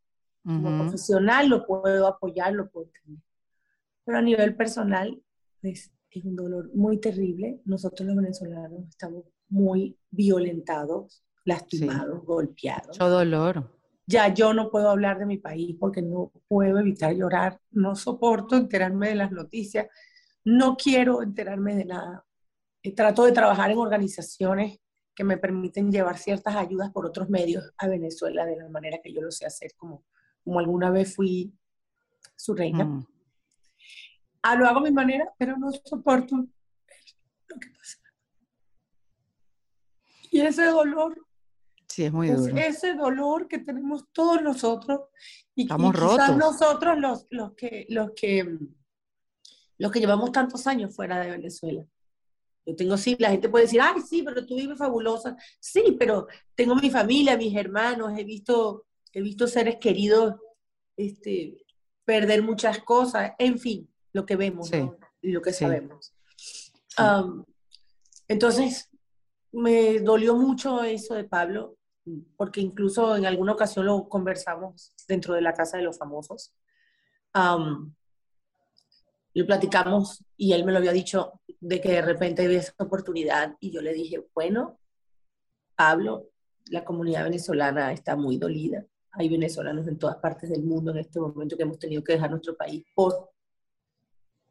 Como 0.44 0.78
profesional 0.84 1.50
lo 1.50 1.66
puedo 1.66 2.06
apoyar, 2.06 2.54
lo 2.54 2.70
puedo 2.70 2.88
tener. 3.04 3.20
Pero 4.04 4.20
a 4.20 4.22
nivel 4.22 4.56
personal 4.56 5.20
es, 5.64 5.92
es 6.12 6.24
un 6.24 6.36
dolor 6.36 6.70
muy 6.76 7.00
terrible. 7.00 7.62
Nosotros 7.66 8.06
los 8.06 8.16
venezolanos 8.16 8.88
estamos 8.88 9.24
muy 9.50 9.98
violentados, 10.12 11.24
lastimados, 11.46 12.24
golpeados. 12.24 12.90
Mucho 12.90 13.10
dolor. 13.10 13.75
Ya 14.08 14.34
yo 14.34 14.54
no 14.54 14.70
puedo 14.70 14.90
hablar 14.90 15.18
de 15.18 15.26
mi 15.26 15.38
país 15.38 15.76
porque 15.80 16.02
no 16.02 16.32
puedo 16.48 16.78
evitar 16.80 17.14
llorar, 17.16 17.60
no 17.72 17.96
soporto 17.96 18.56
enterarme 18.56 19.10
de 19.10 19.16
las 19.16 19.32
noticias, 19.32 19.88
no 20.44 20.78
quiero 20.78 21.24
enterarme 21.24 21.76
de 21.76 21.86
nada. 21.86 22.26
Eh, 22.84 22.94
trato 22.94 23.26
de 23.26 23.32
trabajar 23.32 23.72
en 23.72 23.80
organizaciones 23.80 24.80
que 25.16 25.24
me 25.24 25.38
permiten 25.38 25.92
llevar 25.92 26.18
ciertas 26.18 26.56
ayudas 26.56 26.92
por 26.92 27.06
otros 27.06 27.30
medios 27.30 27.74
a 27.78 27.88
Venezuela 27.88 28.46
de 28.46 28.58
la 28.58 28.70
manera 28.70 29.00
que 29.04 29.14
yo 29.14 29.22
lo 29.22 29.32
sé 29.32 29.46
hacer, 29.46 29.72
como 29.76 30.04
como 30.46 30.60
alguna 30.60 30.92
vez 30.92 31.16
fui 31.16 31.52
su 32.36 32.54
reina. 32.54 32.86
Mm. 32.86 33.08
Ah, 34.44 34.56
lo 34.56 34.68
hago 34.68 34.80
a 34.80 34.84
mi 34.84 34.92
manera, 34.92 35.34
pero 35.38 35.58
no 35.58 35.72
soporto 35.72 36.36
lo 37.48 37.60
que 37.60 37.70
pasa. 37.72 37.98
Y 40.32 40.42
ese 40.42 40.66
dolor. 40.66 41.25
Sí, 41.96 42.04
es 42.04 42.12
muy 42.12 42.28
duro. 42.28 42.58
ese 42.58 42.94
dolor 42.94 43.48
que 43.48 43.60
tenemos 43.60 44.06
todos 44.12 44.42
nosotros. 44.42 45.02
Y, 45.56 45.62
Estamos 45.62 45.96
rotos. 45.96 46.36
nosotros 46.36 46.98
los, 47.00 47.26
los, 47.30 47.54
que, 47.54 47.86
los, 47.88 48.12
que, 48.12 48.58
los 49.78 49.92
que 49.92 50.00
llevamos 50.00 50.34
tantos 50.34 50.68
años 50.68 50.94
fuera 50.94 51.20
de 51.22 51.32
Venezuela. 51.32 51.86
Yo 52.66 52.76
tengo, 52.76 52.98
sí, 52.98 53.16
la 53.18 53.30
gente 53.30 53.48
puede 53.48 53.66
decir, 53.66 53.80
ay, 53.80 54.02
sí, 54.02 54.24
pero 54.24 54.46
tú 54.46 54.56
vives 54.56 54.78
fabulosa. 54.78 55.38
Sí, 55.60 55.96
pero 55.98 56.28
tengo 56.54 56.76
mi 56.76 56.90
familia, 56.90 57.38
mis 57.38 57.56
hermanos, 57.56 58.12
he 58.18 58.26
visto 58.26 58.86
he 59.16 59.22
visto 59.22 59.48
seres 59.48 59.78
queridos 59.78 60.36
este, 60.98 61.66
perder 62.04 62.44
muchas 62.44 62.80
cosas, 62.80 63.32
en 63.40 63.58
fin, 63.58 63.90
lo 64.12 64.26
que 64.26 64.36
vemos 64.36 64.70
y 65.22 65.32
lo 65.32 65.42
que 65.42 65.54
sabemos. 65.54 66.14
entonces, 68.28 68.90
me 69.54 70.00
dolió 70.00 70.36
mucho 70.36 70.84
eso 70.84 71.16
de 71.16 71.24
Pablo, 71.24 71.78
porque 72.38 72.62
incluso 72.62 73.16
en 73.16 73.26
alguna 73.26 73.54
ocasión 73.54 73.86
lo 73.86 74.08
conversamos 74.08 74.94
dentro 75.08 75.34
de 75.34 75.42
la 75.42 75.54
Casa 75.54 75.78
de 75.78 75.84
los 75.84 75.98
Famosos. 75.98 76.54
lo 79.34 79.46
platicamos 79.46 80.24
y 80.38 80.54
él 80.54 80.64
me 80.64 80.72
lo 80.72 80.78
había 80.78 80.94
dicho 80.94 81.42
de 81.60 81.82
que 81.82 81.92
de 81.94 82.02
repente 82.02 82.46
había 82.46 82.60
esa 82.60 82.74
oportunidad 82.80 83.56
y 83.60 83.72
yo 83.72 83.82
le 83.82 83.94
dije, 83.94 84.26
bueno, 84.34 84.80
Pablo, 85.76 86.30
la 86.68 86.86
comunidad 86.86 87.26
venezolana 87.26 87.92
está 87.92 88.16
muy 88.16 88.38
dolida 88.38 88.86
hay 89.18 89.30
venezolanos 89.30 89.88
en 89.88 89.98
todas 89.98 90.18
partes 90.18 90.50
del 90.50 90.64
mundo 90.64 90.92
en 90.92 90.98
este 90.98 91.20
momento 91.20 91.56
que 91.56 91.64
hemos 91.64 91.80
tenido 91.80 92.04
que 92.04 92.14
dejar 92.14 92.30
nuestro 92.30 92.56
país 92.56 92.86
por, 92.94 93.32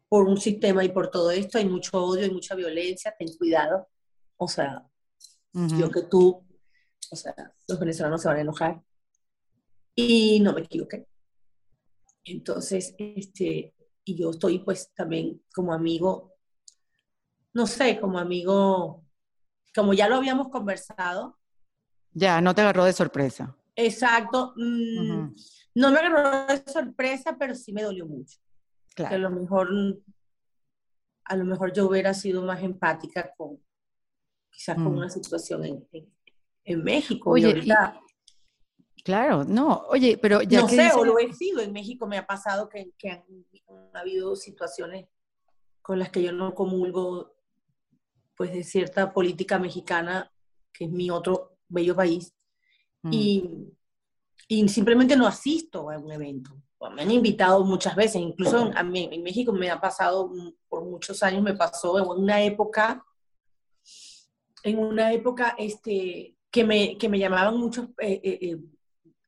por 0.09 0.27
un 0.27 0.39
sistema 0.39 0.85
y 0.85 0.89
por 0.89 1.11
todo 1.11 1.31
esto. 1.31 1.59
Hay 1.59 1.69
mucho 1.69 2.03
odio, 2.03 2.25
hay 2.25 2.31
mucha 2.31 2.55
violencia, 2.55 3.15
ten 3.19 3.29
cuidado. 3.37 3.87
O 4.37 4.49
sea, 4.49 4.87
yo 5.53 5.91
que 5.91 6.03
tú, 6.03 6.43
o 7.11 7.17
sea, 7.17 7.35
los 7.69 7.79
venezolanos 7.79 8.23
se 8.23 8.29
van 8.29 8.39
a 8.39 8.41
enojar. 8.43 8.83
Y 9.95 10.41
no 10.41 10.53
me 10.53 10.63
equivoqué. 10.63 11.07
Entonces, 12.25 12.95
este, 12.99 13.75
y 14.05 14.17
yo 14.17 14.31
estoy 14.31 14.59
pues 14.61 14.93
también 14.95 15.43
como 15.55 15.73
amigo, 15.73 16.35
no 17.53 17.67
sé, 17.67 18.01
como 18.01 18.19
amigo, 18.19 19.05
como 19.75 19.95
ya 19.95 20.09
lo 20.09 20.17
habíamos 20.17 20.49
conversado. 20.49 21.39
Ya, 22.13 22.41
no 22.41 22.55
te 22.55 22.63
agarró 22.63 22.85
de 22.85 22.93
sorpresa. 22.93 23.57
Exacto. 23.77 24.55
Mm, 24.57 25.35
no 25.75 25.91
me 25.91 25.99
agarró 25.99 26.47
de 26.47 26.65
sorpresa, 26.71 27.37
pero 27.39 27.55
sí 27.55 27.73
me 27.73 27.83
dolió 27.83 28.07
mucho. 28.07 28.39
Claro. 28.95 29.11
Que 29.11 29.15
a 29.17 29.19
lo 29.19 29.31
mejor 29.31 29.69
a 31.25 31.37
lo 31.37 31.45
mejor 31.45 31.73
yo 31.73 31.89
hubiera 31.89 32.13
sido 32.15 32.43
más 32.43 32.63
empática 32.63 33.33
con, 33.37 33.59
quizás 34.51 34.77
con 34.77 34.93
mm. 34.93 34.97
una 34.97 35.11
situación 35.11 35.65
en, 35.65 35.89
en, 35.93 36.14
México. 36.83 37.31
Oye, 37.31 37.63
claro, 39.05 39.45
no, 39.45 39.85
oye, 39.89 40.19
pero 40.21 40.43
ya 40.43 40.63
No 40.63 40.69
sé, 40.69 40.91
o 40.95 41.05
lo 41.05 41.19
he 41.19 41.33
sido, 41.33 41.61
en 41.61 41.73
México 41.73 42.07
me 42.07 42.19
ha 42.19 42.27
pasado 42.27 42.69
que, 42.69 42.93
que 42.99 43.11
han, 43.11 43.23
habido 43.93 44.35
situaciones 44.35 45.07
con 45.83 45.99
las 45.99 46.11
que 46.11 46.23
yo 46.23 46.33
no 46.33 46.55
comulgo, 46.55 47.35
pues, 48.37 48.53
de 48.53 48.65
cierta 48.65 49.13
política 49.13 49.59
mexicana, 49.59 50.33
que 50.73 50.87
es 50.87 50.91
mi 50.91 51.11
otro 51.11 51.57
bello 51.69 51.95
país, 51.95 52.35
mm. 53.03 53.13
y, 53.13 53.51
y 54.49 54.69
simplemente 54.69 55.17
no 55.17 55.27
asisto 55.27 55.91
a 55.91 55.99
un 55.99 56.11
evento 56.11 56.57
me 56.91 57.03
han 57.03 57.11
invitado 57.11 57.65
muchas 57.65 57.95
veces, 57.97 58.17
incluso 58.17 58.71
a 58.75 58.83
mí, 58.83 59.09
en 59.11 59.23
México 59.23 59.53
me 59.53 59.71
ha 59.71 59.81
pasado 59.81 60.31
por 60.69 60.85
muchos 60.85 61.23
años, 61.23 61.43
me 61.43 61.55
pasó 61.55 61.99
en 61.99 62.23
una 62.23 62.43
época, 62.43 63.05
en 64.63 64.79
una 64.79 65.13
época 65.13 65.55
este, 65.59 66.37
que, 66.55 66.63
me, 66.63 66.97
que 66.97 67.09
me 67.09 67.19
llamaban 67.19 67.57
muchos 67.57 67.87
eh, 67.99 68.21
eh, 68.23 68.39
eh, 68.41 68.57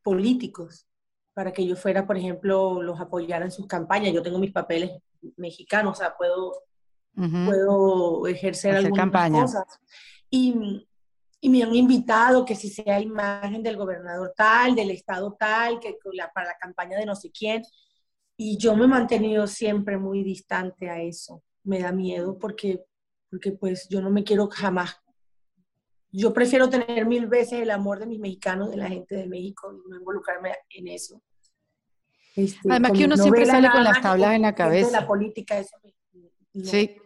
políticos 0.04 0.86
para 1.34 1.52
que 1.52 1.66
yo 1.66 1.74
fuera, 1.74 2.06
por 2.06 2.16
ejemplo, 2.16 2.80
los 2.80 3.00
apoyara 3.00 3.44
en 3.44 3.50
sus 3.50 3.66
campañas. 3.66 4.12
Yo 4.12 4.22
tengo 4.22 4.38
mis 4.38 4.52
papeles 4.52 4.92
mexicanos, 5.36 5.98
o 5.98 6.00
sea, 6.00 6.16
puedo, 6.16 6.62
puedo 7.14 8.28
ejercer 8.28 8.76
algunas 8.76 8.96
campaña. 8.96 9.42
cosas. 9.42 9.64
Y, 10.30 10.86
y 11.40 11.48
me 11.48 11.64
han 11.64 11.74
invitado 11.74 12.44
que 12.44 12.54
si 12.54 12.70
sea 12.70 13.00
imagen 13.00 13.60
del 13.60 13.76
gobernador 13.76 14.32
tal, 14.36 14.76
del 14.76 14.92
estado 14.92 15.36
tal, 15.36 15.80
que 15.80 15.98
para 16.32 16.46
la 16.46 16.56
campaña 16.60 16.96
de 16.96 17.06
no 17.06 17.16
sé 17.16 17.32
quién. 17.32 17.64
Y 18.36 18.56
yo 18.56 18.76
me 18.76 18.84
he 18.84 18.88
mantenido 18.88 19.48
siempre 19.48 19.98
muy 19.98 20.22
distante 20.22 20.88
a 20.88 21.02
eso. 21.02 21.42
Me 21.64 21.80
da 21.80 21.90
miedo 21.90 22.38
porque, 22.38 22.84
porque 23.28 23.50
pues 23.50 23.88
yo 23.88 24.00
no 24.00 24.10
me 24.10 24.22
quiero 24.22 24.48
jamás. 24.48 24.96
Yo 26.16 26.32
prefiero 26.32 26.70
tener 26.70 27.04
mil 27.06 27.26
veces 27.26 27.60
el 27.60 27.70
amor 27.70 27.98
de 27.98 28.06
mis 28.06 28.18
mexicanos, 28.18 28.70
de 28.70 28.76
la 28.78 28.88
gente 28.88 29.14
de 29.14 29.26
México, 29.26 29.72
y 29.72 29.90
no 29.90 29.96
involucrarme 29.96 30.54
en 30.70 30.88
eso. 30.88 31.20
Este, 32.34 32.60
Además 32.70 32.92
que 32.92 33.04
uno 33.04 33.16
siempre 33.16 33.44
sale 33.44 33.70
con 33.70 33.84
las 33.84 34.00
tablas 34.00 34.34
en 34.34 34.42
la 34.42 34.54
cabeza. 34.54 34.90
la 34.90 35.06
política, 35.06 35.58
eso 35.58 35.76
sí, 36.62 36.96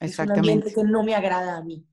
exactamente. 0.00 0.68
Es 0.68 0.76
un 0.76 0.84
que 0.84 0.90
no 0.90 1.04
me 1.04 1.14
agrada 1.14 1.56
a 1.56 1.62
mí 1.62 1.86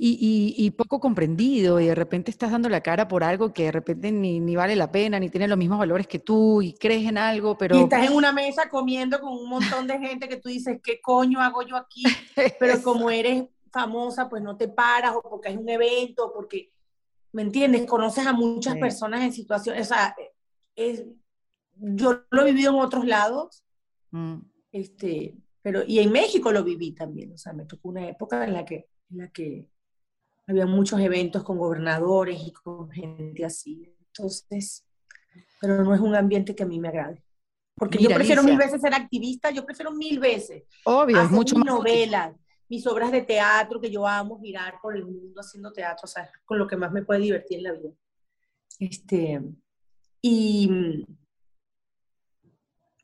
y, 0.00 0.70
poco 0.76 1.00
comprendido 1.00 1.80
y 1.80 1.86
de 1.86 1.94
repente 1.94 2.30
estás 2.30 2.52
dando 2.52 2.68
la 2.68 2.80
cara 2.80 3.08
por 3.08 3.24
algo 3.24 3.52
que 3.52 3.64
de 3.64 3.72
repente 3.72 4.12
ni, 4.12 4.38
ni, 4.38 4.54
vale 4.54 4.76
la 4.76 4.92
pena, 4.92 5.18
ni 5.18 5.28
tiene 5.28 5.48
los 5.48 5.58
mismos 5.58 5.78
valores 5.78 6.06
que 6.06 6.20
tú 6.20 6.62
y 6.62 6.74
crees 6.74 7.06
en 7.08 7.18
algo, 7.18 7.58
pero... 7.58 7.76
Y 7.76 7.82
estás 7.82 8.06
en 8.06 8.12
una 8.12 8.32
mesa 8.32 8.68
comiendo 8.68 9.20
con 9.20 9.32
un 9.32 9.48
montón 9.48 9.86
de 9.86 9.98
gente 9.98 10.28
que 10.28 10.36
tú 10.36 10.48
dices, 10.48 10.78
¿qué 10.82 11.00
coño 11.00 11.40
hago 11.40 11.62
yo 11.62 11.76
aquí? 11.76 12.04
Pero 12.60 12.80
como 12.82 13.10
eres 13.10 13.44
famosa, 13.72 14.28
pues 14.28 14.42
no 14.42 14.56
te 14.56 14.68
paras 14.68 15.14
o 15.16 15.22
porque 15.22 15.48
hay 15.48 15.56
un 15.56 15.68
evento, 15.68 16.32
porque, 16.34 16.72
¿me 17.32 17.42
entiendes? 17.42 17.86
Conoces 17.86 18.26
a 18.26 18.32
muchas 18.32 18.76
personas 18.76 19.22
en 19.22 19.32
situaciones, 19.32 19.90
o 19.90 19.94
sea, 19.94 20.14
es, 20.74 21.04
yo 21.74 22.24
lo 22.30 22.42
he 22.42 22.52
vivido 22.52 22.72
en 22.72 22.80
otros 22.80 23.06
lados, 23.06 23.64
mm. 24.10 24.38
este, 24.72 25.36
pero, 25.62 25.82
y 25.86 25.98
en 25.98 26.12
México 26.12 26.52
lo 26.52 26.64
viví 26.64 26.92
también, 26.92 27.32
o 27.32 27.38
sea, 27.38 27.52
me 27.52 27.66
tocó 27.66 27.88
una 27.88 28.08
época 28.08 28.44
en 28.44 28.52
la 28.52 28.64
que, 28.64 28.88
en 29.10 29.18
la 29.18 29.28
que 29.28 29.68
había 30.48 30.66
muchos 30.66 30.98
eventos 31.00 31.44
con 31.44 31.58
gobernadores 31.58 32.40
y 32.42 32.52
con 32.52 32.90
gente 32.90 33.44
así. 33.44 33.94
Entonces, 34.06 34.86
pero 35.60 35.84
no 35.84 35.94
es 35.94 36.00
un 36.00 36.14
ambiente 36.14 36.54
que 36.54 36.62
a 36.62 36.66
mí 36.66 36.80
me 36.80 36.88
agrade. 36.88 37.22
Porque 37.74 37.98
yo 37.98 38.08
prefiero 38.10 38.42
mil 38.42 38.56
veces 38.56 38.80
ser 38.80 38.94
activista, 38.94 39.50
yo 39.50 39.64
prefiero 39.64 39.92
mil 39.92 40.18
veces. 40.18 40.64
Obvio, 40.84 41.20
hacer 41.20 41.30
mucho 41.30 41.54
mis 41.54 41.66
novelas, 41.66 42.34
mis 42.68 42.86
obras 42.86 43.10
de 43.12 43.22
teatro, 43.22 43.80
que 43.80 43.90
yo 43.90 44.06
amo 44.06 44.38
mirar 44.38 44.74
por 44.82 44.96
el 44.96 45.04
mundo 45.04 45.40
haciendo 45.40 45.72
teatro, 45.72 46.02
o 46.04 46.08
sea, 46.08 46.30
con 46.44 46.58
lo 46.58 46.66
que 46.66 46.76
más 46.76 46.92
me 46.92 47.02
puede 47.02 47.20
divertir 47.20 47.58
en 47.58 47.64
la 47.64 47.72
vida. 47.72 47.90
Este, 48.78 49.40
y, 50.22 51.04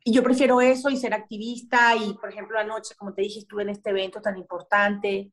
y 0.04 0.12
yo 0.12 0.22
prefiero 0.22 0.60
eso 0.60 0.90
y 0.90 0.96
ser 0.96 1.14
activista. 1.14 1.96
Y, 1.96 2.14
por 2.14 2.30
ejemplo, 2.30 2.58
anoche, 2.58 2.94
como 2.96 3.14
te 3.14 3.22
dije, 3.22 3.40
estuve 3.40 3.62
en 3.62 3.70
este 3.70 3.90
evento 3.90 4.20
tan 4.20 4.36
importante 4.36 5.32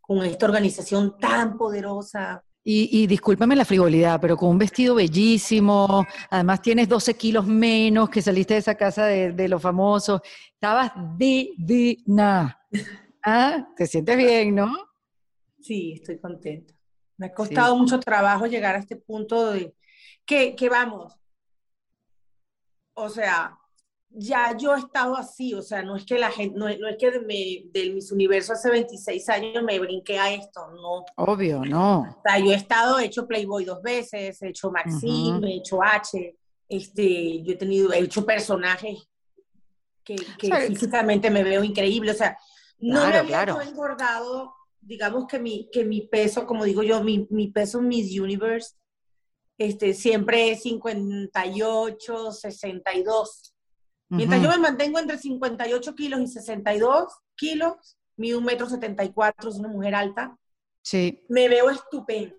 con 0.00 0.24
esta 0.24 0.46
organización 0.46 1.16
tan 1.18 1.56
poderosa. 1.56 2.44
Y, 2.62 3.06
discúlpame 3.06 3.56
la 3.56 3.64
frivolidad, 3.64 4.20
pero 4.20 4.36
con 4.36 4.50
un 4.50 4.58
vestido 4.58 4.94
bellísimo, 4.94 6.06
además 6.28 6.60
tienes 6.60 6.88
12 6.88 7.14
kilos 7.14 7.46
menos 7.46 8.10
que 8.10 8.20
saliste 8.20 8.54
de 8.54 8.60
esa 8.60 8.74
casa 8.74 9.06
de, 9.06 9.48
los 9.48 9.62
famosos, 9.62 10.20
estabas 10.52 10.92
divina. 11.16 12.60
¿Ah? 13.24 13.68
¿Te 13.76 13.86
sientes 13.86 14.16
bien, 14.16 14.54
no? 14.54 14.72
Sí, 15.60 15.92
estoy 15.94 16.18
contenta. 16.18 16.74
Me 17.16 17.26
ha 17.26 17.34
costado 17.34 17.76
mucho 17.76 18.00
trabajo 18.00 18.46
llegar 18.46 18.76
a 18.76 18.78
este 18.78 18.96
punto 18.96 19.50
de 19.52 19.74
que, 20.24 20.56
que 20.56 20.68
vamos, 20.68 21.14
o 22.94 23.08
sea, 23.08 23.58
ya 24.10 24.56
yo 24.56 24.74
he 24.74 24.78
estado 24.78 25.16
así, 25.16 25.54
o 25.54 25.62
sea, 25.62 25.82
no 25.82 25.96
es 25.96 26.04
que 26.04 26.18
la 26.18 26.30
gente, 26.30 26.58
no, 26.58 26.68
es 26.68 26.96
que 26.98 27.10
de, 27.10 27.64
del 27.72 27.94
Miss 27.94 28.10
Universo 28.10 28.54
hace 28.54 28.70
26 28.70 29.28
años 29.28 29.62
me 29.62 29.78
brinqué 29.78 30.18
a 30.18 30.32
esto, 30.32 30.68
no. 30.72 31.04
Obvio, 31.16 31.64
no. 31.64 32.00
O 32.00 32.22
sea, 32.24 32.38
yo 32.38 32.52
he 32.52 32.56
estado, 32.56 32.98
he 32.98 33.06
hecho 33.06 33.26
Playboy 33.26 33.64
dos 33.64 33.82
veces, 33.82 34.40
he 34.42 34.48
hecho 34.48 34.70
Maxim, 34.70 35.44
he 35.44 35.56
hecho 35.56 35.82
H, 35.82 36.36
este, 36.68 37.42
yo 37.42 37.52
he 37.52 37.56
tenido, 37.56 37.92
he 37.92 38.00
hecho 38.00 38.24
personajes 38.24 39.08
que, 40.02 40.16
físicamente 40.66 41.30
me 41.30 41.44
veo 41.44 41.62
increíble, 41.62 42.10
o 42.10 42.14
sea, 42.14 42.36
no 42.80 43.06
me 43.08 43.64
he 43.64 43.68
engordado, 43.68 44.54
digamos 44.80 45.26
que 45.26 45.38
mi, 45.38 45.68
que 45.70 45.84
mi 45.84 46.02
peso, 46.02 46.46
como 46.46 46.64
digo 46.64 46.82
yo, 46.82 47.02
mi, 47.02 47.26
mi 47.30 47.48
peso 47.48 47.80
Miss 47.80 48.18
Universe, 48.18 48.74
este, 49.58 49.92
siempre 49.94 50.52
es 50.52 50.62
58, 50.62 52.32
62 52.32 53.54
Mientras 54.10 54.42
yo 54.42 54.50
me 54.50 54.58
mantengo 54.58 54.98
entre 54.98 55.18
58 55.18 55.94
kilos 55.94 56.20
y 56.20 56.26
62 56.26 57.12
kilos, 57.36 57.96
mido 58.16 58.38
un 58.38 58.44
metro 58.44 58.68
74, 58.68 59.50
es 59.50 59.56
una 59.56 59.68
mujer 59.68 59.94
alta, 59.94 60.36
sí. 60.82 61.24
me 61.28 61.48
veo 61.48 61.70
estupenda. 61.70 62.34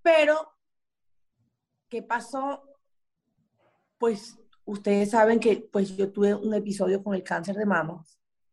Pero, 0.00 0.48
¿qué 1.88 2.02
pasó? 2.02 2.62
Pues 3.98 4.38
ustedes 4.64 5.10
saben 5.10 5.40
que 5.40 5.68
pues 5.72 5.96
yo 5.96 6.12
tuve 6.12 6.34
un 6.34 6.54
episodio 6.54 7.02
con 7.02 7.14
el 7.14 7.24
cáncer 7.24 7.56
de 7.56 7.66
mama. 7.66 8.04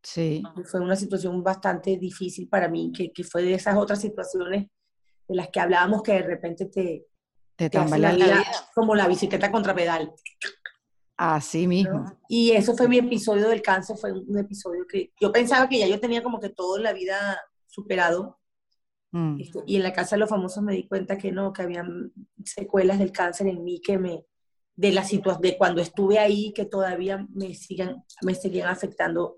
Sí. 0.04 0.43
Fue 0.66 0.80
una 0.80 0.95
situación 0.95 1.43
bastante 1.43 1.97
difícil 1.97 2.47
para 2.49 2.68
mí, 2.68 2.91
que, 2.95 3.12
que 3.12 3.24
fue 3.24 3.43
de 3.43 3.54
esas 3.54 3.78
otras 3.78 4.02
situaciones 4.02 4.68
de 5.28 5.36
las 5.36 5.49
que 5.49 5.60
hablábamos 5.60 6.02
que 6.04 6.14
de 6.14 6.24
repente 6.24 6.66
te, 6.66 7.06
te, 7.56 7.70
te 7.70 7.99
la 7.99 8.14
vida, 8.14 8.43
como 8.74 8.95
la 8.95 9.08
bicicleta 9.08 9.52
contra 9.52 9.76
pedal. 9.76 10.12
Así 11.18 11.68
mismo. 11.68 12.06
Y 12.28 12.52
eso 12.52 12.76
fue 12.76 12.88
mi 12.88 12.97
episodio 12.97 13.47
del 13.47 13.62
cáncer, 13.62 13.95
fue 13.97 14.12
un 14.12 14.38
episodio 14.39 14.88
que 14.88 15.14
yo 15.22 15.32
pensaba 15.32 15.70
que 15.70 15.78
ya 15.78 15.88
yo 15.88 15.99
tenía 15.99 16.24
como 16.24 16.39
que 16.39 16.49
todo 16.49 16.78
en 16.78 16.84
la 16.84 16.93
vida 16.93 17.39
superado. 17.68 18.39
Mm. 19.12 19.39
Este, 19.39 19.60
y 19.68 19.76
en 19.76 19.84
la 19.84 19.93
casa 19.93 20.16
de 20.16 20.22
los 20.22 20.30
famosos 20.30 20.64
me 20.64 20.74
di 20.74 20.88
cuenta 20.88 21.18
que 21.18 21.32
no, 21.32 21.54
que 21.54 21.62
había 21.62 21.86
secuelas 22.43 22.97
del 22.97 23.12
cáncer 23.12 23.47
en 23.47 23.64
mí 23.64 23.80
que 23.82 23.99
me, 23.99 24.26
de 24.76 24.91
la 24.91 25.04
situación, 25.04 25.41
de 25.41 25.58
cuando 25.58 25.82
estuve 25.82 26.18
ahí, 26.18 26.54
que 26.54 26.66
todavía 26.66 27.28
me 27.32 27.54
sigan, 27.54 28.04
me 28.24 28.34
seguían 28.34 28.70
afectando 28.70 29.36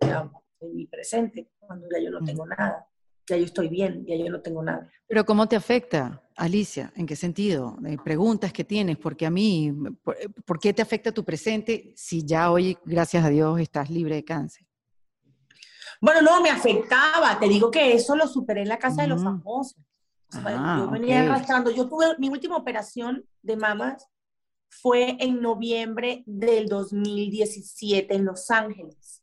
en 0.65 0.75
mi 0.75 0.85
presente, 0.87 1.49
cuando 1.59 1.87
ya 1.91 2.03
yo 2.03 2.11
no 2.11 2.21
mm. 2.21 2.25
tengo 2.25 2.45
nada 2.45 2.87
ya 3.27 3.37
yo 3.37 3.45
estoy 3.45 3.69
bien, 3.69 4.05
ya 4.05 4.15
yo 4.15 4.29
no 4.29 4.41
tengo 4.41 4.63
nada. 4.63 4.89
Pero 5.07 5.25
¿cómo 5.25 5.47
te 5.47 5.55
afecta, 5.55 6.21
Alicia? 6.35 6.91
¿En 6.95 7.05
qué 7.05 7.15
sentido? 7.15 7.77
Eh, 7.85 7.97
preguntas 8.03 8.51
que 8.51 8.63
tienes, 8.63 8.97
porque 8.97 9.25
a 9.25 9.29
mí, 9.29 9.73
eh, 10.19 10.29
por, 10.45 10.59
qué 10.59 10.73
te 10.73 10.81
afecta 10.81 11.11
tu 11.11 11.23
presente 11.23 11.93
si 11.95 12.25
ya 12.25 12.51
hoy, 12.51 12.77
gracias 12.85 13.23
a 13.23 13.29
Dios, 13.29 13.59
estás 13.59 13.89
libre 13.89 14.15
de 14.15 14.25
cáncer? 14.25 14.65
Bueno, 16.01 16.21
no, 16.21 16.41
me 16.41 16.49
afectaba. 16.49 17.39
Te 17.39 17.47
digo 17.47 17.71
que 17.71 17.93
eso 17.93 18.15
lo 18.15 18.27
superé 18.27 18.63
en 18.63 18.69
la 18.69 18.79
casa 18.79 19.03
de 19.03 19.07
los 19.07 19.23
famosos. 19.23 19.77
Ah, 20.33 20.77
yo 20.79 20.89
venía 20.89 21.21
arrastrando. 21.21 21.71
Yo 21.71 21.87
tuve 21.87 22.07
mi 22.17 22.27
última 22.27 22.57
operación 22.57 23.23
de 23.41 23.55
mamas 23.55 24.07
fue 24.81 25.15
en 25.19 25.39
noviembre 25.39 26.23
del 26.25 26.67
2017 26.67 28.15
en 28.15 28.25
Los 28.25 28.49
Ángeles, 28.49 29.22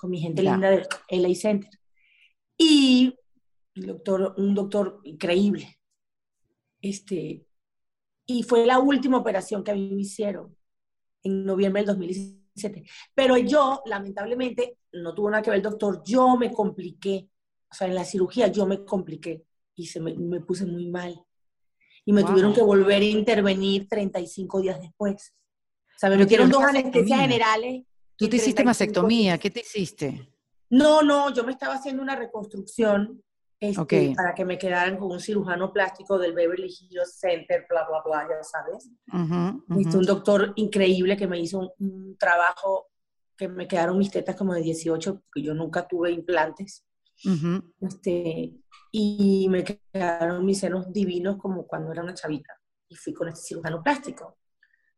con 0.00 0.10
mi 0.10 0.18
gente 0.18 0.42
linda 0.42 0.70
de 0.70 0.86
LA 1.10 1.34
Center. 1.34 1.70
Y 2.56 3.14
doctor, 3.74 4.34
un 4.38 4.54
doctor 4.54 5.00
increíble. 5.04 5.78
Este, 6.80 7.44
y 8.26 8.42
fue 8.42 8.64
la 8.64 8.78
última 8.78 9.18
operación 9.18 9.62
que 9.62 9.72
a 9.72 9.74
mí 9.74 9.90
me 9.92 10.00
hicieron 10.00 10.56
en 11.22 11.44
noviembre 11.44 11.82
del 11.82 11.88
2017. 11.88 12.84
Pero 13.14 13.36
yo, 13.36 13.82
lamentablemente, 13.84 14.78
no 14.92 15.14
tuvo 15.14 15.30
nada 15.30 15.42
que 15.42 15.50
ver 15.50 15.58
el 15.58 15.62
doctor, 15.62 16.02
yo 16.02 16.36
me 16.36 16.50
compliqué. 16.50 17.28
O 17.70 17.74
sea, 17.74 17.86
en 17.86 17.94
la 17.94 18.04
cirugía 18.04 18.48
yo 18.48 18.66
me 18.66 18.84
compliqué 18.84 19.44
y 19.74 19.86
se 19.86 20.00
me, 20.00 20.40
puse 20.40 20.64
muy 20.64 20.88
mal. 20.88 21.22
Y 22.06 22.12
me 22.14 22.24
tuvieron 22.24 22.54
que 22.54 22.62
volver 22.62 23.02
a 23.02 23.04
intervenir 23.04 23.86
35 23.86 24.62
días 24.62 24.80
después. 24.80 25.34
O 25.94 25.98
sea, 25.98 26.08
me 26.08 26.16
metieron 26.16 26.48
dos 26.48 26.62
anestesias 26.62 27.20
generales 27.20 27.84
Tú 28.20 28.28
te 28.28 28.36
hiciste 28.36 28.62
mastectomía, 28.62 29.38
¿qué 29.38 29.50
te 29.50 29.60
hiciste? 29.60 30.28
No, 30.68 31.00
no, 31.02 31.32
yo 31.32 31.42
me 31.42 31.52
estaba 31.52 31.74
haciendo 31.74 32.02
una 32.02 32.14
reconstrucción 32.14 33.22
este, 33.58 34.12
para 34.14 34.34
que 34.34 34.44
me 34.44 34.58
quedaran 34.58 34.98
con 34.98 35.10
un 35.10 35.20
cirujano 35.20 35.72
plástico 35.72 36.18
del 36.18 36.34
Beverly 36.34 36.68
Hills 36.68 37.18
Center, 37.18 37.66
bla, 37.68 37.86
bla, 37.88 38.02
bla, 38.04 38.28
ya 38.28 38.44
sabes. 38.44 38.90
un 39.10 40.04
doctor 40.04 40.52
increíble 40.56 41.16
que 41.16 41.26
me 41.26 41.40
hizo 41.40 41.72
un, 41.78 42.16
trabajo 42.18 42.88
que 43.38 43.48
me 43.48 43.66
quedaron 43.66 43.96
mis 43.96 44.10
tetas 44.10 44.36
como 44.36 44.52
de 44.52 44.60
18, 44.60 45.22
porque 45.22 45.42
yo 45.42 45.54
nunca 45.54 45.88
tuve 45.88 46.10
implantes. 46.10 46.86
este, 47.80 48.54
y 48.92 49.48
me 49.48 49.64
quedaron 49.64 50.44
mis 50.44 50.58
senos 50.58 50.92
divinos 50.92 51.38
como 51.38 51.66
cuando 51.66 51.90
era 51.90 52.02
una 52.02 52.12
chavita. 52.12 52.54
Y 52.86 52.96
fui 52.96 53.14
con 53.14 53.28
este 53.28 53.46
cirujano 53.46 53.82
plástico. 53.82 54.36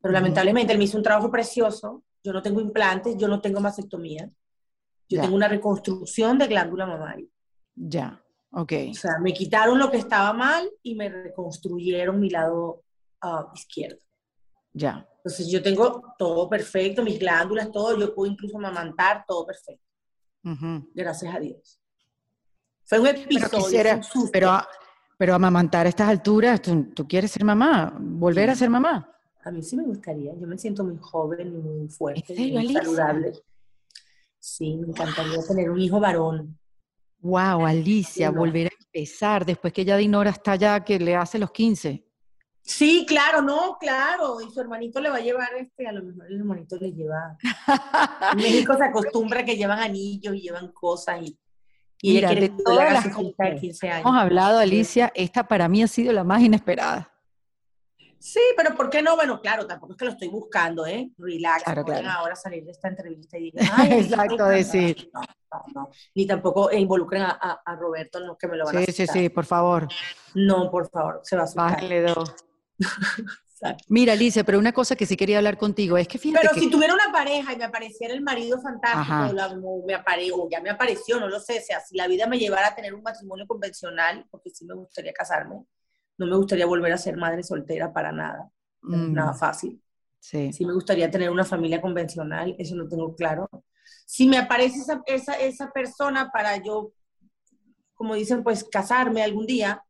Pero 0.01 0.13
lamentablemente 0.13 0.73
él 0.73 0.79
me 0.79 0.85
hizo 0.85 0.97
un 0.97 1.05
trabajo 1.05 1.31
precioso. 1.31 2.03
Yo 2.25 2.33
no 2.33 2.43
tengo 2.43 2.61
implantes, 2.61 3.17
yo 3.17 3.29
no 3.29 3.41
tengo 3.41 3.61
mastectomía. 3.61 4.31
Yo 5.09 5.21
tengo 5.21 5.35
una 5.35 5.49
reconstrucción 5.49 6.39
de 6.39 6.47
glándula 6.47 6.87
mamaria. 6.87 7.27
Ya. 7.75 8.23
Ok. 8.51 8.73
O 8.91 8.95
sea, 8.95 9.19
me 9.19 9.33
quitaron 9.33 9.79
lo 9.79 9.91
que 9.91 9.99
estaba 9.99 10.33
mal 10.33 10.71
y 10.83 10.95
me 10.95 11.09
reconstruyeron 11.09 12.19
mi 12.19 12.31
lado 12.31 12.83
ah, 13.21 13.51
izquierdo. 13.55 14.01
Ya. 14.73 15.07
Entonces 15.17 15.51
yo 15.51 15.63
tengo 15.63 16.15
todo 16.19 16.49
perfecto, 16.49 17.03
mis 17.03 17.19
glándulas, 17.19 17.71
todo, 17.71 17.99
yo 17.99 18.15
puedo 18.15 18.31
incluso 18.31 18.57
amamantar, 18.57 19.25
todo 19.27 19.47
perfecto. 19.47 19.85
Gracias 20.95 21.35
a 21.35 21.39
Dios. 21.39 21.81
Fue 22.85 22.99
un 22.99 23.07
episodio. 23.07 24.01
Pero, 24.33 24.61
pero, 25.17 25.35
amamantar 25.35 25.87
a 25.87 25.89
estas 25.89 26.09
alturas, 26.09 26.61
¿tú, 26.61 27.07
quieres 27.07 27.31
ser 27.31 27.45
mamá? 27.45 27.97
¿Volver 27.99 28.51
a 28.51 28.57
ser 28.57 28.69
mamá? 28.69 29.09
A 29.45 29.51
mí 29.51 29.63
sí 29.63 29.77
me 29.77 29.83
gustaría. 29.83 30.33
Yo 30.35 30.47
me 30.47 30.57
siento 30.57 30.85
muy 30.85 30.99
joven 30.99 31.49
y 31.49 31.59
muy 31.59 31.89
fuerte, 31.89 32.35
muy 32.35 32.73
saludable. 32.73 33.33
Sí, 34.39 34.77
me 34.77 34.89
encantaría 34.89 35.39
tener 35.47 35.71
un 35.71 35.81
hijo 35.81 36.01
varón. 36.01 36.59
Wow, 37.21 37.67
Alicia, 37.67 38.31
volver 38.31 38.67
a 38.67 38.85
empezar 38.85 39.47
después 39.47 39.73
que 39.73 39.85
ya 39.85 39.97
Dinora 39.97 40.31
está 40.31 40.57
ya 40.57 40.85
que 40.85 40.99
le 40.99 41.15
hace 41.15 41.39
los 41.39 41.53
15. 41.53 42.05
Sí, 42.63 43.05
claro, 43.07 43.43
no, 43.43 43.77
claro. 43.79 44.41
Y 44.41 44.51
su 44.51 44.61
hermanito 44.61 45.01
le 45.01 45.11
va 45.11 45.17
a 45.17 45.21
llevar 45.21 45.49
este, 45.57 45.87
a 45.87 45.93
lo 45.93 46.03
mejor 46.03 46.27
el 46.29 46.39
hermanito 46.39 46.77
le 46.77 46.93
lleva. 46.93 47.37
en 48.33 48.39
México 48.39 48.77
se 48.77 48.85
acostumbra 48.85 49.45
que 49.45 49.57
llevan 49.57 49.79
anillos 49.79 50.35
y 50.35 50.41
llevan 50.41 50.73
cosas 50.73 51.23
y, 51.23 51.39
y 52.01 52.19
ella 52.19 52.29
quiere 52.29 52.49
de 52.49 52.63
todas 52.65 52.93
las 52.93 53.61
15 53.61 53.89
años. 53.89 54.07
Hemos 54.07 54.21
hablado, 54.21 54.59
Alicia, 54.59 55.13
esta 55.15 55.47
para 55.47 55.69
mí 55.69 55.83
ha 55.83 55.89
sido 55.89 56.13
la 56.13 56.25
más 56.25 56.43
inesperada. 56.43 57.12
Sí, 58.23 58.41
pero 58.57 58.77
¿por 58.77 58.89
qué 58.89 59.03
no? 59.03 59.17
Bueno, 59.17 59.41
claro, 59.41 59.67
tampoco 59.67 59.95
es 59.95 59.99
que 59.99 60.05
lo 60.05 60.13
estoy 60.13 60.29
buscando, 60.29 60.87
¿eh? 60.87 61.11
Relax, 61.19 61.65
claro, 61.65 61.85
claro. 61.85 62.09
ahora 62.09 62.37
salir 62.37 62.65
de 62.65 62.71
esta 62.71 62.87
entrevista 62.87 63.37
y 63.37 63.51
digan, 63.51 63.67
Exacto, 63.93 64.47
decir. 64.47 65.11
No, 65.13 65.21
no, 65.21 65.65
no, 65.75 65.91
Ni 66.15 66.25
tampoco 66.25 66.71
involucren 66.71 67.23
a, 67.23 67.63
a, 67.65 67.75
Roberto, 67.75 68.21
no 68.21 68.39
que 68.39 68.47
me 68.47 68.57
lo 68.57 68.65
van 68.65 68.77
a 68.77 68.85
Sí, 68.85 68.93
sí, 68.93 69.07
sí, 69.09 69.29
por 69.29 69.45
favor. 69.45 69.89
No, 70.35 70.71
por 70.71 70.89
favor, 70.89 71.21
se 71.25 71.35
va 71.35 71.43
a 71.43 71.45
asustar. 71.47 71.73
Bájale 71.73 72.03
dos. 72.03 72.33
Mira, 73.89 74.13
Alicia, 74.13 74.45
pero 74.45 74.59
una 74.59 74.73
cosa 74.73 74.95
que 74.95 75.05
sí 75.07 75.17
quería 75.17 75.39
hablar 75.39 75.59
contigo 75.59 75.97
es 75.99 76.07
que 76.07 76.19
fíjate 76.19 76.49
Pero 76.49 76.61
si 76.61 76.71
tuviera 76.71 76.95
una 76.95 77.13
pareja 77.13 77.53
y 77.53 77.57
me 77.57 77.65
apareciera 77.65 78.15
el 78.15 78.21
marido 78.21 78.61
fantástico, 78.61 79.33
la, 79.33 79.57
me 79.85 79.95
apareció, 79.95 80.49
ya 80.49 80.61
me 80.61 80.71
apareció, 80.71 81.19
no 81.19 81.29
lo 81.29 81.41
sé, 81.41 81.59
o 81.59 81.63
sea, 81.63 81.81
si 81.81 81.97
la 81.97 82.07
vida 82.07 82.27
me 82.27 82.39
llevara 82.39 82.69
a 82.69 82.75
tener 82.75 82.95
un 82.95 83.03
matrimonio 83.03 83.47
convencional, 83.47 84.27
porque 84.31 84.51
sí 84.51 84.65
me 84.65 84.75
gustaría 84.75 85.13
casarme, 85.13 85.65
no 86.19 86.27
me 86.27 86.37
gustaría 86.37 86.67
volver 86.67 86.93
a 86.93 86.99
ser 86.99 87.17
madre 87.17 87.43
soltera 87.43 87.93
para 87.93 88.13
nada, 88.13 88.51
mm. 88.83 89.13
nada 89.13 89.35
fácil. 89.35 89.83
Sí. 90.19 90.53
sí 90.53 90.65
me 90.65 90.73
gustaría 90.73 91.11
tener 91.11 91.31
una 91.31 91.45
familia 91.45 91.81
convencional, 91.81 92.55
eso 92.59 92.77
lo 92.77 92.89
tengo 92.89 93.15
claro. 93.17 93.49
Si 94.07 94.29
me 94.29 94.39
aparece 94.39 94.79
esa, 94.79 95.03
esa, 95.07 95.35
esa 95.35 95.73
persona 95.73 96.31
para 96.31 96.63
yo, 96.63 96.93
como 97.95 98.15
dicen, 98.15 98.45
pues 98.45 98.63
casarme 98.63 99.23
algún 99.23 99.47
día 99.47 99.85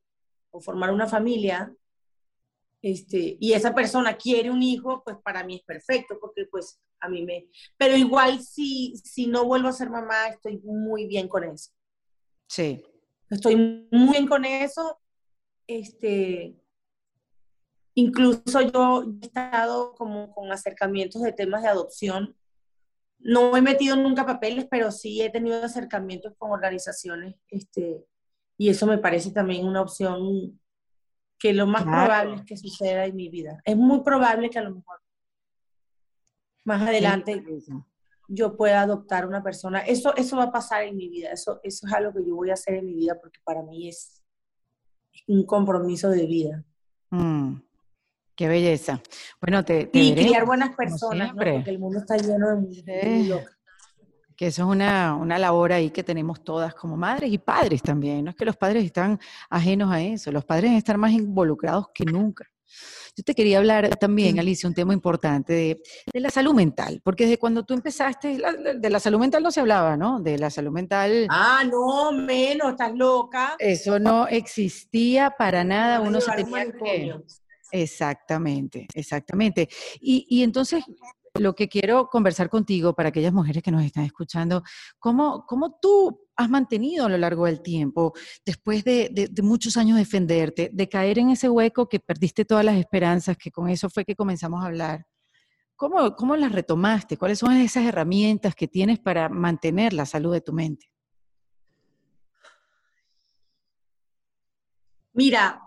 o 0.50 0.60
formar 0.60 0.90
una 0.90 1.06
familia, 1.06 1.74
este, 2.82 3.36
y 3.38 3.52
esa 3.52 3.74
persona 3.74 4.16
quiere 4.16 4.50
un 4.50 4.62
hijo, 4.62 5.02
pues 5.04 5.16
para 5.22 5.44
mí 5.44 5.56
es 5.56 5.62
perfecto, 5.62 6.18
porque 6.20 6.46
pues 6.46 6.80
a 7.00 7.08
mí 7.08 7.22
me... 7.24 7.48
Pero 7.76 7.96
igual 7.96 8.40
si, 8.42 8.96
si 8.96 9.26
no 9.26 9.44
vuelvo 9.44 9.68
a 9.68 9.72
ser 9.72 9.88
mamá, 9.88 10.28
estoy 10.28 10.58
muy 10.64 11.06
bien 11.06 11.28
con 11.28 11.44
eso. 11.44 11.70
Sí. 12.48 12.82
Estoy 13.30 13.88
muy 13.90 14.10
bien 14.10 14.26
con 14.26 14.44
eso. 14.44 14.98
Este, 15.66 16.56
incluso 17.94 18.60
yo 18.60 19.04
he 19.20 19.26
estado 19.26 19.94
como 19.94 20.34
con 20.34 20.50
acercamientos 20.52 21.22
de 21.22 21.32
temas 21.32 21.62
de 21.62 21.68
adopción. 21.68 22.36
No 23.18 23.56
he 23.56 23.62
metido 23.62 23.96
nunca 23.96 24.26
papeles, 24.26 24.66
pero 24.70 24.90
sí 24.90 25.22
he 25.22 25.30
tenido 25.30 25.62
acercamientos 25.62 26.34
con 26.36 26.50
organizaciones, 26.50 27.36
este, 27.48 28.04
y 28.58 28.68
eso 28.68 28.86
me 28.86 28.98
parece 28.98 29.30
también 29.30 29.66
una 29.66 29.80
opción 29.80 30.60
que 31.38 31.52
lo 31.52 31.66
más 31.66 31.82
probable 31.82 32.36
es 32.36 32.44
que 32.44 32.56
suceda 32.56 33.04
en 33.04 33.16
mi 33.16 33.28
vida. 33.28 33.60
Es 33.64 33.76
muy 33.76 34.02
probable 34.02 34.48
que 34.48 34.60
a 34.60 34.62
lo 34.62 34.76
mejor 34.76 35.00
más 36.64 36.82
adelante 36.82 37.44
yo 38.28 38.56
pueda 38.56 38.82
adoptar 38.82 39.26
una 39.26 39.42
persona. 39.42 39.80
Eso, 39.80 40.14
eso 40.14 40.36
va 40.36 40.44
a 40.44 40.52
pasar 40.52 40.84
en 40.84 40.96
mi 40.96 41.08
vida. 41.08 41.32
Eso, 41.32 41.58
eso 41.64 41.86
es 41.86 41.92
algo 41.92 42.12
que 42.12 42.24
yo 42.24 42.36
voy 42.36 42.50
a 42.50 42.54
hacer 42.54 42.74
en 42.74 42.86
mi 42.86 42.94
vida 42.94 43.18
porque 43.20 43.40
para 43.42 43.62
mí 43.62 43.88
es 43.88 44.21
un 45.28 45.44
compromiso 45.46 46.10
de 46.10 46.26
vida. 46.26 46.64
Mm, 47.10 47.56
qué 48.34 48.48
belleza. 48.48 49.02
Bueno, 49.40 49.64
te, 49.64 49.90
y 49.92 50.14
criar 50.14 50.46
buenas 50.46 50.74
personas, 50.74 51.32
porque 51.32 51.62
el 51.66 51.78
mundo 51.78 51.98
está 51.98 52.16
lleno 52.16 52.48
de 52.48 52.56
muy 52.56 52.82
que 54.36 54.46
eso 54.46 54.62
es 54.62 54.68
una, 54.68 55.14
una, 55.14 55.38
labor 55.38 55.72
ahí 55.72 55.90
que 55.90 56.02
tenemos 56.02 56.42
todas 56.42 56.74
como 56.74 56.96
madres 56.96 57.30
y 57.32 57.38
padres 57.38 57.82
también. 57.82 58.24
No 58.24 58.30
es 58.30 58.36
que 58.36 58.44
los 58.44 58.56
padres 58.56 58.84
están 58.84 59.20
ajenos 59.50 59.92
a 59.92 60.00
eso, 60.00 60.32
los 60.32 60.44
padres 60.44 60.72
están 60.72 60.98
más 60.98 61.12
involucrados 61.12 61.88
que 61.94 62.04
nunca. 62.04 62.46
Yo 63.14 63.24
te 63.24 63.34
quería 63.34 63.58
hablar 63.58 63.96
también, 63.96 64.38
Alicia, 64.38 64.68
un 64.68 64.74
tema 64.74 64.94
importante 64.94 65.52
de, 65.52 65.82
de 66.10 66.20
la 66.20 66.30
salud 66.30 66.54
mental, 66.54 67.00
porque 67.04 67.24
desde 67.24 67.38
cuando 67.38 67.62
tú 67.62 67.74
empezaste, 67.74 68.40
de 68.78 68.90
la 68.90 69.00
salud 69.00 69.18
mental 69.18 69.42
no 69.42 69.50
se 69.50 69.60
hablaba, 69.60 69.98
¿no? 69.98 70.20
De 70.20 70.38
la 70.38 70.48
salud 70.48 70.72
mental. 70.72 71.26
Ah, 71.28 71.62
no, 71.70 72.12
menos, 72.12 72.70
estás 72.70 72.94
loca. 72.94 73.56
Eso 73.58 73.98
no 73.98 74.26
existía 74.28 75.34
para 75.36 75.62
nada, 75.62 76.00
uno 76.00 76.20
se 76.22 76.32
tenía 76.32 76.72
que... 76.72 77.14
Exactamente, 77.70 78.86
exactamente. 78.94 79.68
Y, 80.00 80.26
y 80.28 80.42
entonces 80.42 80.84
lo 81.34 81.54
que 81.54 81.68
quiero 81.68 82.08
conversar 82.08 82.50
contigo 82.50 82.94
para 82.94 83.08
aquellas 83.08 83.32
mujeres 83.32 83.62
que 83.62 83.70
nos 83.70 83.84
están 83.84 84.04
escuchando, 84.04 84.62
¿cómo, 84.98 85.46
cómo 85.46 85.78
tú 85.80 86.28
has 86.36 86.50
mantenido 86.50 87.06
a 87.06 87.08
lo 87.08 87.16
largo 87.16 87.46
del 87.46 87.62
tiempo, 87.62 88.12
después 88.44 88.84
de, 88.84 89.30
muchos 89.42 89.76
años 89.76 89.96
defenderte, 89.96 90.70
de 90.72 90.88
caer 90.88 91.18
en 91.18 91.30
ese 91.30 91.48
hueco 91.48 91.88
que 91.88 92.00
perdiste 92.00 92.44
todas 92.44 92.64
las 92.64 92.76
esperanzas, 92.76 93.36
que 93.36 93.50
con 93.50 93.68
eso 93.68 93.88
fue 93.88 94.04
que 94.04 94.14
comenzamos 94.14 94.62
a 94.62 94.66
hablar? 94.66 95.06
¿Cómo, 95.74 96.14
cómo 96.14 96.36
las 96.36 96.52
retomaste? 96.52 97.16
¿Cuáles 97.16 97.38
son 97.38 97.52
esas 97.56 97.86
herramientas 97.86 98.54
que 98.54 98.68
tienes 98.68 98.98
para 98.98 99.28
mantener 99.28 99.92
la 99.94 100.06
salud 100.06 100.32
de 100.32 100.40
tu 100.40 100.52
mente? 100.52 100.90
Mira, 105.14 105.60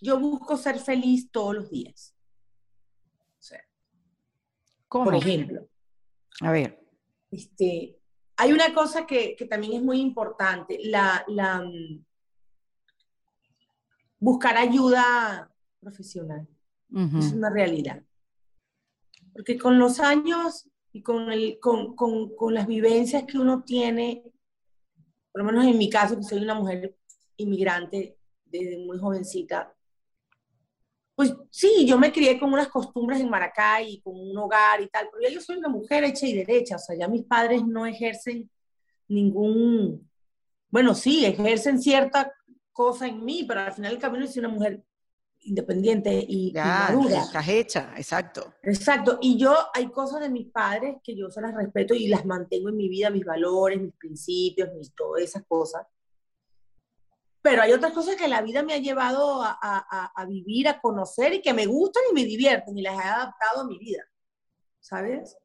yo 0.00 0.18
busco 0.18 0.56
ser 0.56 0.78
feliz 0.78 1.30
todos 1.30 1.54
los 1.54 1.70
días. 1.70 2.14
¿Cómo? 4.88 5.04
Por 5.04 5.14
ejemplo. 5.14 5.68
A 6.40 6.50
ver. 6.50 6.84
Este, 7.30 7.96
hay 8.36 8.52
una 8.52 8.74
cosa 8.74 9.06
que, 9.06 9.36
también 9.48 9.74
es 9.74 9.82
muy 9.82 10.00
importante, 10.00 10.80
la, 10.82 11.24
la 11.28 11.60
mm, 11.60 12.04
buscar 14.18 14.56
ayuda 14.56 15.48
profesional. 15.78 16.48
Es 16.92 17.32
una 17.32 17.50
realidad. 17.50 18.02
Porque 19.32 19.56
con 19.56 19.78
los 19.78 20.00
años 20.00 20.68
y 20.92 21.02
con, 21.02 21.30
el, 21.30 21.60
con, 21.60 21.94
con, 21.94 22.34
con, 22.34 22.52
las 22.52 22.66
vivencias 22.66 23.22
que 23.28 23.38
uno 23.38 23.62
tiene, 23.62 24.24
por 25.30 25.42
lo 25.42 25.52
menos 25.52 25.66
en 25.66 25.78
mi 25.78 25.88
caso, 25.88 26.16
que 26.16 26.24
soy 26.24 26.42
una 26.42 26.54
mujer 26.54 26.96
inmigrante 27.36 28.18
desde 28.44 28.84
muy 28.84 28.98
jovencita, 28.98 29.72
pues 31.20 31.34
sí, 31.50 31.84
yo 31.86 31.98
me 31.98 32.10
crié 32.10 32.40
con 32.40 32.50
unas 32.50 32.68
costumbres 32.68 33.20
en 33.20 33.28
Maracay, 33.28 34.00
con 34.00 34.18
un 34.18 34.38
hogar 34.38 34.80
y 34.80 34.88
tal, 34.88 35.06
pero 35.12 35.30
yo 35.30 35.38
soy 35.42 35.58
una 35.58 35.68
mujer 35.68 36.02
hecha 36.02 36.26
y 36.26 36.32
derecha, 36.32 36.76
o 36.76 36.78
sea, 36.78 36.96
ya 36.96 37.08
mis 37.08 37.24
padres 37.24 37.62
no 37.62 37.84
ejercen 37.84 38.48
ningún, 39.06 40.08
bueno, 40.70 40.94
sí, 40.94 41.26
ejercen 41.26 41.78
cierta 41.78 42.32
cosa 42.72 43.06
en 43.06 43.22
mí, 43.22 43.44
pero 43.46 43.60
al 43.60 43.74
final 43.74 43.92
del 43.92 44.00
camino 44.00 44.26
soy 44.26 44.38
una 44.40 44.48
mujer 44.48 44.82
independiente 45.40 46.24
y, 46.26 46.54
ya, 46.54 46.86
madura. 46.88 47.20
Estás 47.20 47.48
hecha, 47.48 47.92
exacto. 47.98 48.54
Exacto, 48.62 49.18
y 49.20 49.36
yo 49.36 49.54
hay 49.74 49.90
cosas 49.90 50.22
de 50.22 50.30
mis 50.30 50.46
padres 50.46 51.02
que 51.04 51.14
yo 51.14 51.28
se 51.28 51.42
las 51.42 51.54
respeto 51.54 51.92
y 51.92 52.08
las 52.08 52.24
mantengo 52.24 52.70
en 52.70 52.78
mi 52.78 52.88
vida, 52.88 53.10
mis 53.10 53.26
valores, 53.26 53.78
mis 53.78 53.92
principios, 53.92 54.70
mis, 54.74 54.94
todas 54.94 55.20
esas 55.20 55.42
cosas. 55.46 55.86
Pero 57.42 57.62
hay 57.62 57.72
otras 57.72 57.92
cosas 57.92 58.16
que 58.16 58.28
la 58.28 58.42
vida 58.42 58.62
me 58.62 58.74
ha 58.74 58.78
llevado 58.78 59.42
a, 59.42 59.58
a, 59.60 60.12
a, 60.14 60.26
vivir, 60.26 60.68
a 60.68 60.80
conocer 60.80 61.32
y 61.34 61.42
que 61.42 61.54
me 61.54 61.66
gustan 61.66 62.02
y 62.10 62.14
me 62.14 62.24
divierten 62.24 62.76
y 62.76 62.82
las 62.82 62.94
he 62.94 63.08
adaptado 63.08 63.62
a 63.62 63.66
mi 63.66 63.78
vida, 63.78 64.02
¿sabes? 64.80 65.36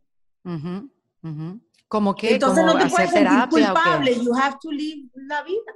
Como 1.87 2.15
que 2.15 2.33
entonces 2.33 2.65
no 2.65 2.77
te 2.77 2.87
puedes 2.87 3.11
sentir 3.11 3.49
culpable, 3.49 4.23
you 4.23 4.33
have 4.35 4.57
to 4.61 4.71
live 4.71 5.09
la 5.13 5.43
vida, 5.43 5.73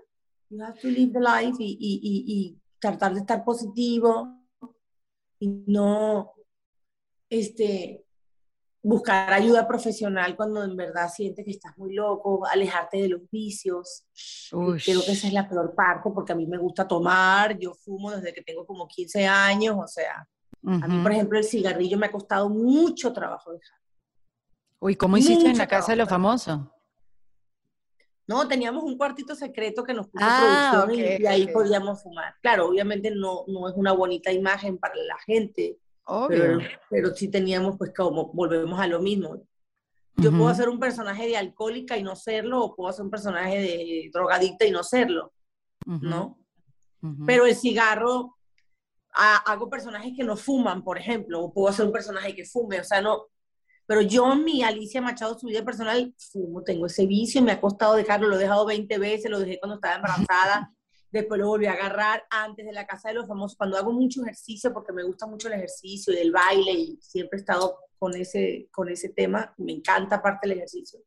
you 0.49 0.61
have 0.61 0.79
to 0.79 0.87
live 0.87 1.13
the 1.13 1.19
life 1.19 1.55
y, 1.59 1.77
y, 1.79 1.99
y, 2.01 2.23
y 2.27 2.61
tratar 2.79 3.13
de 3.13 3.21
estar 3.21 3.43
positivo 3.45 4.39
y 5.39 5.47
no, 5.67 6.33
este, 7.29 8.05
buscar 8.81 9.33
ayuda 9.33 9.67
profesional 9.67 10.35
cuando 10.35 10.63
en 10.63 10.75
verdad 10.75 11.09
sientes 11.13 11.43
que 11.43 11.51
estás 11.51 11.77
muy 11.77 11.93
loco, 11.93 12.45
alejarte 12.45 13.01
de 13.01 13.09
los 13.09 13.21
vicios. 13.29 14.05
Creo 14.49 15.03
que 15.03 15.11
esa 15.11 15.27
es 15.27 15.33
la 15.33 15.47
peor 15.47 15.73
parte 15.75 16.09
porque 16.13 16.31
a 16.31 16.35
mí 16.35 16.47
me 16.47 16.57
gusta 16.57 16.87
tomar, 16.87 17.57
yo 17.57 17.73
fumo 17.73 18.11
desde 18.11 18.33
que 18.33 18.41
tengo 18.41 18.65
como 18.65 18.87
15 18.87 19.25
años, 19.27 19.75
o 19.77 19.87
sea, 19.87 20.27
a 20.65 20.87
mí 20.87 21.01
por 21.01 21.11
ejemplo 21.11 21.37
el 21.37 21.45
cigarrillo 21.45 21.97
me 21.97 22.07
ha 22.07 22.11
costado 22.11 22.49
mucho 22.49 23.11
trabajo 23.13 23.51
dejar. 23.51 23.77
Uy, 24.79 24.95
¿cómo 24.95 25.17
hiciste 25.17 25.49
en 25.49 25.57
la 25.57 25.67
casa 25.67 25.91
de 25.91 25.97
los 25.97 26.07
famosos? 26.07 26.59
No, 28.27 28.47
teníamos 28.47 28.83
un 28.83 28.95
cuartito 28.95 29.35
secreto 29.35 29.83
que 29.83 29.93
nos 29.93 30.07
puso 30.07 30.23
ah, 30.27 30.69
producción 30.85 31.19
y, 31.21 31.25
ahí 31.25 31.47
podíamos 31.47 32.03
fumar. 32.03 32.35
Claro, 32.41 32.67
obviamente 32.67 33.09
no, 33.09 33.43
no 33.47 33.67
es 33.67 33.75
una 33.75 33.91
bonita 33.91 34.31
imagen 34.31 34.77
para 34.77 34.95
la 34.95 35.17
gente, 35.25 35.79
pero, 36.27 36.59
pero, 36.89 37.15
sí 37.15 37.29
teníamos, 37.29 37.77
pues, 37.77 37.91
como 37.95 38.31
volvemos 38.33 38.79
a 38.79 38.87
lo 38.87 38.99
mismo. 39.01 39.41
Yo 40.15 40.31
puedo 40.31 40.49
hacer 40.49 40.67
un 40.67 40.79
personaje 40.79 41.27
de 41.27 41.37
alcohólica 41.37 41.97
y 41.97 42.03
no 42.03 42.15
serlo, 42.15 42.61
o 42.61 42.75
puedo 42.75 42.89
hacer 42.89 43.05
un 43.05 43.11
personaje 43.11 43.61
de 43.61 44.09
drogadicta 44.11 44.65
y 44.65 44.71
no 44.71 44.83
serlo, 44.83 45.31
¿no? 45.85 46.37
Pero 47.25 47.45
el 47.45 47.55
cigarro, 47.55 48.35
hago 49.13 49.69
personajes 49.69 50.13
que 50.15 50.23
no 50.23 50.35
fuman, 50.35 50.83
por 50.83 50.97
ejemplo, 50.97 51.41
o 51.41 51.53
puedo 51.53 51.69
hacer 51.69 51.85
un 51.85 51.91
personaje 51.91 52.35
que 52.35 52.45
fume, 52.45 52.79
o 52.79 52.83
sea, 52.83 53.01
no. 53.01 53.27
Pero 53.85 54.01
yo, 54.01 54.35
mi 54.35 54.61
Alicia 54.61 55.01
Machado, 55.01 55.39
su 55.39 55.47
vida 55.47 55.63
personal, 55.63 56.13
fumo, 56.31 56.63
tengo 56.63 56.85
ese 56.85 57.07
vicio, 57.07 57.41
me 57.41 57.53
ha 57.53 57.61
costado 57.61 57.95
dejarlo, 57.95 58.27
lo 58.27 58.35
he 58.35 58.39
dejado 58.39 58.65
20 58.65 58.97
veces, 58.99 59.31
lo 59.31 59.39
dejé 59.39 59.57
cuando 59.59 59.75
estaba 59.75 59.95
embarazada, 59.95 60.73
después 61.11 61.39
lo 61.39 61.47
volví 61.47 61.65
a 61.65 61.73
agarrar 61.73 62.23
antes 62.29 62.65
de 62.65 62.73
la 62.73 62.85
casa 62.85 63.09
de 63.09 63.15
los 63.15 63.27
famosos, 63.27 63.57
cuando 63.57 63.77
hago 63.77 63.91
mucho 63.91 64.21
ejercicio, 64.21 64.73
porque 64.73 64.93
me 64.93 65.03
gusta 65.03 65.25
mucho 65.25 65.47
el 65.47 65.55
ejercicio 65.55 66.13
y 66.13 66.17
el 66.17 66.31
baile, 66.31 66.71
y 66.71 66.99
siempre 67.01 67.37
he 67.37 67.41
estado 67.41 67.79
con 67.97 68.15
ese, 68.15 68.69
con 68.71 68.89
ese 68.89 69.09
tema, 69.09 69.53
me 69.57 69.73
encanta 69.73 70.17
aparte 70.17 70.47
el 70.47 70.53
ejercicio. 70.53 70.99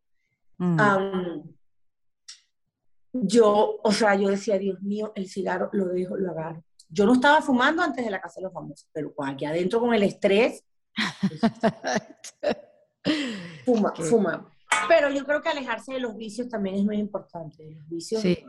yo, 3.13 3.81
o 3.83 3.93
sea, 3.93 4.15
yo 4.15 4.29
decía, 4.29 4.59
Dios 4.59 4.81
mío, 4.83 5.13
el 5.15 5.29
cigarro 5.29 5.71
lo 5.73 5.87
dejo, 5.87 6.17
lo 6.17 6.31
agarro. 6.31 6.65
Yo 6.89 7.07
no 7.07 7.15
estaba 7.15 7.41
fumando 7.41 7.83
antes 7.83 8.05
de 8.05 8.11
la 8.11 8.21
casa 8.21 8.41
de 8.41 8.45
los 8.45 8.53
famosos, 8.53 8.89
pero 8.93 9.15
aquí 9.25 9.45
adentro 9.45 9.81
con 9.81 9.95
el 9.95 10.03
estrés, 10.03 10.65
fuma, 13.65 13.95
fuma. 13.95 14.49
Pero 14.89 15.11
yo 15.11 15.25
creo 15.25 15.41
que 15.41 15.49
alejarse 15.49 15.95
de 15.95 16.01
los 16.01 16.17
vicios 16.17 16.49
también 16.49 16.77
es 16.77 16.85
muy 16.85 16.99
importante. 16.99 17.71
Los 17.71 17.89
vicios 17.89 18.21
sí 18.21 18.45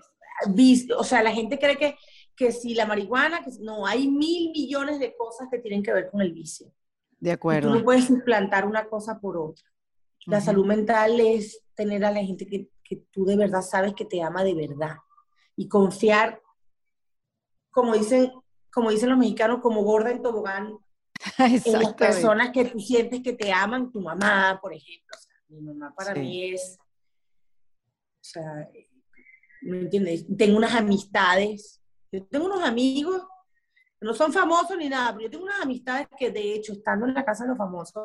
o 0.97 1.03
sea, 1.03 1.23
la 1.23 1.31
gente 1.31 1.59
cree 1.59 1.77
que, 1.77 1.95
que 2.35 2.51
si 2.51 2.73
la 2.73 2.85
marihuana, 2.85 3.43
que 3.43 3.51
no, 3.59 3.85
hay 3.85 4.09
mil 4.09 4.51
millones 4.51 4.99
de 4.99 5.15
cosas 5.15 5.47
que 5.51 5.59
tienen 5.59 5.83
que 5.83 5.93
ver 5.93 6.09
con 6.09 6.21
el 6.21 6.33
vicio. 6.33 6.71
De 7.19 7.31
acuerdo. 7.31 7.69
tú 7.69 7.79
no 7.79 7.85
puedes 7.85 8.09
implantar 8.09 8.65
una 8.65 8.85
cosa 8.89 9.19
por 9.19 9.37
otra. 9.37 9.65
La 10.25 10.41
salud 10.41 10.65
mental 10.65 11.19
es 11.19 11.61
tener 11.73 12.03
a 12.05 12.11
la 12.11 12.23
gente 12.23 12.45
que, 12.45 12.69
que, 12.83 12.97
tú 13.11 13.25
de 13.25 13.35
verdad 13.35 13.61
sabes 13.61 13.93
que 13.93 14.05
te 14.05 14.21
ama 14.21 14.43
de 14.43 14.53
verdad 14.53 14.97
y 15.55 15.67
confiar, 15.67 16.41
como 17.71 17.93
dicen, 17.93 18.31
como 18.71 18.89
dicen 18.89 19.09
los 19.09 19.17
mexicanos, 19.17 19.59
como 19.61 19.83
gorda 19.83 20.11
en 20.11 20.21
tobogán, 20.21 20.77
en 21.37 21.73
las 21.73 21.93
personas 21.93 22.51
que 22.51 22.65
tú 22.65 22.79
sientes 22.79 23.21
que 23.21 23.33
te 23.33 23.51
aman, 23.51 23.91
tu 23.91 24.01
mamá, 24.01 24.59
por 24.61 24.73
ejemplo. 24.73 25.17
mi 25.47 25.61
mamá 25.61 25.93
para 25.95 26.13
mí 26.15 26.53
es, 26.53 26.77
o 26.79 28.25
sea, 28.25 28.69
¿me 29.64 29.80
entiendes? 29.80 30.26
Tengo 30.38 30.57
unas 30.57 30.74
amistades, 30.74 31.82
yo 32.11 32.24
tengo 32.26 32.45
unos 32.45 32.64
amigos 32.64 33.22
que 33.99 34.05
no 34.05 34.14
son 34.14 34.32
famosos 34.32 34.78
ni 34.78 34.89
nada, 34.89 35.14
pero 35.14 35.26
yo 35.26 35.32
tengo 35.32 35.45
unas 35.45 35.61
amistades 35.61 36.07
que 36.18 36.32
de 36.32 36.53
hecho, 36.53 36.74
estando 36.74 37.05
en 37.05 37.14
la 37.14 37.26
casa 37.26 37.43
de 37.43 37.49
los 37.49 37.57
famosos, 37.57 38.03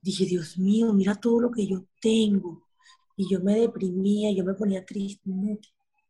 dije, 0.00 0.24
Dios 0.26 0.58
mío, 0.58 0.92
mira 0.92 1.14
todo 1.14 1.40
lo 1.40 1.50
que 1.50 1.66
yo 1.66 1.84
tengo. 2.00 2.66
Y 3.16 3.30
yo 3.30 3.40
me 3.40 3.60
deprimía, 3.60 4.32
yo 4.32 4.44
me 4.44 4.54
ponía 4.54 4.84
triste. 4.84 5.30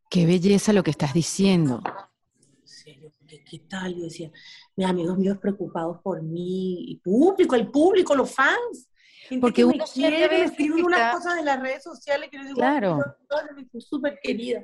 Qué 0.09 0.25
belleza 0.25 0.73
lo 0.73 0.83
que 0.83 0.91
estás 0.91 1.13
diciendo. 1.13 1.81
¿Qué, 3.27 3.43
¿Qué, 3.43 3.59
tal? 3.59 3.95
Yo 3.95 4.03
decía, 4.03 4.31
mis 4.75 4.87
amigos 4.87 5.17
míos 5.17 5.37
preocupados 5.41 5.99
por 6.01 6.21
mí, 6.21 6.91
y 6.91 6.95
público, 6.97 7.55
el 7.55 7.69
público, 7.69 8.15
los 8.15 8.31
fans. 8.31 8.89
Porque 9.39 9.65
uno 9.65 9.83
quiere 9.93 10.43
escribir 10.43 10.83
unas 10.83 11.15
cosas 11.15 11.37
en 11.39 11.45
las 11.45 11.59
redes 11.59 11.83
sociales 11.83 12.29
que 12.29 12.39
digo, 12.39 12.55
claro. 12.55 12.99
súper 13.79 14.19
querida. 14.21 14.63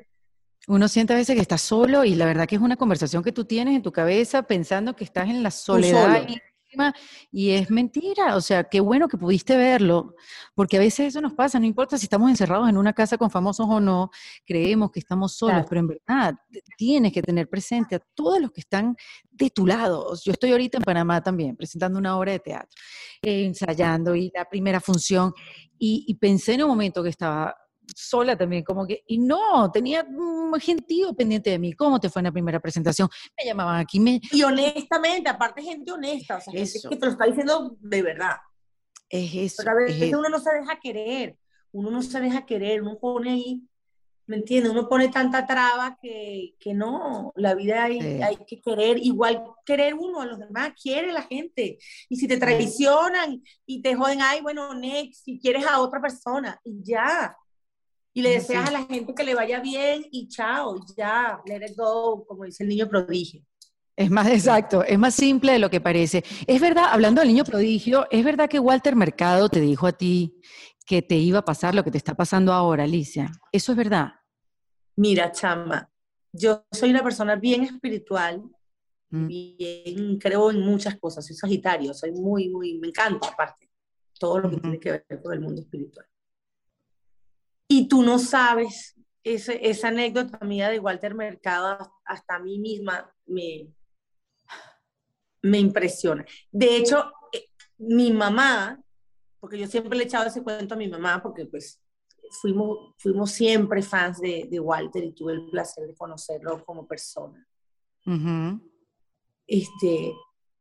Uno 0.68 0.88
siente 0.88 1.14
a 1.14 1.16
veces 1.16 1.36
que 1.36 1.42
está 1.42 1.58
solo 1.58 2.04
y 2.04 2.16
la 2.16 2.26
verdad 2.26 2.48
que 2.48 2.56
es 2.56 2.62
una 2.62 2.76
conversación 2.76 3.24
que 3.24 3.32
tú 3.32 3.46
tienes 3.46 3.76
en 3.76 3.82
tu 3.82 3.92
cabeza 3.92 4.44
pensando 4.44 4.96
que 4.96 5.04
estás 5.04 5.30
en 5.30 5.42
la 5.42 5.52
soledad 5.52 6.28
y 6.28 6.40
es 7.52 7.70
mentira. 7.70 8.36
O 8.36 8.42
sea, 8.42 8.64
qué 8.64 8.80
bueno 8.80 9.08
que 9.08 9.18
pudiste 9.18 9.58
verlo, 9.58 10.16
porque 10.56 10.78
a 10.78 10.80
veces 10.80 11.08
eso 11.08 11.22
nos 11.22 11.34
pasa, 11.34 11.60
no 11.60 11.66
importa 11.66 11.98
si 11.98 12.06
estamos 12.06 12.30
encerrados 12.30 12.70
en 12.70 12.78
una 12.78 12.94
casa 12.94 13.18
con 13.18 13.30
famosos 13.30 13.68
o 13.70 13.80
no, 13.80 14.12
creemos 14.46 14.92
que 14.92 15.00
estamos 15.00 15.36
solos, 15.36 15.66
pero 15.68 15.82
en 15.82 15.88
verdad 15.88 16.36
tienes 16.78 17.14
que 17.14 17.22
tener 17.22 17.50
presente 17.50 17.96
a 17.96 18.00
todos 18.14 18.40
los 18.40 18.52
que 18.52 18.62
están 18.62 18.96
de 19.32 19.50
tu 19.50 19.66
lado. 19.66 20.14
Yo 20.24 20.32
estoy 20.32 20.52
ahorita 20.52 20.78
en 20.78 20.84
Panamá 20.84 21.22
también, 21.22 21.56
presentando 21.56 21.98
una 21.98 22.18
obra 22.18 22.34
de 22.34 22.40
teatro, 22.40 22.82
eh, 23.22 23.46
ensayando 23.46 24.16
y 24.16 24.32
la 24.36 24.46
primera 24.46 24.80
función, 24.80 25.34
y 25.82 26.14
pensé 26.16 26.56
en 26.56 26.64
un 26.64 26.70
momento 26.70 27.02
que 27.02 27.10
estaba 27.10 27.56
sola 27.96 28.38
también, 28.38 28.64
como 28.64 28.86
que, 28.86 29.04
y 29.08 29.18
no, 29.18 29.72
tenía 29.72 30.04
un 30.04 30.54
gentío 30.60 31.14
pendiente 31.14 31.50
de 31.50 31.60
mí. 31.60 31.74
¿Cómo 31.74 32.00
te 32.00 32.10
fue 32.10 32.22
en 32.22 32.26
la 32.26 32.32
primera 32.32 32.60
presentación? 32.60 33.10
Me 33.38 33.46
llamaban 33.46 33.80
aquí. 33.80 34.00
Me... 34.00 34.20
Y 34.32 34.44
honestamente, 34.44 35.30
aparte 35.30 35.62
gente 35.62 35.92
honesta, 35.92 36.38
o 36.38 36.42
sea, 36.42 36.54
gente 36.54 36.80
que 36.90 36.96
te 36.96 37.06
lo 37.06 37.12
está 37.12 37.26
diciendo 37.26 37.76
de 37.80 38.02
verdad. 38.02 38.38
Es 39.10 39.34
eso. 39.34 39.64
Pero 39.64 39.72
a 39.72 39.76
veces 39.76 40.14
uno 40.14 40.30
no 40.30 40.40
se 40.40 40.54
deja 40.54 40.80
querer, 40.80 41.38
uno 41.72 41.92
no 41.92 42.02
se 42.02 42.20
deja 42.20 42.46
querer, 42.46 42.82
uno 42.82 43.00
pone 43.00 43.32
ahí, 43.32 43.64
¿me 44.30 44.36
entiendes? 44.36 44.72
Uno 44.72 44.88
pone 44.88 45.08
tanta 45.10 45.48
traba 45.48 45.98
que, 46.00 46.54
que 46.60 46.76
no, 46.76 47.34
la 47.36 47.56
vida 47.56 47.86
hay, 47.86 48.00
hay, 48.22 48.38
que 48.48 48.62
querer, 48.62 49.00
igual 49.00 49.44
querer 49.66 49.96
uno 49.96 50.22
a 50.22 50.28
los 50.28 50.38
demás, 50.38 50.74
quiere 50.80 51.12
la 51.12 51.24
gente. 51.24 51.80
Y 52.08 52.16
si 52.16 52.28
te 52.28 52.38
traicionan 52.38 53.42
y 53.66 53.82
te 53.82 53.96
joden, 53.96 54.22
ay, 54.22 54.42
bueno, 54.42 54.76
next, 54.76 55.26
si 55.26 55.40
quieres 55.40 55.66
a 55.66 55.82
otra 55.82 56.00
persona, 56.00 56.62
y 56.64 56.84
ya 56.84 57.36
y 58.14 58.22
le 58.22 58.32
deseas 58.32 58.70
a 58.70 58.72
la 58.72 58.86
gente 58.86 59.14
que 59.14 59.24
le 59.24 59.36
vaya 59.36 59.60
bien 59.60 60.06
y 60.12 60.28
chao, 60.28 60.76
ya, 60.98 61.40
let 61.46 61.66
it 61.68 61.78
go, 61.78 62.26
como 62.26 62.46
dice 62.46 62.64
el 62.64 62.70
niño 62.70 62.88
prodigio. 62.88 63.44
Es 63.96 64.10
más 64.10 64.28
exacto, 64.28 64.84
es 64.84 64.98
más 64.98 65.14
simple 65.14 65.52
de 65.52 65.60
lo 65.60 65.70
que 65.70 65.82
parece. 65.82 66.24
Es 66.48 66.62
verdad, 66.62 66.86
hablando 66.90 67.20
del 67.20 67.28
niño 67.28 67.44
prodigio, 67.44 68.08
es 68.10 68.24
verdad 68.24 68.50
que 68.50 68.60
Walter 68.60 68.96
Mercado 68.96 69.50
te 69.50 69.60
dijo 69.60 69.88
a 69.88 69.92
ti 69.92 70.40
que 70.86 71.02
te 71.02 71.16
iba 71.16 71.40
a 71.40 71.46
pasar 71.46 71.76
lo 71.76 71.84
que 71.84 71.92
te 71.92 71.98
está 71.98 72.16
pasando 72.16 72.54
ahora, 72.54 72.86
Alicia. 72.86 73.30
¿Eso 73.52 73.74
es 73.74 73.78
verdad? 73.78 74.14
Mira, 74.96 75.32
chama, 75.32 75.90
yo 76.32 76.66
soy 76.72 76.92
una 76.92 77.04
persona 77.04 77.36
bien 77.36 77.64
espiritual, 77.64 78.42
mm. 79.10 79.28
bien, 79.28 80.18
creo 80.18 80.50
en 80.50 80.62
muchas 80.62 80.98
cosas, 80.98 81.26
soy 81.26 81.36
sagitario, 81.36 81.94
soy 81.94 82.12
muy, 82.12 82.50
muy, 82.50 82.80
me 82.80 82.88
encanta 82.88 83.28
aparte, 83.28 83.70
todo 84.18 84.40
lo 84.40 84.50
que 84.50 84.58
tiene 84.58 84.80
que 84.80 84.92
ver 84.92 85.22
con 85.22 85.34
el 85.34 85.42
mundo 85.42 85.62
espiritual. 85.62 86.06
Y 87.72 87.88
tú 87.88 88.02
no 88.02 88.18
sabes, 88.18 89.00
ese, 89.24 89.70
esa 89.70 89.90
anécdota 89.90 90.44
mía 90.44 90.70
de 90.70 90.80
Walter 90.80 91.14
Mercado 91.14 91.94
hasta 92.04 92.36
a 92.36 92.40
mí 92.40 92.58
misma 92.58 93.14
me, 93.28 93.68
me 95.44 95.60
impresiona. 95.60 96.26
De 96.52 96.78
hecho, 96.78 97.12
eh, 97.32 97.46
mi 97.78 98.12
mamá, 98.12 98.82
porque 99.40 99.60
yo 99.60 99.68
siempre 99.68 99.98
le 99.98 100.04
he 100.04 100.08
echado 100.08 100.26
ese 100.26 100.42
cuento 100.42 100.74
a 100.74 100.78
mi 100.78 100.88
mamá, 100.88 101.22
porque 101.22 101.46
pues 101.46 101.80
fuimos, 102.42 102.96
fuimos 102.98 103.32
siempre 103.32 103.84
fans 103.84 104.20
de, 104.20 104.48
de 104.50 104.60
Walter 104.60 105.04
y 105.04 105.14
tuve 105.14 105.34
el 105.34 105.50
placer 105.50 105.88
de 105.88 105.96
conocerlo 105.96 106.66
como 106.66 106.88
persona. 106.88 107.46
Este, 109.46 110.12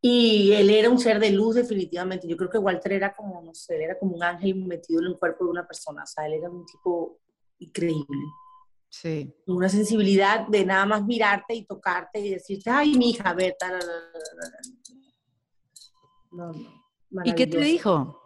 y 0.00 0.52
él 0.52 0.70
era 0.70 0.90
un 0.90 0.98
ser 0.98 1.18
de 1.18 1.30
luz 1.30 1.56
definitivamente. 1.56 2.28
Yo 2.28 2.36
creo 2.36 2.50
que 2.50 2.58
Walter 2.58 2.92
era 2.92 3.14
como, 3.14 3.42
no 3.42 3.54
sé, 3.54 3.82
era 3.82 3.98
como 3.98 4.14
un 4.14 4.22
ángel 4.22 4.54
metido 4.64 5.00
en 5.00 5.08
el 5.08 5.18
cuerpo 5.18 5.44
de 5.44 5.50
una 5.50 5.66
persona. 5.66 6.04
O 6.04 6.06
sea, 6.06 6.26
él 6.26 6.34
era 6.34 6.48
un 6.48 6.64
tipo 6.66 7.18
increíble. 7.58 8.24
Sí. 8.88 9.34
Una 9.46 9.68
sensibilidad 9.68 10.46
de 10.46 10.64
nada 10.64 10.86
más 10.86 11.04
mirarte 11.04 11.54
y 11.54 11.66
tocarte 11.66 12.20
y 12.20 12.30
decirte, 12.30 12.70
ay, 12.70 12.96
mi 12.96 13.10
hija, 13.10 13.34
ver, 13.34 13.56
no, 16.30 16.52
no, 17.10 17.22
¿Y 17.24 17.34
qué 17.34 17.46
te 17.46 17.58
dijo? 17.58 18.22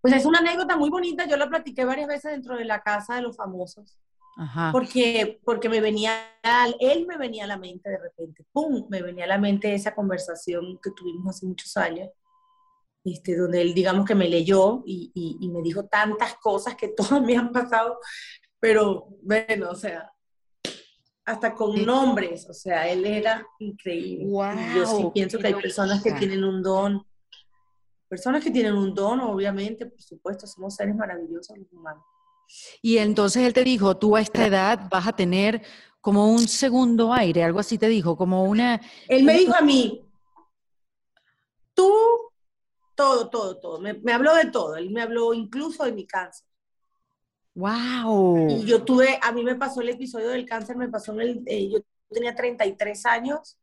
Pues 0.00 0.14
es 0.14 0.24
una 0.24 0.38
anécdota 0.38 0.76
muy 0.76 0.90
bonita, 0.90 1.26
yo 1.26 1.36
la 1.36 1.48
platiqué 1.48 1.84
varias 1.84 2.08
veces 2.08 2.32
dentro 2.32 2.56
de 2.56 2.64
la 2.64 2.80
casa 2.80 3.16
de 3.16 3.22
los 3.22 3.36
famosos. 3.36 3.98
Porque, 4.72 5.38
porque 5.44 5.68
me 5.68 5.80
venía, 5.80 6.14
él 6.78 7.06
me 7.06 7.18
venía 7.18 7.44
a 7.44 7.48
la 7.48 7.58
mente 7.58 7.90
de 7.90 7.98
repente, 7.98 8.44
¡pum! 8.52 8.86
Me 8.88 9.02
venía 9.02 9.24
a 9.24 9.28
la 9.28 9.38
mente 9.38 9.74
esa 9.74 9.94
conversación 9.94 10.78
que 10.82 10.90
tuvimos 10.92 11.36
hace 11.36 11.46
muchos 11.46 11.76
años, 11.76 12.08
este, 13.04 13.36
donde 13.36 13.60
él, 13.60 13.74
digamos 13.74 14.06
que 14.06 14.14
me 14.14 14.28
leyó 14.28 14.82
y, 14.86 15.12
y, 15.14 15.48
me 15.50 15.60
dijo 15.60 15.84
tantas 15.84 16.36
cosas 16.36 16.74
que 16.74 16.88
todas 16.96 17.20
me 17.22 17.36
han 17.36 17.52
pasado, 17.52 17.98
pero 18.58 19.08
bueno, 19.22 19.70
o 19.70 19.74
sea, 19.74 20.10
hasta 21.26 21.54
con 21.54 21.84
nombres, 21.84 22.48
o 22.48 22.54
sea, 22.54 22.88
él 22.88 23.04
era 23.04 23.46
increíble. 23.58 24.26
yo 24.74 24.86
sí 24.86 25.06
pienso 25.12 25.38
que 25.38 25.48
hay 25.48 25.54
personas 25.54 26.02
que 26.02 26.12
tienen 26.12 26.44
un 26.44 26.62
don, 26.62 27.06
personas 28.08 28.42
que 28.42 28.50
tienen 28.50 28.72
un 28.72 28.94
don, 28.94 29.20
obviamente, 29.20 29.84
por 29.84 30.00
supuesto, 30.00 30.46
somos 30.46 30.74
seres 30.74 30.96
maravillosos 30.96 31.58
los 31.58 31.70
humanos. 31.72 32.04
Y 32.82 32.98
entonces 32.98 33.44
él 33.44 33.52
te 33.52 33.64
dijo, 33.64 33.96
tú 33.96 34.16
a 34.16 34.20
esta 34.20 34.46
edad 34.46 34.88
vas 34.90 35.06
a 35.06 35.12
tener 35.12 35.62
como 36.00 36.32
un 36.32 36.48
segundo 36.48 37.12
aire, 37.12 37.44
algo 37.44 37.60
así 37.60 37.76
te 37.78 37.88
dijo, 37.88 38.16
como 38.16 38.44
una... 38.44 38.80
Él 39.06 39.24
me 39.24 39.34
dijo 39.34 39.54
a 39.54 39.60
mí, 39.60 40.02
tú, 41.74 41.92
todo, 42.94 43.28
todo, 43.28 43.58
todo, 43.58 43.80
me, 43.80 44.12
habló 44.12 44.34
de 44.34 44.46
todo, 44.46 44.76
él 44.76 44.90
me 44.90 45.02
habló 45.02 45.34
incluso 45.34 45.84
de 45.84 45.92
mi 45.92 46.06
cáncer. 46.06 46.46
¡Wow! 47.54 48.48
Y 48.48 48.64
yo 48.64 48.82
tuve, 48.82 49.18
a 49.20 49.32
mí 49.32 49.42
me 49.42 49.56
pasó 49.56 49.82
el 49.82 49.90
episodio 49.90 50.30
del 50.30 50.46
cáncer, 50.46 50.76
me 50.76 50.88
pasó 50.88 51.12
en 51.12 51.20
el, 51.20 51.42
eh, 51.46 51.68
yo 51.68 51.78
tenía 52.08 52.34
33 52.34 53.06
años. 53.06 53.58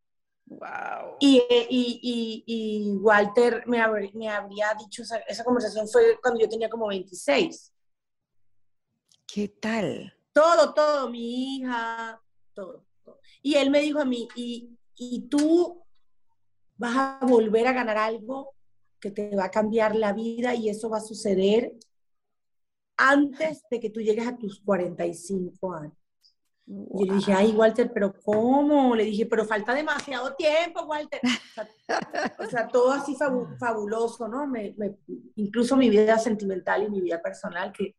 Wow. 0.46 1.18
Y, 1.20 1.44
y, 1.50 2.44
y, 2.46 2.92
Walter 2.98 3.64
me, 3.66 3.80
me 4.14 4.30
habría 4.30 4.74
dicho, 4.80 5.02
esa, 5.02 5.18
esa, 5.20 5.44
conversación 5.44 5.88
fue 5.90 6.18
cuando 6.22 6.40
yo 6.40 6.48
tenía 6.48 6.70
como 6.70 6.88
26. 6.88 7.74
¿Qué 9.28 9.50
tal? 9.50 10.14
Todo, 10.34 10.74
todo, 10.74 11.10
mi 11.10 11.58
hija, 11.58 12.22
todo. 12.54 12.86
Y 13.42 13.56
él 13.56 13.70
me 13.70 13.82
dijo 13.82 14.00
a 14.00 14.06
mí, 14.06 14.28
y, 14.36 14.78
y 14.96 15.28
tú 15.28 15.84
vas 16.78 16.96
a 16.96 17.26
volver 17.26 17.68
a 17.68 17.74
ganar 17.74 17.98
algo 17.98 18.56
que 19.00 19.12
te 19.12 19.36
va 19.36 19.46
a 19.46 19.52
cambiar 19.52 19.96
la 19.96 20.14
vida 20.14 20.56
y 20.56 20.70
eso 20.70 20.90
va 20.90 20.98
a 20.98 21.02
suceder 21.02 21.74
antes 22.96 23.64
de 23.70 23.80
que 23.80 23.90
tú 23.90 24.00
llegues 24.00 24.28
a 24.28 24.38
tus 24.38 24.62
45 24.62 25.74
años. 25.74 25.98
Y 26.66 27.00
yo 27.00 27.06
le 27.06 27.14
dije, 27.14 27.34
ay, 27.34 27.52
Walter, 27.52 27.92
pero 27.94 28.14
¿cómo? 28.22 28.94
Le 28.96 29.06
dije, 29.06 29.26
pero 29.26 29.46
falta 29.46 29.74
demasiado 29.74 30.36
tiempo, 30.36 30.84
Walter. 30.84 31.22
O 32.40 32.46
sea, 32.46 32.68
todo 32.68 32.92
así 32.92 33.16
fabuloso, 33.16 34.28
¿no? 34.28 34.48
Me, 34.48 34.76
incluso 35.36 35.78
mi 35.78 35.90
vida 35.90 36.20
sentimental 36.20 36.84
y 36.84 36.90
mi 36.90 37.00
vida 37.00 37.22
personal, 37.22 37.72
que 37.72 37.96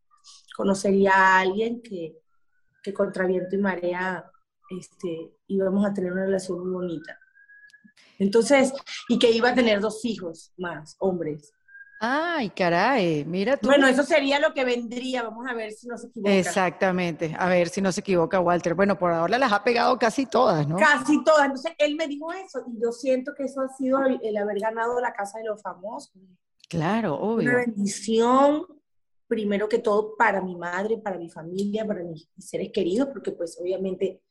conocería 0.58 1.12
a 1.12 1.38
alguien 1.38 1.80
que, 1.80 2.18
que 2.82 2.92
contra 2.92 3.26
viento 3.26 3.54
y 3.54 3.58
marea 3.58 4.28
este, 4.68 5.36
íbamos 5.46 5.86
a 5.86 5.94
tener 5.94 6.12
una 6.12 6.24
relación 6.24 6.58
muy 6.58 6.72
bonita. 6.72 7.16
Entonces, 8.18 8.72
y 9.08 9.20
que 9.20 9.30
iba 9.30 9.50
a 9.50 9.54
tener 9.54 9.80
dos 9.80 10.04
hijos 10.04 10.52
más, 10.56 10.96
hombres. 10.98 11.52
Ay, 12.00 12.50
caray, 12.50 13.24
mira 13.24 13.56
tú. 13.56 13.68
Bueno, 13.68 13.86
eso 13.86 14.02
sería 14.02 14.40
lo 14.40 14.52
que 14.52 14.64
vendría, 14.64 15.22
vamos 15.22 15.46
a 15.48 15.54
ver 15.54 15.70
si 15.70 15.86
no 15.86 15.96
se 15.96 16.08
equivoca. 16.08 16.32
Exactamente, 16.32 17.36
a 17.38 17.48
ver 17.48 17.68
si 17.68 17.80
no 17.80 17.92
se 17.92 18.00
equivoca 18.00 18.40
Walter. 18.40 18.74
Bueno, 18.74 18.98
por 18.98 19.12
ahora 19.12 19.38
las 19.38 19.52
ha 19.52 19.62
pegado 19.62 19.96
casi 19.96 20.26
todas, 20.26 20.66
¿no? 20.66 20.74
Casi 20.76 21.22
todas, 21.22 21.46
entonces 21.46 21.72
él 21.78 21.94
me 21.94 22.08
dijo 22.08 22.32
eso 22.32 22.64
y 22.66 22.82
yo 22.82 22.90
siento 22.90 23.32
que 23.36 23.44
eso 23.44 23.60
ha 23.60 23.68
sido 23.68 24.00
el, 24.04 24.36
haber 24.36 24.58
ganado 24.58 25.00
la 25.00 25.12
Casa 25.12 25.38
de 25.38 25.44
los 25.44 25.62
Famosos. 25.62 26.12
Claro, 26.68 27.14
obvio. 27.14 27.48
Una 27.48 27.58
bendición, 27.60 28.66
primero 29.28 29.68
que 29.68 29.78
todo 29.78 30.16
para 30.16 30.40
mi 30.40 30.56
madre, 30.56 30.98
para 30.98 31.18
mi 31.18 31.28
familia, 31.28 31.86
para 31.86 32.02
mis, 32.02 32.28
seres 32.38 32.70
queridos, 32.72 33.08
porque 33.12 33.30
pues 33.32 33.58
obviamente 33.60 34.22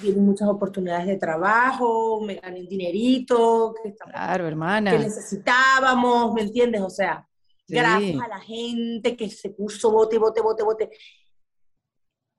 tienen 0.00 0.24
muchas 0.24 0.48
oportunidades 0.48 1.08
de 1.08 1.16
trabajo, 1.16 2.20
me 2.20 2.36
gané 2.36 2.60
un 2.60 2.68
dinerito, 2.68 3.74
que, 3.82 3.94
claro, 3.94 4.46
hermana. 4.46 4.92
que 4.92 5.00
necesitábamos, 5.00 6.32
¿me 6.32 6.42
entiendes? 6.42 6.82
O 6.82 6.90
sea, 6.90 7.28
gracias 7.66 8.22
a 8.22 8.28
la 8.28 8.40
gente 8.40 9.16
que 9.16 9.28
se 9.28 9.50
puso 9.50 9.90
bote, 9.90 10.18
bote, 10.18 10.40
bote, 10.40 10.62
bote. 10.62 10.90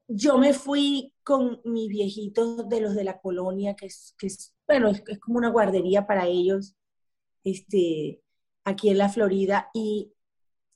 Yo 0.08 0.38
me 0.38 0.54
fui 0.54 1.14
con 1.24 1.60
mi 1.66 1.90
viejito 1.90 2.64
de 2.64 2.80
los 2.80 2.96
de 2.96 3.04
la 3.04 3.20
colonia, 3.20 3.76
que 3.76 3.88
es, 3.88 4.16
que 4.18 4.28
es 4.28 4.56
bueno, 4.66 4.90
es, 4.90 5.04
es 5.08 5.20
como 5.20 5.38
una 5.38 5.50
guardería 5.50 6.08
para 6.08 6.28
ellos, 6.28 6.76
este, 7.44 8.22
aquí 8.64 8.90
en 8.90 9.00
la 9.00 9.10
Florida, 9.10 9.70
y 9.74 10.14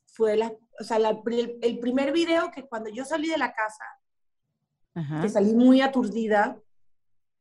fue 0.05 0.35
la 0.35 0.53
o 0.79 0.83
sea, 0.83 0.97
el, 0.97 1.79
primer 1.79 2.11
video 2.11 2.51
que 2.51 2.67
cuando 2.67 2.89
yo 2.89 3.03
salí 3.05 3.29
de 3.29 3.37
la 3.37 3.53
casa, 3.53 3.83
que 5.21 5.29
salí 5.29 5.53
muy 5.53 5.81
aturdida. 5.81 6.57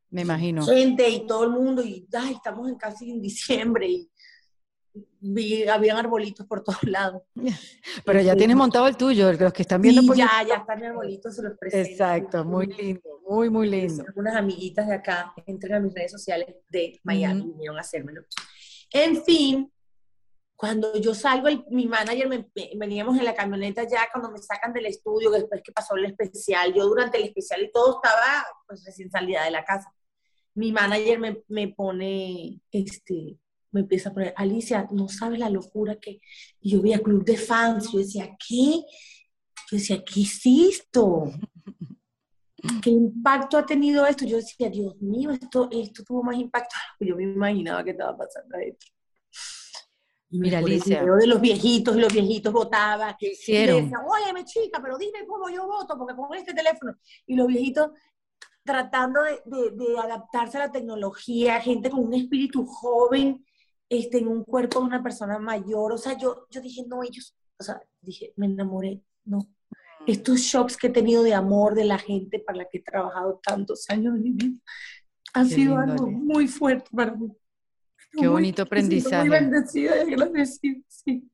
Me 0.09 0.21
imagino. 0.21 0.65
Gente 0.65 1.07
y 1.09 1.27
todo 1.27 1.43
el 1.43 1.51
mundo, 1.51 1.83
y 1.83 2.07
ay, 2.13 2.33
estamos 2.33 2.67
en 2.69 2.75
casi 2.75 3.11
en 3.11 3.21
diciembre, 3.21 3.87
y 3.87 4.11
vi, 5.19 5.67
habían 5.67 5.97
arbolitos 5.97 6.45
por 6.47 6.63
todos 6.63 6.83
lados. 6.83 7.23
Pero 8.05 8.21
ya 8.21 8.35
tienes 8.35 8.55
montado 8.55 8.87
el 8.87 8.97
tuyo, 8.97 9.31
los 9.33 9.53
que 9.53 9.61
están 9.61 9.81
viendo. 9.81 10.01
Sí, 10.01 10.09
ya, 10.15 10.29
ya 10.47 10.55
están 10.55 10.83
arbolitos, 10.83 11.35
se 11.35 11.43
los 11.43 11.57
presento. 11.57 11.89
Exacto, 11.89 12.45
muy 12.45 12.67
lindo, 12.67 13.21
muy, 13.27 13.49
muy 13.49 13.69
lindo. 13.69 14.03
Unas 14.15 14.35
amiguitas 14.35 14.87
de 14.87 14.95
acá 14.95 15.33
entren 15.45 15.75
a 15.75 15.79
mis 15.79 15.93
redes 15.93 16.11
sociales 16.11 16.55
de 16.69 16.99
Miami, 17.03 17.43
vinieron 17.43 17.77
a 17.77 17.81
hacérmelo. 17.81 18.21
En 18.91 19.23
fin, 19.23 19.71
cuando 20.59 20.93
yo 20.97 21.15
salgo, 21.15 21.47
mi 21.69 21.87
manager, 21.87 22.27
me, 22.27 22.45
veníamos 22.75 23.17
en 23.17 23.23
la 23.23 23.33
camioneta 23.33 23.87
ya 23.87 24.09
cuando 24.11 24.29
me 24.29 24.39
sacan 24.39 24.73
del 24.73 24.87
estudio, 24.87 25.31
después 25.31 25.61
que 25.63 25.71
pasó 25.71 25.95
el 25.95 26.03
especial, 26.03 26.73
yo 26.73 26.85
durante 26.85 27.17
el 27.17 27.23
especial 27.23 27.63
y 27.63 27.71
todo 27.71 28.01
estaba 28.03 28.45
pues 28.67 28.83
recién 28.83 29.09
salida 29.09 29.45
de 29.45 29.51
la 29.51 29.63
casa. 29.63 29.89
Mi 30.55 30.73
manager 30.73 31.17
me, 31.17 31.43
me 31.47 31.69
pone, 31.69 32.59
este, 32.73 33.37
me 33.71 33.79
empieza 33.79 34.09
a 34.09 34.13
poner, 34.13 34.33
Alicia, 34.35 34.85
no 34.91 35.07
sabes 35.07 35.39
la 35.39 35.49
locura 35.49 35.95
que 35.95 36.19
y 36.59 36.71
yo 36.71 36.81
vi 36.81 36.91
a 36.91 36.99
Club 36.99 37.23
de 37.23 37.37
Fans, 37.37 37.93
yo 37.93 37.99
decía, 37.99 38.35
¿qué? 38.45 38.83
Yo 39.71 39.77
decía, 39.77 40.03
¿qué 40.03 40.19
hiciste? 40.19 40.99
¿Qué 42.81 42.89
impacto 42.89 43.57
ha 43.57 43.65
tenido 43.65 44.05
esto? 44.05 44.25
Yo 44.25 44.35
decía, 44.35 44.69
Dios 44.69 44.93
mío, 44.99 45.31
esto, 45.31 45.69
esto 45.71 46.03
tuvo 46.03 46.21
más 46.21 46.35
impacto. 46.35 46.75
Yo 46.99 47.15
me 47.15 47.23
imaginaba 47.23 47.81
que 47.81 47.91
estaba 47.91 48.17
pasando 48.17 48.57
adentro. 48.57 48.89
Mira, 50.31 50.59
Alicia. 50.59 51.03
de 51.03 51.27
los 51.27 51.41
viejitos 51.41 51.95
y 51.95 51.99
los 51.99 52.13
viejitos 52.13 52.53
votaban. 52.53 53.15
¿Qué 53.17 53.31
hicieron? 53.31 53.77
Y 53.77 53.81
decían, 53.81 54.01
óyeme 54.07 54.45
chica, 54.45 54.79
pero 54.81 54.97
dime 54.97 55.25
cómo 55.27 55.49
yo 55.49 55.65
voto, 55.65 55.97
porque 55.97 56.15
con 56.15 56.35
este 56.35 56.53
teléfono. 56.53 56.95
Y 57.25 57.35
los 57.35 57.47
viejitos 57.47 57.91
tratando 58.63 59.21
de, 59.23 59.71
de, 59.71 59.99
adaptarse 59.99 60.57
a 60.57 60.67
la 60.67 60.71
tecnología, 60.71 61.59
gente 61.59 61.89
con 61.89 62.05
un 62.05 62.13
espíritu 62.13 62.65
joven, 62.65 63.43
este, 63.89 64.19
en 64.19 64.27
un 64.27 64.43
cuerpo 64.43 64.79
de 64.79 64.85
una 64.85 65.01
persona 65.01 65.39
mayor. 65.39 65.93
O 65.93 65.97
sea, 65.97 66.15
yo, 66.15 66.45
yo 66.51 66.61
dije, 66.61 66.83
no, 66.87 67.01
ellos, 67.01 67.35
o 67.57 67.63
sea, 67.63 67.81
dije, 67.99 68.33
me 68.35 68.45
enamoré, 68.45 69.01
no. 69.25 69.39
Estos 70.05 70.39
shocks 70.39 70.77
que 70.77 70.87
he 70.87 70.91
tenido 70.91 71.23
de 71.23 71.33
amor 71.33 71.73
de 71.73 71.85
la 71.85 71.97
gente 71.97 72.39
para 72.39 72.59
la 72.59 72.65
que 72.65 72.77
he 72.77 72.83
trabajado 72.83 73.41
tantos 73.43 73.89
años 73.89 74.13
de 74.13 74.19
mi 74.19 74.31
vida, 74.31 74.59
han 75.33 75.47
sido 75.47 75.77
algo 75.77 76.07
muy 76.07 76.47
fuerte 76.47 76.89
para 76.95 77.15
mí. 77.15 77.31
Qué 78.11 78.27
bonito 78.27 78.63
aprendizaje. 78.63 79.29
Muy 79.29 79.29
bendecida 79.29 79.97
y 79.97 80.13
agradecida, 80.13 80.81
sí. 80.87 81.29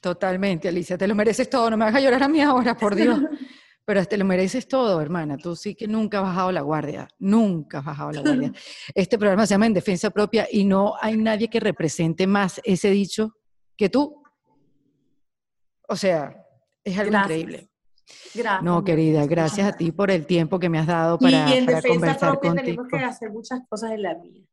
Totalmente, 0.00 0.68
Alicia, 0.68 0.96
te 0.96 1.06
lo 1.06 1.14
mereces 1.14 1.50
todo. 1.50 1.70
No 1.70 1.76
me 1.76 1.84
hagas 1.84 2.02
llorar 2.02 2.22
a 2.22 2.28
mí 2.28 2.40
ahora, 2.40 2.76
por 2.76 2.94
Dios. 2.94 3.20
Pero 3.84 4.04
te 4.04 4.16
lo 4.16 4.24
mereces 4.24 4.68
todo, 4.68 5.00
hermana. 5.00 5.36
Tú 5.36 5.56
sí 5.56 5.74
que 5.74 5.88
nunca 5.88 6.18
has 6.18 6.24
bajado 6.24 6.52
la 6.52 6.60
guardia. 6.60 7.08
Nunca 7.18 7.78
has 7.78 7.84
bajado 7.84 8.12
la 8.12 8.20
guardia. 8.20 8.52
Este 8.94 9.18
programa 9.18 9.46
se 9.46 9.54
llama 9.54 9.66
En 9.66 9.74
Defensa 9.74 10.10
Propia 10.10 10.46
y 10.50 10.64
no 10.64 10.94
hay 11.00 11.16
nadie 11.16 11.48
que 11.48 11.60
represente 11.60 12.26
más 12.26 12.60
ese 12.64 12.90
dicho 12.90 13.36
que 13.76 13.88
tú. 13.88 14.22
O 15.88 15.96
sea, 15.96 16.36
es 16.84 16.98
algo 16.98 17.18
increíble. 17.18 17.68
Gracias. 18.34 18.62
No, 18.62 18.84
querida, 18.84 19.26
gracias 19.26 19.68
a 19.68 19.76
ti 19.76 19.92
por 19.92 20.10
el 20.10 20.26
tiempo 20.26 20.58
que 20.58 20.68
me 20.68 20.78
has 20.78 20.86
dado 20.86 21.18
para, 21.18 21.48
y 21.48 21.58
en 21.58 21.66
para 21.66 21.76
defensa 21.76 21.88
conversar 21.88 22.40
propia 22.40 22.62
Tenemos 22.62 22.86
que 22.88 22.98
hacer 22.98 23.30
muchas 23.30 23.60
cosas 23.68 23.92
en 23.92 24.02
la 24.02 24.14
vida. 24.14 24.46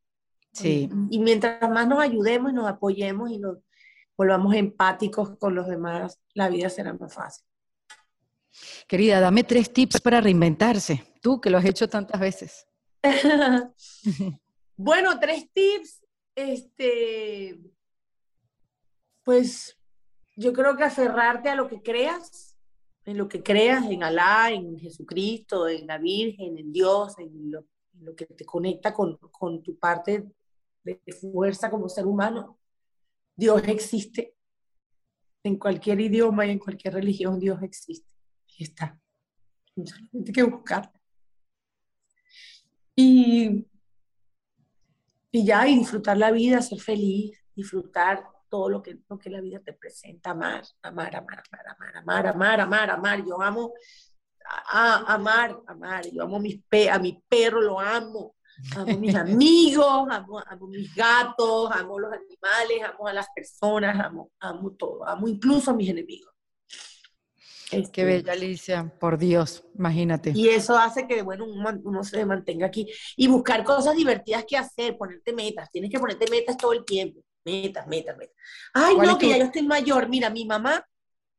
Sí. 0.54 0.89
Y 1.10 1.20
mientras 1.20 1.70
más 1.70 1.88
nos 1.88 2.00
ayudemos 2.00 2.52
y 2.52 2.56
nos 2.56 2.68
apoyemos 2.68 3.30
y 3.32 3.38
nos 3.38 3.60
volvamos 4.18 4.56
empáticos 4.56 5.38
con 5.38 5.54
los 5.54 5.68
demás, 5.68 6.20
la 6.34 6.50
vida 6.50 6.70
será 6.70 6.93
más 6.93 7.14
fácil. 7.14 7.45
Querida, 8.88 9.20
dame 9.20 9.43
tres 9.43 9.72
tips 9.72 10.02
para 10.02 10.20
reinventarse, 10.20 11.04
tú 11.22 11.39
que 11.39 11.50
lo 11.50 11.60
has 11.60 11.66
hecho 11.66 11.88
tantas 11.88 12.20
veces. 12.20 12.68
bueno, 14.76 15.20
tres 15.20 15.48
tips, 15.54 16.04
este, 16.36 17.60
pues 19.24 19.78
yo 20.36 20.54
creo 20.54 20.76
que 20.76 20.84
aferrarte 20.84 21.50
a 21.50 21.56
lo 21.56 21.68
que 21.68 21.82
creas, 21.82 22.56
en 23.06 23.18
lo 23.18 23.28
que 23.28 23.43
creas, 23.43 23.86
en 23.86 24.04
Alá, 24.04 24.52
en 24.52 24.78
Jesucristo, 24.80 25.68
en 25.68 25.86
la 25.88 26.00
Virgen, 26.00 26.58
en 26.58 26.74
Dios, 26.74 27.18
en 27.20 27.52
lo, 27.52 27.60
en 27.93 28.06
lo 28.06 28.16
que 28.16 28.26
te 28.26 28.45
conecta 28.45 28.93
con, 28.93 29.18
con 29.18 29.62
tu 29.62 29.78
parte 29.78 30.26
de 30.95 31.13
fuerza 31.13 31.69
como 31.69 31.89
ser 31.89 32.05
humano. 32.05 32.59
Dios 33.35 33.61
existe. 33.67 34.33
En 35.43 35.57
cualquier 35.57 35.99
idioma 36.01 36.45
y 36.45 36.51
en 36.51 36.59
cualquier 36.59 36.95
religión 36.95 37.39
Dios 37.39 37.61
existe. 37.61 38.13
Y 38.57 38.63
está. 38.63 38.99
Solamente 39.75 40.31
hay 40.31 40.33
que 40.33 40.43
buscar. 40.43 40.91
Y, 42.95 43.67
y 45.31 45.45
ya, 45.45 45.63
disfrutar 45.65 46.17
la 46.17 46.31
vida, 46.31 46.61
ser 46.61 46.79
feliz, 46.79 47.38
disfrutar 47.55 48.27
todo 48.49 48.69
lo 48.69 48.81
que, 48.81 48.99
lo 49.07 49.17
que 49.19 49.29
la 49.29 49.41
vida 49.41 49.59
te 49.59 49.73
presenta, 49.73 50.31
amar, 50.31 50.63
amar, 50.81 51.15
amar, 51.15 51.43
amar, 51.51 51.67
amar, 51.67 51.97
amar, 51.97 52.27
amar, 52.27 52.59
amar, 52.61 52.89
amar. 52.89 53.25
Yo 53.25 53.41
amo 53.41 53.73
a, 54.45 55.13
amar, 55.13 55.61
amar. 55.67 56.05
Yo 56.11 56.23
amo 56.23 56.39
mis 56.39 56.63
pe 56.67 56.89
a 56.89 56.97
mi 56.97 57.21
perro, 57.27 57.61
lo 57.61 57.79
amo. 57.79 58.35
Amo 58.76 58.97
mis 58.97 59.16
amigos, 59.16 60.08
amo, 60.10 60.39
amo 60.39 60.68
mis 60.68 60.93
gatos, 60.95 61.70
amo 61.72 61.99
los 61.99 62.12
animales, 62.12 62.82
amo 62.84 63.08
a 63.08 63.14
las 63.14 63.28
personas, 63.36 63.99
amo, 63.99 64.32
amo 64.39 64.72
todo, 64.72 65.08
amo 65.08 65.28
incluso 65.28 65.72
a 65.72 65.74
mis 65.74 65.89
enemigos. 65.89 66.34
Qué 67.70 67.80
este, 67.80 68.03
bella, 68.05 68.32
Alicia, 68.32 68.93
por 68.99 69.18
Dios, 69.18 69.64
imagínate. 69.78 70.32
Y 70.34 70.49
eso 70.49 70.78
hace 70.78 71.05
que, 71.05 71.22
bueno, 71.22 71.45
uno, 71.45 72.03
se 72.03 72.26
mantenga 72.26 72.68
aquí 72.68 72.88
y 73.18 73.28
buscar 73.28 73.64
cosas 73.64 73.95
divertidas 73.95 74.45
que 74.45 74.58
hacer, 74.58 74.97
ponerte 74.97 75.34
metas, 75.34 75.70
tienes 75.70 75.91
que 75.91 75.99
ponerte 75.99 76.30
metas 76.32 76.55
todo 76.55 76.74
el 76.74 76.86
tiempo, 76.86 77.22
metas, 77.43 77.86
metas, 77.88 78.18
metas. 78.18 78.36
Ay, 78.74 78.95
no, 78.97 79.18
que 79.18 79.30
ya 79.30 79.38
yo 79.38 79.45
estoy 79.45 79.64
mayor, 79.64 80.08
mira, 80.08 80.30
mi 80.30 80.45
mamá 80.45 80.86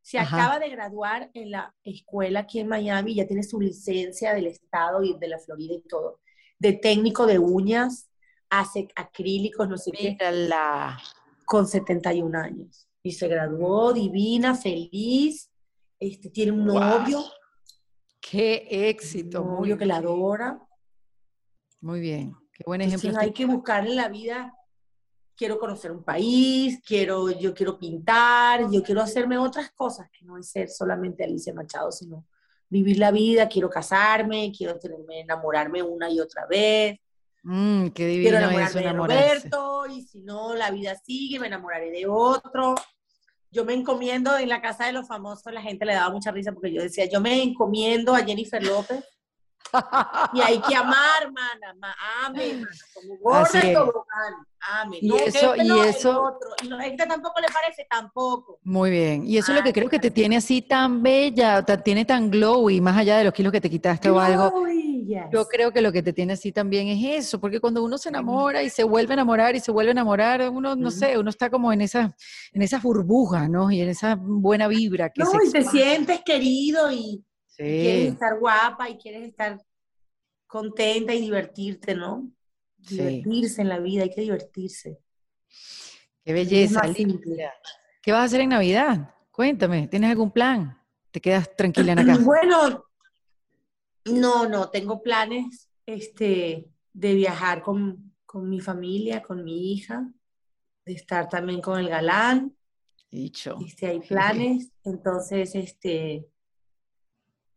se 0.02 0.18
acaba 0.18 0.58
de 0.58 0.68
graduar 0.68 1.30
en 1.34 1.50
la 1.50 1.74
escuela 1.82 2.40
aquí 2.40 2.60
en 2.60 2.68
Miami, 2.68 3.14
ya 3.14 3.26
tiene 3.26 3.42
su 3.42 3.60
licencia 3.60 4.34
del 4.34 4.46
estado 4.46 5.02
y 5.02 5.18
de 5.18 5.28
la 5.28 5.38
Florida 5.38 5.74
y 5.74 5.82
todo, 5.88 6.20
de 6.58 6.72
técnico 6.72 7.26
de 7.26 7.38
uñas, 7.38 8.08
hace 8.50 8.88
acrílicos, 8.96 9.68
no 9.68 9.76
sé 9.76 9.90
Mírala. 9.92 10.98
qué, 10.98 11.44
con 11.44 11.66
71 11.66 12.38
años. 12.38 12.88
Y 13.02 13.12
se 13.12 13.28
graduó 13.28 13.92
divina, 13.92 14.54
feliz, 14.54 15.50
este, 15.98 16.30
tiene 16.30 16.52
un 16.52 16.64
novio. 16.64 17.24
¡Qué 18.20 18.66
éxito! 18.90 19.42
Un 19.42 19.54
novio 19.54 19.78
que 19.78 19.86
la 19.86 19.96
adora. 19.96 20.60
Muy 21.80 22.00
bien, 22.00 22.34
qué 22.52 22.64
buen 22.66 22.80
ejemplo. 22.80 23.18
hay 23.18 23.32
que 23.32 23.46
buscar 23.46 23.86
en 23.86 23.96
la 23.96 24.08
vida, 24.08 24.52
quiero 25.36 25.58
conocer 25.60 25.92
un 25.92 26.02
país, 26.02 26.80
quiero, 26.84 27.30
yo 27.30 27.54
quiero 27.54 27.78
pintar, 27.78 28.68
yo 28.70 28.82
quiero 28.82 29.00
hacerme 29.00 29.38
otras 29.38 29.70
cosas, 29.70 30.10
que 30.10 30.24
no 30.24 30.36
es 30.36 30.50
ser 30.50 30.68
solamente 30.68 31.22
Alicia 31.22 31.54
Machado, 31.54 31.92
sino 31.92 32.26
vivir 32.68 32.98
la 32.98 33.10
vida, 33.10 33.48
quiero 33.48 33.70
casarme, 33.70 34.52
quiero 34.56 34.78
tenerme, 34.78 35.20
enamorarme 35.20 35.82
una 35.82 36.10
y 36.10 36.20
otra 36.20 36.46
vez. 36.46 36.98
Mm, 37.42 37.88
qué 37.88 38.06
divino 38.06 38.30
quiero 38.30 38.38
enamorarme 38.38 38.82
de 38.82 38.92
Roberto, 38.92 39.86
y 39.86 40.02
si 40.02 40.20
no, 40.22 40.54
la 40.54 40.70
vida 40.70 40.94
sigue, 40.96 41.38
me 41.38 41.46
enamoraré 41.46 41.90
de 41.90 42.06
otro 42.06 42.74
yo 43.50 43.64
me 43.64 43.74
encomiendo 43.74 44.36
en 44.36 44.48
la 44.48 44.60
casa 44.60 44.86
de 44.86 44.92
los 44.92 45.06
famosos, 45.06 45.52
la 45.52 45.62
gente 45.62 45.86
le 45.86 45.94
daba 45.94 46.10
mucha 46.10 46.30
risa 46.30 46.52
porque 46.52 46.72
yo 46.72 46.82
decía, 46.82 47.06
yo 47.06 47.20
me 47.20 47.42
encomiendo 47.42 48.14
a 48.14 48.24
Jennifer 48.24 48.62
López. 48.62 49.04
y 50.32 50.40
hay 50.40 50.60
que 50.60 50.74
amar, 50.74 51.30
mana, 51.32 51.94
ame, 52.24 52.64
como 52.94 53.16
gorda 53.18 53.64
y 53.64 53.74
ame. 54.60 54.98
Y 55.00 55.14
eso, 55.14 55.54
este 55.54 55.66
y 55.66 55.80
eso. 55.80 56.38
Y 56.62 56.72
a 56.72 56.86
este 56.86 57.06
tampoco 57.06 57.40
le 57.40 57.48
parece, 57.48 57.86
tampoco. 57.88 58.58
Muy 58.64 58.90
bien. 58.90 59.26
Y 59.26 59.38
eso 59.38 59.52
es 59.52 59.58
lo 59.58 59.64
que 59.64 59.72
creo 59.72 59.88
que 59.88 59.98
te 59.98 60.10
tiene 60.10 60.36
así 60.36 60.62
tan 60.62 61.02
bella, 61.02 61.62
te 61.62 61.78
tiene 61.78 62.04
tan 62.04 62.30
glowy, 62.30 62.80
más 62.80 62.96
allá 62.96 63.18
de 63.18 63.24
los 63.24 63.32
kilos 63.32 63.52
que 63.52 63.60
te 63.60 63.70
quitaste 63.70 64.10
o 64.10 64.18
algo. 64.18 64.52
Yo 65.32 65.46
creo 65.46 65.72
que 65.72 65.80
lo 65.80 65.90
que 65.90 66.02
te 66.02 66.12
tiene 66.12 66.34
así 66.34 66.52
también 66.52 66.88
es 66.88 67.26
eso, 67.26 67.40
porque 67.40 67.60
cuando 67.60 67.82
uno 67.82 67.96
se 67.96 68.10
enamora 68.10 68.62
y 68.62 68.70
se 68.70 68.84
vuelve 68.84 69.12
a 69.12 69.14
enamorar 69.14 69.56
y 69.56 69.60
se 69.60 69.72
vuelve 69.72 69.90
a 69.90 69.92
enamorar, 69.92 70.50
uno, 70.50 70.76
no 70.76 70.90
sé, 70.90 71.16
uno 71.18 71.30
está 71.30 71.48
como 71.50 71.72
en 71.72 71.80
esa, 71.80 72.14
en 72.52 72.62
esas 72.62 72.82
burbujas, 72.82 73.48
¿no? 73.48 73.70
Y 73.70 73.80
en 73.80 73.88
esa 73.88 74.16
buena 74.20 74.68
vibra 74.68 75.10
que 75.10 75.22
no, 75.22 75.30
y 75.42 75.50
te 75.50 75.64
sientes 75.64 76.20
querido 76.24 76.90
y, 76.92 77.24
quieres 77.64 78.12
estar 78.12 78.38
guapa 78.38 78.88
y 78.88 78.96
quieres 78.98 79.28
estar 79.28 79.60
contenta 80.46 81.14
y 81.14 81.20
divertirte, 81.20 81.94
¿no? 81.94 82.30
Divertirse 82.76 83.62
en 83.62 83.68
la 83.68 83.78
vida, 83.80 84.04
hay 84.04 84.10
que 84.10 84.20
divertirse. 84.20 84.98
Qué 86.24 86.32
belleza. 86.32 86.82
¿Qué 88.02 88.12
vas 88.12 88.20
a 88.20 88.24
hacer 88.24 88.40
en 88.40 88.50
Navidad? 88.50 89.14
Cuéntame, 89.30 89.88
¿tienes 89.88 90.10
algún 90.10 90.30
plan? 90.30 90.80
¿Te 91.10 91.20
quedas 91.20 91.54
tranquila 91.56 91.92
en 91.92 91.98
acá? 91.98 92.18
Bueno, 92.18 92.84
no, 94.06 94.48
no, 94.48 94.70
tengo 94.70 95.02
planes 95.02 95.68
este, 95.86 96.70
de 96.92 97.14
viajar 97.14 97.62
con, 97.62 98.14
mi 98.34 98.60
familia, 98.60 99.22
con 99.22 99.42
mi 99.42 99.72
hija, 99.72 100.12
de 100.84 100.92
estar 100.92 101.28
también 101.28 101.60
con 101.60 101.78
el 101.78 101.88
galán. 101.88 102.56
Dicho. 103.10 103.56
Este, 103.64 103.86
hay 103.86 104.00
planes, 104.00 104.70
entonces, 104.84 105.54
este, 105.54 106.28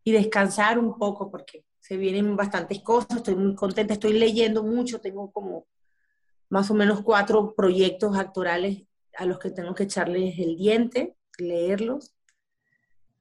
y 0.04 0.12
descansar 0.12 0.80
un 0.80 0.98
poco 0.98 1.30
porque 1.30 1.66
se 1.80 1.98
vienen 1.98 2.36
bastantes 2.36 2.82
cosas, 2.82 3.18
estoy 3.18 3.36
muy 3.36 3.56
contenta, 3.56 3.94
estoy 3.94 4.14
leyendo 4.14 4.64
mucho, 4.64 5.02
tengo 5.02 5.32
como 5.32 5.68
más 6.50 6.70
o 6.70 6.74
menos 6.74 7.02
cuatro 7.02 7.54
proyectos 7.56 8.18
actorales 8.18 8.84
a 9.18 9.26
los 9.26 9.40
que 9.40 9.52
tengo 9.52 9.74
que 9.74 9.84
echarles 9.84 10.38
el 10.40 10.58
diente, 10.58 11.16
leerlos. 11.38 12.14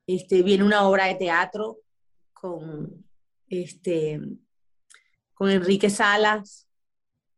Este, 0.07 0.43
viene 0.43 0.64
una 0.64 0.89
obra 0.89 1.07
de 1.07 1.14
teatro 1.14 1.78
con 2.33 3.05
este, 3.49 4.20
con 5.35 5.51
Enrique 5.51 5.91
Salas, 5.91 6.68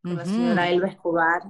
con 0.03 0.17
la 0.17 0.25
señora 0.25 0.71
Elba 0.71 0.89
Escobar. 0.89 1.43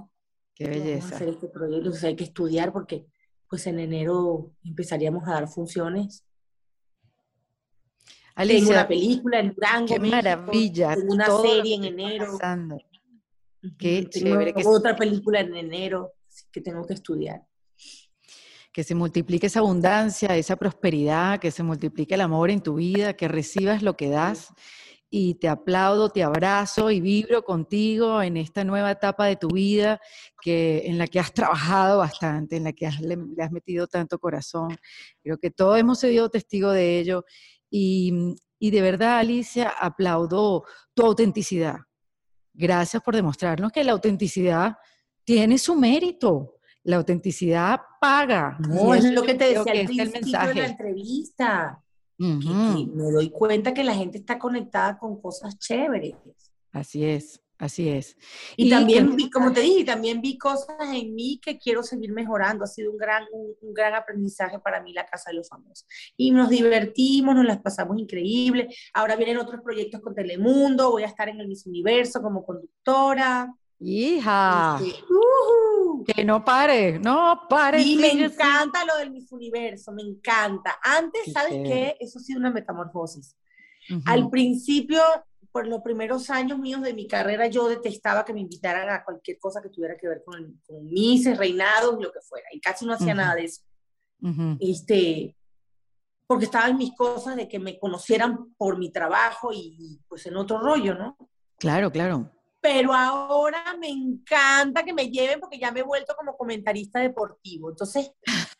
Qué 0.55 0.67
belleza. 0.67 1.15
hacer 1.15 1.29
este 1.29 1.47
proyecto, 1.47 1.91
hay 2.05 2.15
que 2.15 2.25
estudiar 2.25 2.71
porque 2.71 3.07
pues 3.49 3.65
en 3.67 3.79
enero 3.79 4.51
empezaríamos 4.63 5.27
a 5.27 5.33
dar 5.33 5.47
funciones. 5.47 6.25
Alicia, 8.35 8.59
tengo 8.59 8.71
una 8.71 8.87
película 8.87 9.39
en 9.39 9.53
Durango. 9.53 9.87
Qué 9.87 9.99
maravilla. 9.99 10.95
Tengo 10.95 11.13
una 11.13 11.37
serie 11.41 11.75
en 11.75 11.83
enero. 11.83 12.37
Qué 13.77 14.07
chévere. 14.09 14.53
otra 14.65 14.95
película 14.95 15.39
en 15.39 15.55
enero 15.55 16.13
que 16.51 16.61
tengo 16.61 16.85
que 16.85 16.93
estudiar 16.93 17.41
que 18.73 18.83
se 18.83 18.95
multiplique 18.95 19.45
esa 19.45 19.59
abundancia, 19.59 20.35
esa 20.35 20.55
prosperidad, 20.55 21.39
que 21.39 21.51
se 21.51 21.61
multiplique 21.61 22.15
el 22.15 22.21
amor 22.21 22.49
en 22.49 22.59
tu 22.59 22.75
vida, 22.75 23.13
que 23.13 23.27
recibas 23.27 23.83
lo 23.83 23.95
que 23.95 24.09
das. 24.09 24.51
Y 25.11 25.35
te 25.35 25.47
aplaudo, 25.47 26.09
te 26.09 26.23
abrazo 26.23 26.89
y 26.89 26.99
vibro 26.99 27.43
contigo 27.43 28.23
en 28.23 28.35
esta 28.35 28.63
nueva 28.63 28.89
etapa 28.89 29.27
de 29.27 29.35
tu 29.35 29.47
vida 29.49 30.01
que, 30.41 30.87
en 30.87 30.97
la 30.97 31.05
que 31.05 31.19
has 31.19 31.31
trabajado 31.31 31.99
bastante, 31.99 32.57
en 32.57 32.63
la 32.63 32.73
que 32.73 32.89
le, 32.99 33.15
has 33.43 33.51
metido 33.51 33.85
tanto 33.85 34.17
corazón. 34.17 34.75
Creo 35.21 35.37
que 35.37 35.51
todos 35.51 35.77
hemos 35.77 35.99
sido 35.99 36.29
testigo 36.29 36.71
de 36.71 36.99
ello. 36.99 37.25
Y, 37.75 38.35
y 38.59 38.69
de 38.69 38.81
verdad, 38.81 39.17
Alicia, 39.17 39.69
aplaudo 39.69 40.63
tu 40.93 41.03
autenticidad. 41.03 41.77
Gracias 42.53 43.01
por 43.01 43.15
demostrarnos 43.15 43.71
que 43.71 43.83
la 43.83 43.93
autenticidad 43.93 44.77
tiene 45.23 45.57
su 45.57 45.75
mérito 45.75 46.59
la 46.83 46.97
autenticidad 46.97 47.79
paga. 47.99 48.57
No, 48.59 48.93
es 48.93 49.05
lo 49.11 49.23
que 49.23 49.35
te 49.35 49.45
decía 49.45 49.73
al 49.73 49.85
principio 49.85 50.47
de 50.47 50.55
la 50.55 50.65
entrevista. 50.67 51.83
me 52.17 53.11
doy 53.11 53.29
cuenta 53.29 53.73
que 53.73 53.83
la 53.83 53.95
gente 53.95 54.17
está 54.17 54.37
conectada 54.37 54.97
con 54.97 55.21
cosas 55.21 55.57
chéveres. 55.57 56.15
Así 56.71 57.05
es, 57.05 57.41
así 57.57 57.89
es. 57.89 58.17
Y, 58.57 58.69
también 58.69 59.15
vi, 59.15 59.29
como 59.29 59.51
te 59.51 59.61
dije, 59.61 59.83
también 59.83 60.21
vi 60.21 60.37
cosas 60.37 60.75
en 60.91 61.13
mí 61.15 61.39
que 61.43 61.57
quiero 61.57 61.83
seguir 61.83 62.11
mejorando. 62.11 62.63
Ha 62.63 62.67
sido 62.67 62.91
un 62.91 62.97
gran, 62.97 63.25
un, 63.31 63.73
gran 63.73 63.93
aprendizaje 63.95 64.59
para 64.59 64.81
mí 64.81 64.93
la 64.93 65.05
Casa 65.05 65.31
de 65.31 65.37
los 65.37 65.49
Famosos. 65.49 65.85
Y 66.17 66.31
nos 66.31 66.49
divertimos, 66.49 67.35
nos 67.35 67.45
las 67.45 67.59
pasamos 67.59 67.99
increíble. 67.99 68.69
Ahora 68.93 69.15
vienen 69.15 69.37
otros 69.37 69.61
proyectos 69.61 70.01
con 70.01 70.15
Telemundo, 70.15 70.91
voy 70.91 71.03
a 71.03 71.07
estar 71.07 71.29
en 71.29 71.39
el 71.39 71.47
Miss 71.47 71.65
Universo 71.65 72.21
como 72.21 72.45
conductora. 72.45 73.53
Hija. 73.79 74.79
Este, 74.81 76.13
que 76.13 76.23
no 76.23 76.43
pare, 76.43 76.99
no 76.99 77.41
pare. 77.49 77.81
Y 77.81 77.95
me 77.97 78.11
encanta 78.11 78.85
lo 78.85 78.97
del 78.97 79.11
Miss 79.11 79.31
Universo, 79.31 79.91
me 79.91 80.03
encanta. 80.03 80.79
Antes, 80.81 81.33
¿sabes 81.33 81.53
qué? 81.63 81.97
Eso 81.99 82.19
ha 82.19 82.21
sido 82.21 82.39
una 82.39 82.51
metamorfosis. 82.51 83.35
Al 84.05 84.29
principio, 84.29 85.01
por 85.53 85.67
los 85.67 85.81
primeros 85.81 86.29
años 86.29 86.59
míos 86.59 86.81
de 86.81 86.93
mi 86.93 87.07
carrera, 87.07 87.47
yo 87.47 87.69
detestaba 87.69 88.25
que 88.25 88.33
me 88.33 88.41
invitaran 88.41 88.89
a 88.89 89.03
cualquier 89.05 89.39
cosa 89.39 89.61
que 89.61 89.69
tuviera 89.69 89.95
que 89.95 90.07
ver 90.07 90.23
con, 90.25 90.59
con 90.67 90.85
Misses, 90.89 91.37
reinados, 91.37 92.01
lo 92.01 92.11
que 92.11 92.19
fuera. 92.21 92.47
Y 92.51 92.59
casi 92.59 92.85
no 92.85 92.93
hacía 92.93 93.13
nada 93.13 93.35
de 93.35 93.45
eso. 93.45 93.61
Este, 94.59 95.37
porque 96.27 96.45
estaba 96.45 96.67
en 96.67 96.77
mis 96.77 96.95
cosas 96.95 97.35
de 97.35 97.47
que 97.47 97.59
me 97.59 97.79
conocieran 97.79 98.53
por 98.57 98.77
mi 98.77 98.91
trabajo 98.91 99.51
y 99.53 100.01
pues 100.07 100.25
en 100.25 100.37
otro 100.37 100.59
rollo, 100.59 100.95
¿no? 100.95 101.17
Claro, 101.59 101.91
claro 101.91 102.31
pero 102.63 102.93
ahora 102.93 103.75
me 103.77 103.89
encanta 103.89 104.83
que 104.85 104.93
me 104.93 105.09
lleven 105.09 105.41
porque 105.41 105.59
ya 105.59 105.69
me 105.69 105.81
he 105.81 105.83
vuelto 105.83 106.15
como 106.15 106.37
comentarista 106.37 107.01
deportivo. 107.01 107.69
Entonces, 107.69 108.13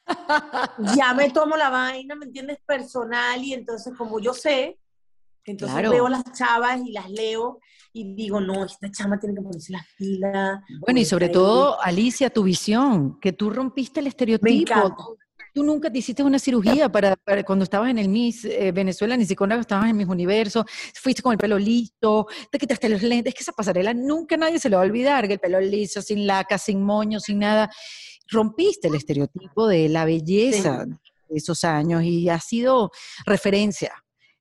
ya 0.98 1.14
me 1.14 1.30
tomo 1.30 1.56
la 1.56 1.70
vaina, 1.70 2.14
¿me 2.14 2.26
entiendes? 2.26 2.60
Personal 2.66 3.42
y 3.42 3.54
entonces 3.54 3.94
como 3.98 4.20
yo 4.20 4.34
sé, 4.34 4.78
entonces 5.52 5.90
veo 5.90 6.08
las 6.08 6.24
chavas 6.34 6.82
y 6.86 6.92
las 6.92 7.10
leo 7.10 7.60
y 7.92 8.16
digo, 8.16 8.42
no, 8.42 8.66
esta 8.66 8.90
chama 8.90 9.20
tiene 9.20 9.36
que 9.36 9.42
ponerse 9.42 9.72
las 9.72 9.86
pilas. 9.98 10.60
Bueno, 10.80 11.00
y 11.00 11.06
sobre 11.06 11.30
todo, 11.30 11.80
Alicia, 11.82 12.30
tu 12.30 12.44
visión, 12.44 13.20
que 13.20 13.34
tú 13.34 13.50
rompiste 13.50 14.00
el 14.00 14.08
estereotipo. 14.08 15.18
Tú 15.54 15.64
nunca 15.64 15.92
te 15.92 16.00
hiciste 16.00 16.24
una 16.24 16.40
cirugía 16.40 16.92
para, 16.92 17.16
cuando 17.46 17.62
estabas 17.62 17.92
en 17.92 18.00
el 18.00 18.10
Miss 18.10 18.44
eh, 18.44 18.72
Venezuela, 18.72 19.16
ni 19.16 19.26
siquiera 19.26 19.60
estabas 19.60 19.88
en 19.88 19.96
Miss 19.96 20.08
Universo, 20.08 20.66
fuiste 20.96 21.22
con 21.22 21.32
el 21.32 21.38
pelo 21.38 21.60
listo, 21.60 22.26
te 22.50 22.58
quitaste 22.58 22.90
los 22.90 23.04
lentes, 23.04 23.34
es 23.34 23.36
que 23.36 23.44
esa 23.44 23.52
pasarela 23.52 23.94
nunca 23.94 24.36
nadie 24.36 24.58
se 24.58 24.68
lo 24.68 24.78
va 24.78 24.84
a 24.84 24.86
olvidar, 24.88 25.28
que 25.28 25.34
el 25.34 25.40
pelo 25.40 25.62
liso, 25.62 26.02
sin 26.02 26.26
laca, 26.26 26.58
sin 26.58 26.82
moño, 26.82 27.20
sin 27.20 27.38
nada. 27.38 27.70
Rompiste 28.30 28.88
el 28.88 28.96
estereotipo 28.96 29.68
de 29.68 29.90
la 29.90 30.06
belleza 30.06 30.86
de 30.88 31.38
esos 31.38 31.64
años 31.64 32.02
y 32.02 32.30
ha 32.30 32.40
sido 32.40 32.90
referencia. 33.28 33.94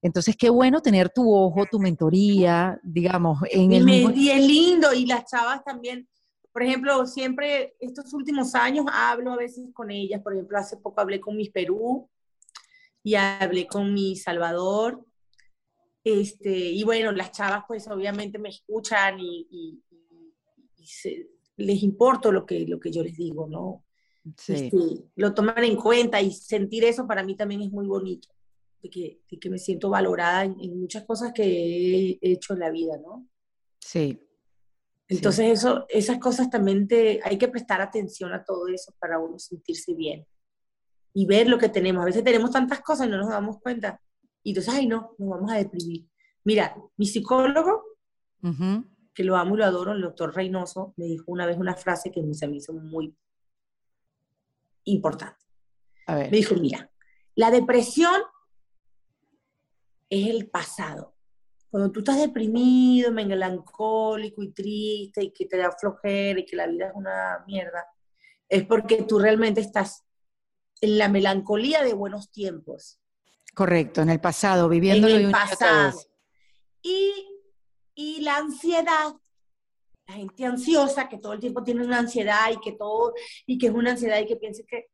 Entonces, 0.02 0.36
qué 0.36 0.50
bueno 0.50 0.82
tener 0.82 1.10
tu 1.10 1.32
ojo, 1.32 1.64
tu 1.70 1.78
mentoría, 1.78 2.78
digamos, 2.82 3.38
en 3.50 3.72
el... 3.72 3.88
Y 4.16 4.30
es 4.30 4.44
lindo, 4.44 4.92
y 4.92 5.06
las 5.06 5.24
chavas 5.30 5.62
también, 5.64 6.08
por 6.52 6.64
ejemplo, 6.64 7.06
siempre 7.06 7.76
estos 7.78 8.12
últimos 8.12 8.54
años 8.56 8.84
hablo 8.92 9.32
a 9.32 9.36
veces 9.36 9.64
con 9.72 9.92
ellas, 9.92 10.20
por 10.20 10.34
ejemplo, 10.34 10.58
hace 10.58 10.76
poco 10.76 11.00
hablé 11.00 11.20
con 11.20 11.36
mis 11.36 11.50
Perú 11.50 12.10
y 13.04 13.14
hablé 13.14 13.68
con 13.68 13.94
mi 13.94 14.16
Salvador, 14.16 15.04
este, 16.04 16.50
y 16.50 16.82
bueno, 16.82 17.12
las 17.12 17.30
chavas 17.30 17.64
pues 17.68 17.86
obviamente 17.88 18.38
me 18.38 18.48
escuchan 18.48 19.18
y, 19.20 19.80
les 21.56 21.82
importa 21.84 22.32
lo 22.32 22.44
que, 22.44 22.66
lo 22.66 22.80
que 22.80 22.90
yo 22.90 23.04
les 23.04 23.16
digo, 23.16 23.46
¿no? 23.46 23.84
Sí. 24.36 24.54
Este, 24.54 24.78
lo 25.14 25.32
toman 25.32 25.62
en 25.62 25.76
cuenta 25.76 26.20
y 26.20 26.32
sentir 26.32 26.84
eso 26.84 27.06
para 27.06 27.22
mí 27.22 27.36
también 27.36 27.62
es 27.62 27.70
muy 27.70 27.86
bonito, 27.86 28.28
de 28.82 28.90
que, 28.90 29.20
de 29.30 29.38
que 29.38 29.50
me 29.50 29.58
siento 29.58 29.90
valorada 29.90 30.44
en, 30.44 30.58
en, 30.60 30.80
muchas 30.80 31.04
cosas 31.04 31.32
que 31.32 32.18
he 32.20 32.32
hecho 32.32 32.54
en 32.54 32.58
la 32.58 32.70
vida, 32.70 32.96
¿no? 32.98 33.28
Sí, 33.78 34.20
entonces, 35.16 35.58
eso, 35.58 35.84
esas 35.90 36.18
cosas 36.18 36.48
también 36.48 36.88
te, 36.88 37.20
hay 37.22 37.36
que 37.36 37.48
prestar 37.48 37.82
atención 37.82 38.32
a 38.32 38.44
todo 38.44 38.68
eso 38.68 38.94
para 38.98 39.18
uno 39.18 39.38
sentirse 39.38 39.92
bien 39.94 40.26
y 41.12 41.26
ver 41.26 41.48
lo 41.48 41.58
que 41.58 41.68
tenemos. 41.68 42.02
A 42.02 42.06
veces 42.06 42.24
tenemos 42.24 42.50
tantas 42.50 42.80
cosas 42.80 43.06
y 43.06 43.10
no 43.10 43.18
nos 43.18 43.28
damos 43.28 43.60
cuenta. 43.60 44.00
Y 44.42 44.50
entonces, 44.50 44.72
ay, 44.72 44.86
no, 44.86 45.14
nos 45.18 45.28
vamos 45.28 45.52
a 45.52 45.56
deprimir. 45.56 46.08
Mira, 46.44 46.74
mi 46.96 47.06
psicólogo, 47.06 47.82
que 49.12 49.22
lo 49.22 49.36
amo 49.36 49.54
y 49.54 49.58
lo 49.58 49.66
adoro, 49.66 49.92
el 49.92 50.00
doctor 50.00 50.34
Reynoso, 50.34 50.94
me 50.96 51.04
dijo 51.04 51.24
una 51.26 51.44
vez 51.44 51.58
una 51.58 51.76
frase 51.76 52.10
que 52.10 52.22
me 52.22 52.32
hizo 52.56 52.72
muy 52.72 53.14
importante. 54.84 55.44
Me 56.08 56.30
dijo, 56.30 56.54
mira, 56.54 56.90
la 57.34 57.50
depresión 57.50 58.14
es 60.20 60.28
el 60.28 60.50
pasado 60.50 61.14
cuando 61.72 61.90
tú 61.90 62.00
estás 62.00 62.18
deprimido, 62.18 63.10
melancólico 63.12 64.42
y 64.42 64.52
triste 64.52 65.24
y 65.24 65.32
que 65.32 65.46
te 65.46 65.56
da 65.56 65.72
flojera 65.72 66.38
y 66.38 66.44
que 66.44 66.54
la 66.54 66.66
vida 66.66 66.88
es 66.88 66.92
una 66.94 67.42
mierda, 67.46 67.86
es 68.46 68.66
porque 68.66 69.04
tú 69.04 69.18
realmente 69.18 69.62
estás 69.62 70.04
en 70.82 70.98
la 70.98 71.08
melancolía 71.08 71.82
de 71.82 71.94
buenos 71.94 72.30
tiempos. 72.30 73.00
Correcto, 73.54 74.02
en 74.02 74.10
el 74.10 74.20
pasado, 74.20 74.68
viviendo 74.68 75.08
en 75.08 75.24
el 75.24 75.30
pasado. 75.30 75.98
Y, 76.82 77.14
y 77.94 78.20
la 78.20 78.36
ansiedad, 78.36 79.14
la 80.08 80.14
gente 80.14 80.44
ansiosa 80.44 81.08
que 81.08 81.16
todo 81.16 81.32
el 81.32 81.40
tiempo 81.40 81.64
tiene 81.64 81.86
una 81.86 82.00
ansiedad 82.00 82.50
y 82.52 82.60
que 82.60 82.72
todo, 82.72 83.14
y 83.46 83.56
que 83.56 83.68
es 83.68 83.72
una 83.72 83.92
ansiedad 83.92 84.20
y 84.20 84.26
que 84.26 84.36
piensa 84.36 84.62
que 84.68 84.90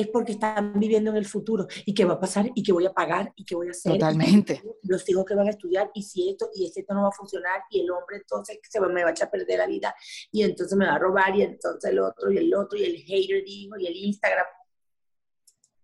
es 0.00 0.08
porque 0.08 0.32
están 0.32 0.78
viviendo 0.78 1.10
en 1.10 1.16
el 1.16 1.26
futuro 1.26 1.66
y 1.84 1.94
qué 1.94 2.04
va 2.04 2.14
a 2.14 2.20
pasar 2.20 2.50
y 2.54 2.62
qué 2.62 2.72
voy 2.72 2.86
a 2.86 2.92
pagar 2.92 3.32
y 3.36 3.44
qué 3.44 3.54
voy 3.54 3.68
a 3.68 3.70
hacer. 3.70 3.92
Totalmente. 3.92 4.62
Los 4.82 5.08
hijos 5.08 5.24
que 5.24 5.34
van 5.34 5.46
a 5.46 5.50
estudiar 5.50 5.90
y 5.94 6.02
si 6.02 6.30
esto 6.30 6.50
y 6.54 6.66
esto 6.66 6.94
no 6.94 7.02
va 7.02 7.08
a 7.08 7.12
funcionar 7.12 7.62
y 7.70 7.80
el 7.80 7.90
hombre 7.90 8.18
entonces 8.18 8.58
se 8.68 8.80
me 8.80 9.02
va 9.02 9.08
a 9.08 9.12
echar 9.12 9.28
a 9.28 9.30
perder 9.30 9.58
la 9.58 9.66
vida 9.66 9.94
y 10.30 10.42
entonces 10.42 10.76
me 10.76 10.86
va 10.86 10.94
a 10.94 10.98
robar 10.98 11.34
y 11.36 11.42
entonces 11.42 11.90
el 11.90 11.98
otro 11.98 12.30
y 12.30 12.38
el 12.38 12.54
otro 12.54 12.78
y 12.78 12.84
el 12.84 12.96
hater 12.96 13.44
dijo 13.44 13.78
y 13.78 13.86
el 13.86 13.96
Instagram. 13.96 14.46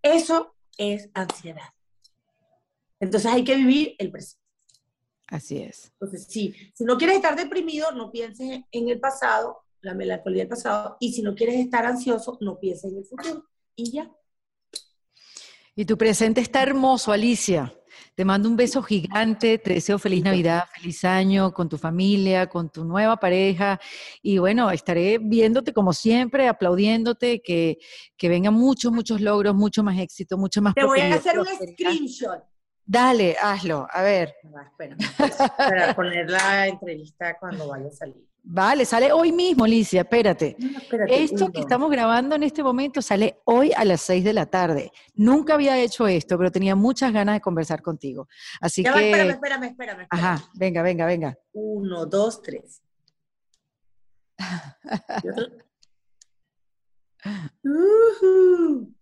Eso 0.02 0.55
es 0.76 1.10
ansiedad. 1.14 1.70
Entonces 3.01 3.32
hay 3.32 3.44
que 3.44 3.56
vivir 3.56 3.94
el 3.98 4.10
presente. 4.10 4.43
Así 5.28 5.59
es. 5.59 5.90
Entonces, 5.94 6.26
sí, 6.28 6.55
si 6.74 6.84
no 6.84 6.98
quieres 6.98 7.16
estar 7.16 7.34
deprimido, 7.34 7.90
no 7.93 8.12
pienses 8.12 8.60
en 8.70 8.89
el 8.90 9.01
pasado, 9.01 9.62
la 9.80 9.94
melancolía 9.94 10.43
del 10.43 10.48
pasado, 10.48 10.98
y 11.01 11.14
si 11.14 11.22
no 11.22 11.34
quieres 11.34 11.56
estar 11.56 11.86
ansioso, 11.86 12.36
no 12.43 12.59
pienses 12.60 12.93
en 12.93 12.98
el 12.98 13.05
futuro 13.06 13.48
y 13.77 13.93
ya. 13.93 14.11
Y 15.74 15.85
tu 15.85 15.97
presente 15.97 16.40
está 16.40 16.62
hermoso, 16.62 17.12
Alicia. 17.12 17.73
Te 18.15 18.27
mando 18.27 18.49
un 18.49 18.57
beso 18.57 18.82
gigante, 18.82 19.57
te 19.57 19.73
deseo 19.73 19.99
feliz 19.99 20.23
Navidad, 20.23 20.65
feliz 20.74 21.03
año 21.05 21.51
con 21.53 21.70
tu 21.70 21.78
familia, 21.78 22.47
con 22.47 22.69
tu 22.69 22.85
nueva 22.85 23.16
pareja. 23.16 23.81
Y 24.20 24.36
bueno, 24.36 24.70
estaré 24.70 25.16
viéndote 25.19 25.73
como 25.73 25.94
siempre, 25.94 26.47
aplaudiéndote, 26.47 27.40
que, 27.40 27.78
que 28.19 28.28
vengan 28.28 28.53
muchos, 28.53 28.93
muchos 28.93 29.23
logros, 29.23 29.55
mucho 29.55 29.82
más 29.82 29.99
éxito, 29.99 30.36
mucho 30.36 30.61
más 30.61 30.74
Te 30.74 30.85
voy 30.85 31.01
a 31.01 31.15
hacer 31.15 31.39
un 31.39 31.47
screenshot. 31.47 32.43
Dale, 32.85 33.36
hazlo, 33.40 33.86
a 33.90 34.03
ver. 34.03 34.35
espera, 34.66 34.97
para 35.57 35.94
poner 35.94 36.28
la 36.28 36.66
entrevista 36.66 37.39
cuando 37.39 37.69
vaya 37.69 37.86
a 37.86 37.93
salir. 37.93 38.31
Vale, 38.44 38.85
sale 38.85 39.12
hoy 39.12 39.31
mismo, 39.31 39.64
Alicia, 39.64 40.01
espérate. 40.01 40.56
esto 41.09 41.52
que 41.52 41.60
estamos 41.60 41.89
grabando 41.90 42.35
en 42.35 42.43
este 42.43 42.60
momento 42.62 43.01
sale 43.01 43.40
hoy 43.44 43.73
a 43.74 43.85
las 43.85 44.01
6 44.01 44.24
de 44.24 44.32
la 44.32 44.47
tarde. 44.47 44.90
Nunca 45.14 45.55
había 45.55 45.78
hecho 45.78 46.09
esto, 46.09 46.36
pero 46.36 46.51
tenía 46.51 46.74
muchas 46.74 47.12
ganas 47.12 47.36
de 47.36 47.40
conversar 47.40 47.82
contigo. 47.82 48.27
Así 48.60 48.82
que... 48.82 48.89
espérame, 48.89 49.31
espérame, 49.31 49.64
espérame, 49.64 50.09
Ajá, 50.10 50.43
venga, 50.55 50.82
venga, 50.82 51.06
venga. 51.06 51.39
Uno, 51.52 52.05
dos, 52.06 52.43
tres. 52.43 52.82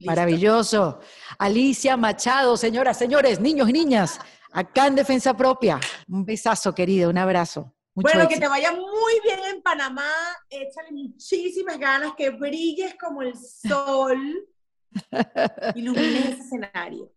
Maravilloso. 0.01 1.01
Alicia 1.39 1.97
Machado, 1.97 2.59
señoras, 2.59 2.99
señores, 2.99 3.41
niños 3.41 3.71
y 3.71 3.73
niñas, 3.73 4.21
acá 4.53 4.87
en 4.87 4.97
Defensa 4.97 5.35
Propia. 5.35 5.81
Un 6.09 6.27
besazo, 6.27 6.75
querida, 6.75 7.09
un 7.09 7.17
abrazo 7.17 7.75
bueno, 7.95 8.29
que 8.29 8.39
te 8.39 8.49
vaya 8.49 8.73
muy 8.73 9.21
bien 9.23 9.39
en 9.53 9.63
Panamá, 9.63 10.11
échale 10.49 10.93
muchísimas 10.93 11.79
ganas, 11.79 12.13
que 12.17 12.31
brilles 12.31 12.95
como 12.95 13.23
el 13.23 13.35
sol, 13.37 14.49
ilumines 15.75 16.27
ese 16.27 16.41
escenario. 16.41 17.13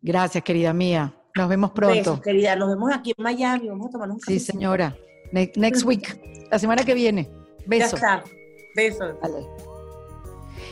Gracias, 0.00 0.42
querida 0.42 0.72
mía. 0.72 1.14
Nos 1.34 1.48
vemos 1.48 1.70
pronto. 1.70 1.94
Besos, 1.94 2.20
querida. 2.20 2.56
Nos 2.56 2.68
vemos 2.68 2.90
aquí 2.92 3.14
en 3.16 3.22
Miami. 3.22 3.68
Vamos 3.68 3.86
a 3.86 3.90
tomar 3.90 4.10
un 4.10 4.18
café. 4.18 4.32
Sí, 4.32 4.40
señora. 4.40 4.96
next 5.32 5.84
week. 5.84 6.20
La 6.50 6.58
semana 6.58 6.84
que 6.84 6.92
viene. 6.92 7.30
Besos. 7.66 8.00
Ya 8.00 8.22
Besos. 8.74 9.14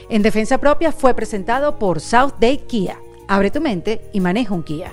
En 0.09 0.23
Defensa 0.23 0.59
Propia 0.59 0.93
fue 0.93 1.15
presentado 1.15 1.79
por 1.79 2.01
South 2.01 2.35
Day 2.41 2.59
Kia. 2.59 2.99
Abre 3.29 3.51
tu 3.51 3.61
mente 3.61 4.11
y 4.13 4.21
maneja 4.21 4.53
un 4.53 4.63
Kia. 4.63 4.93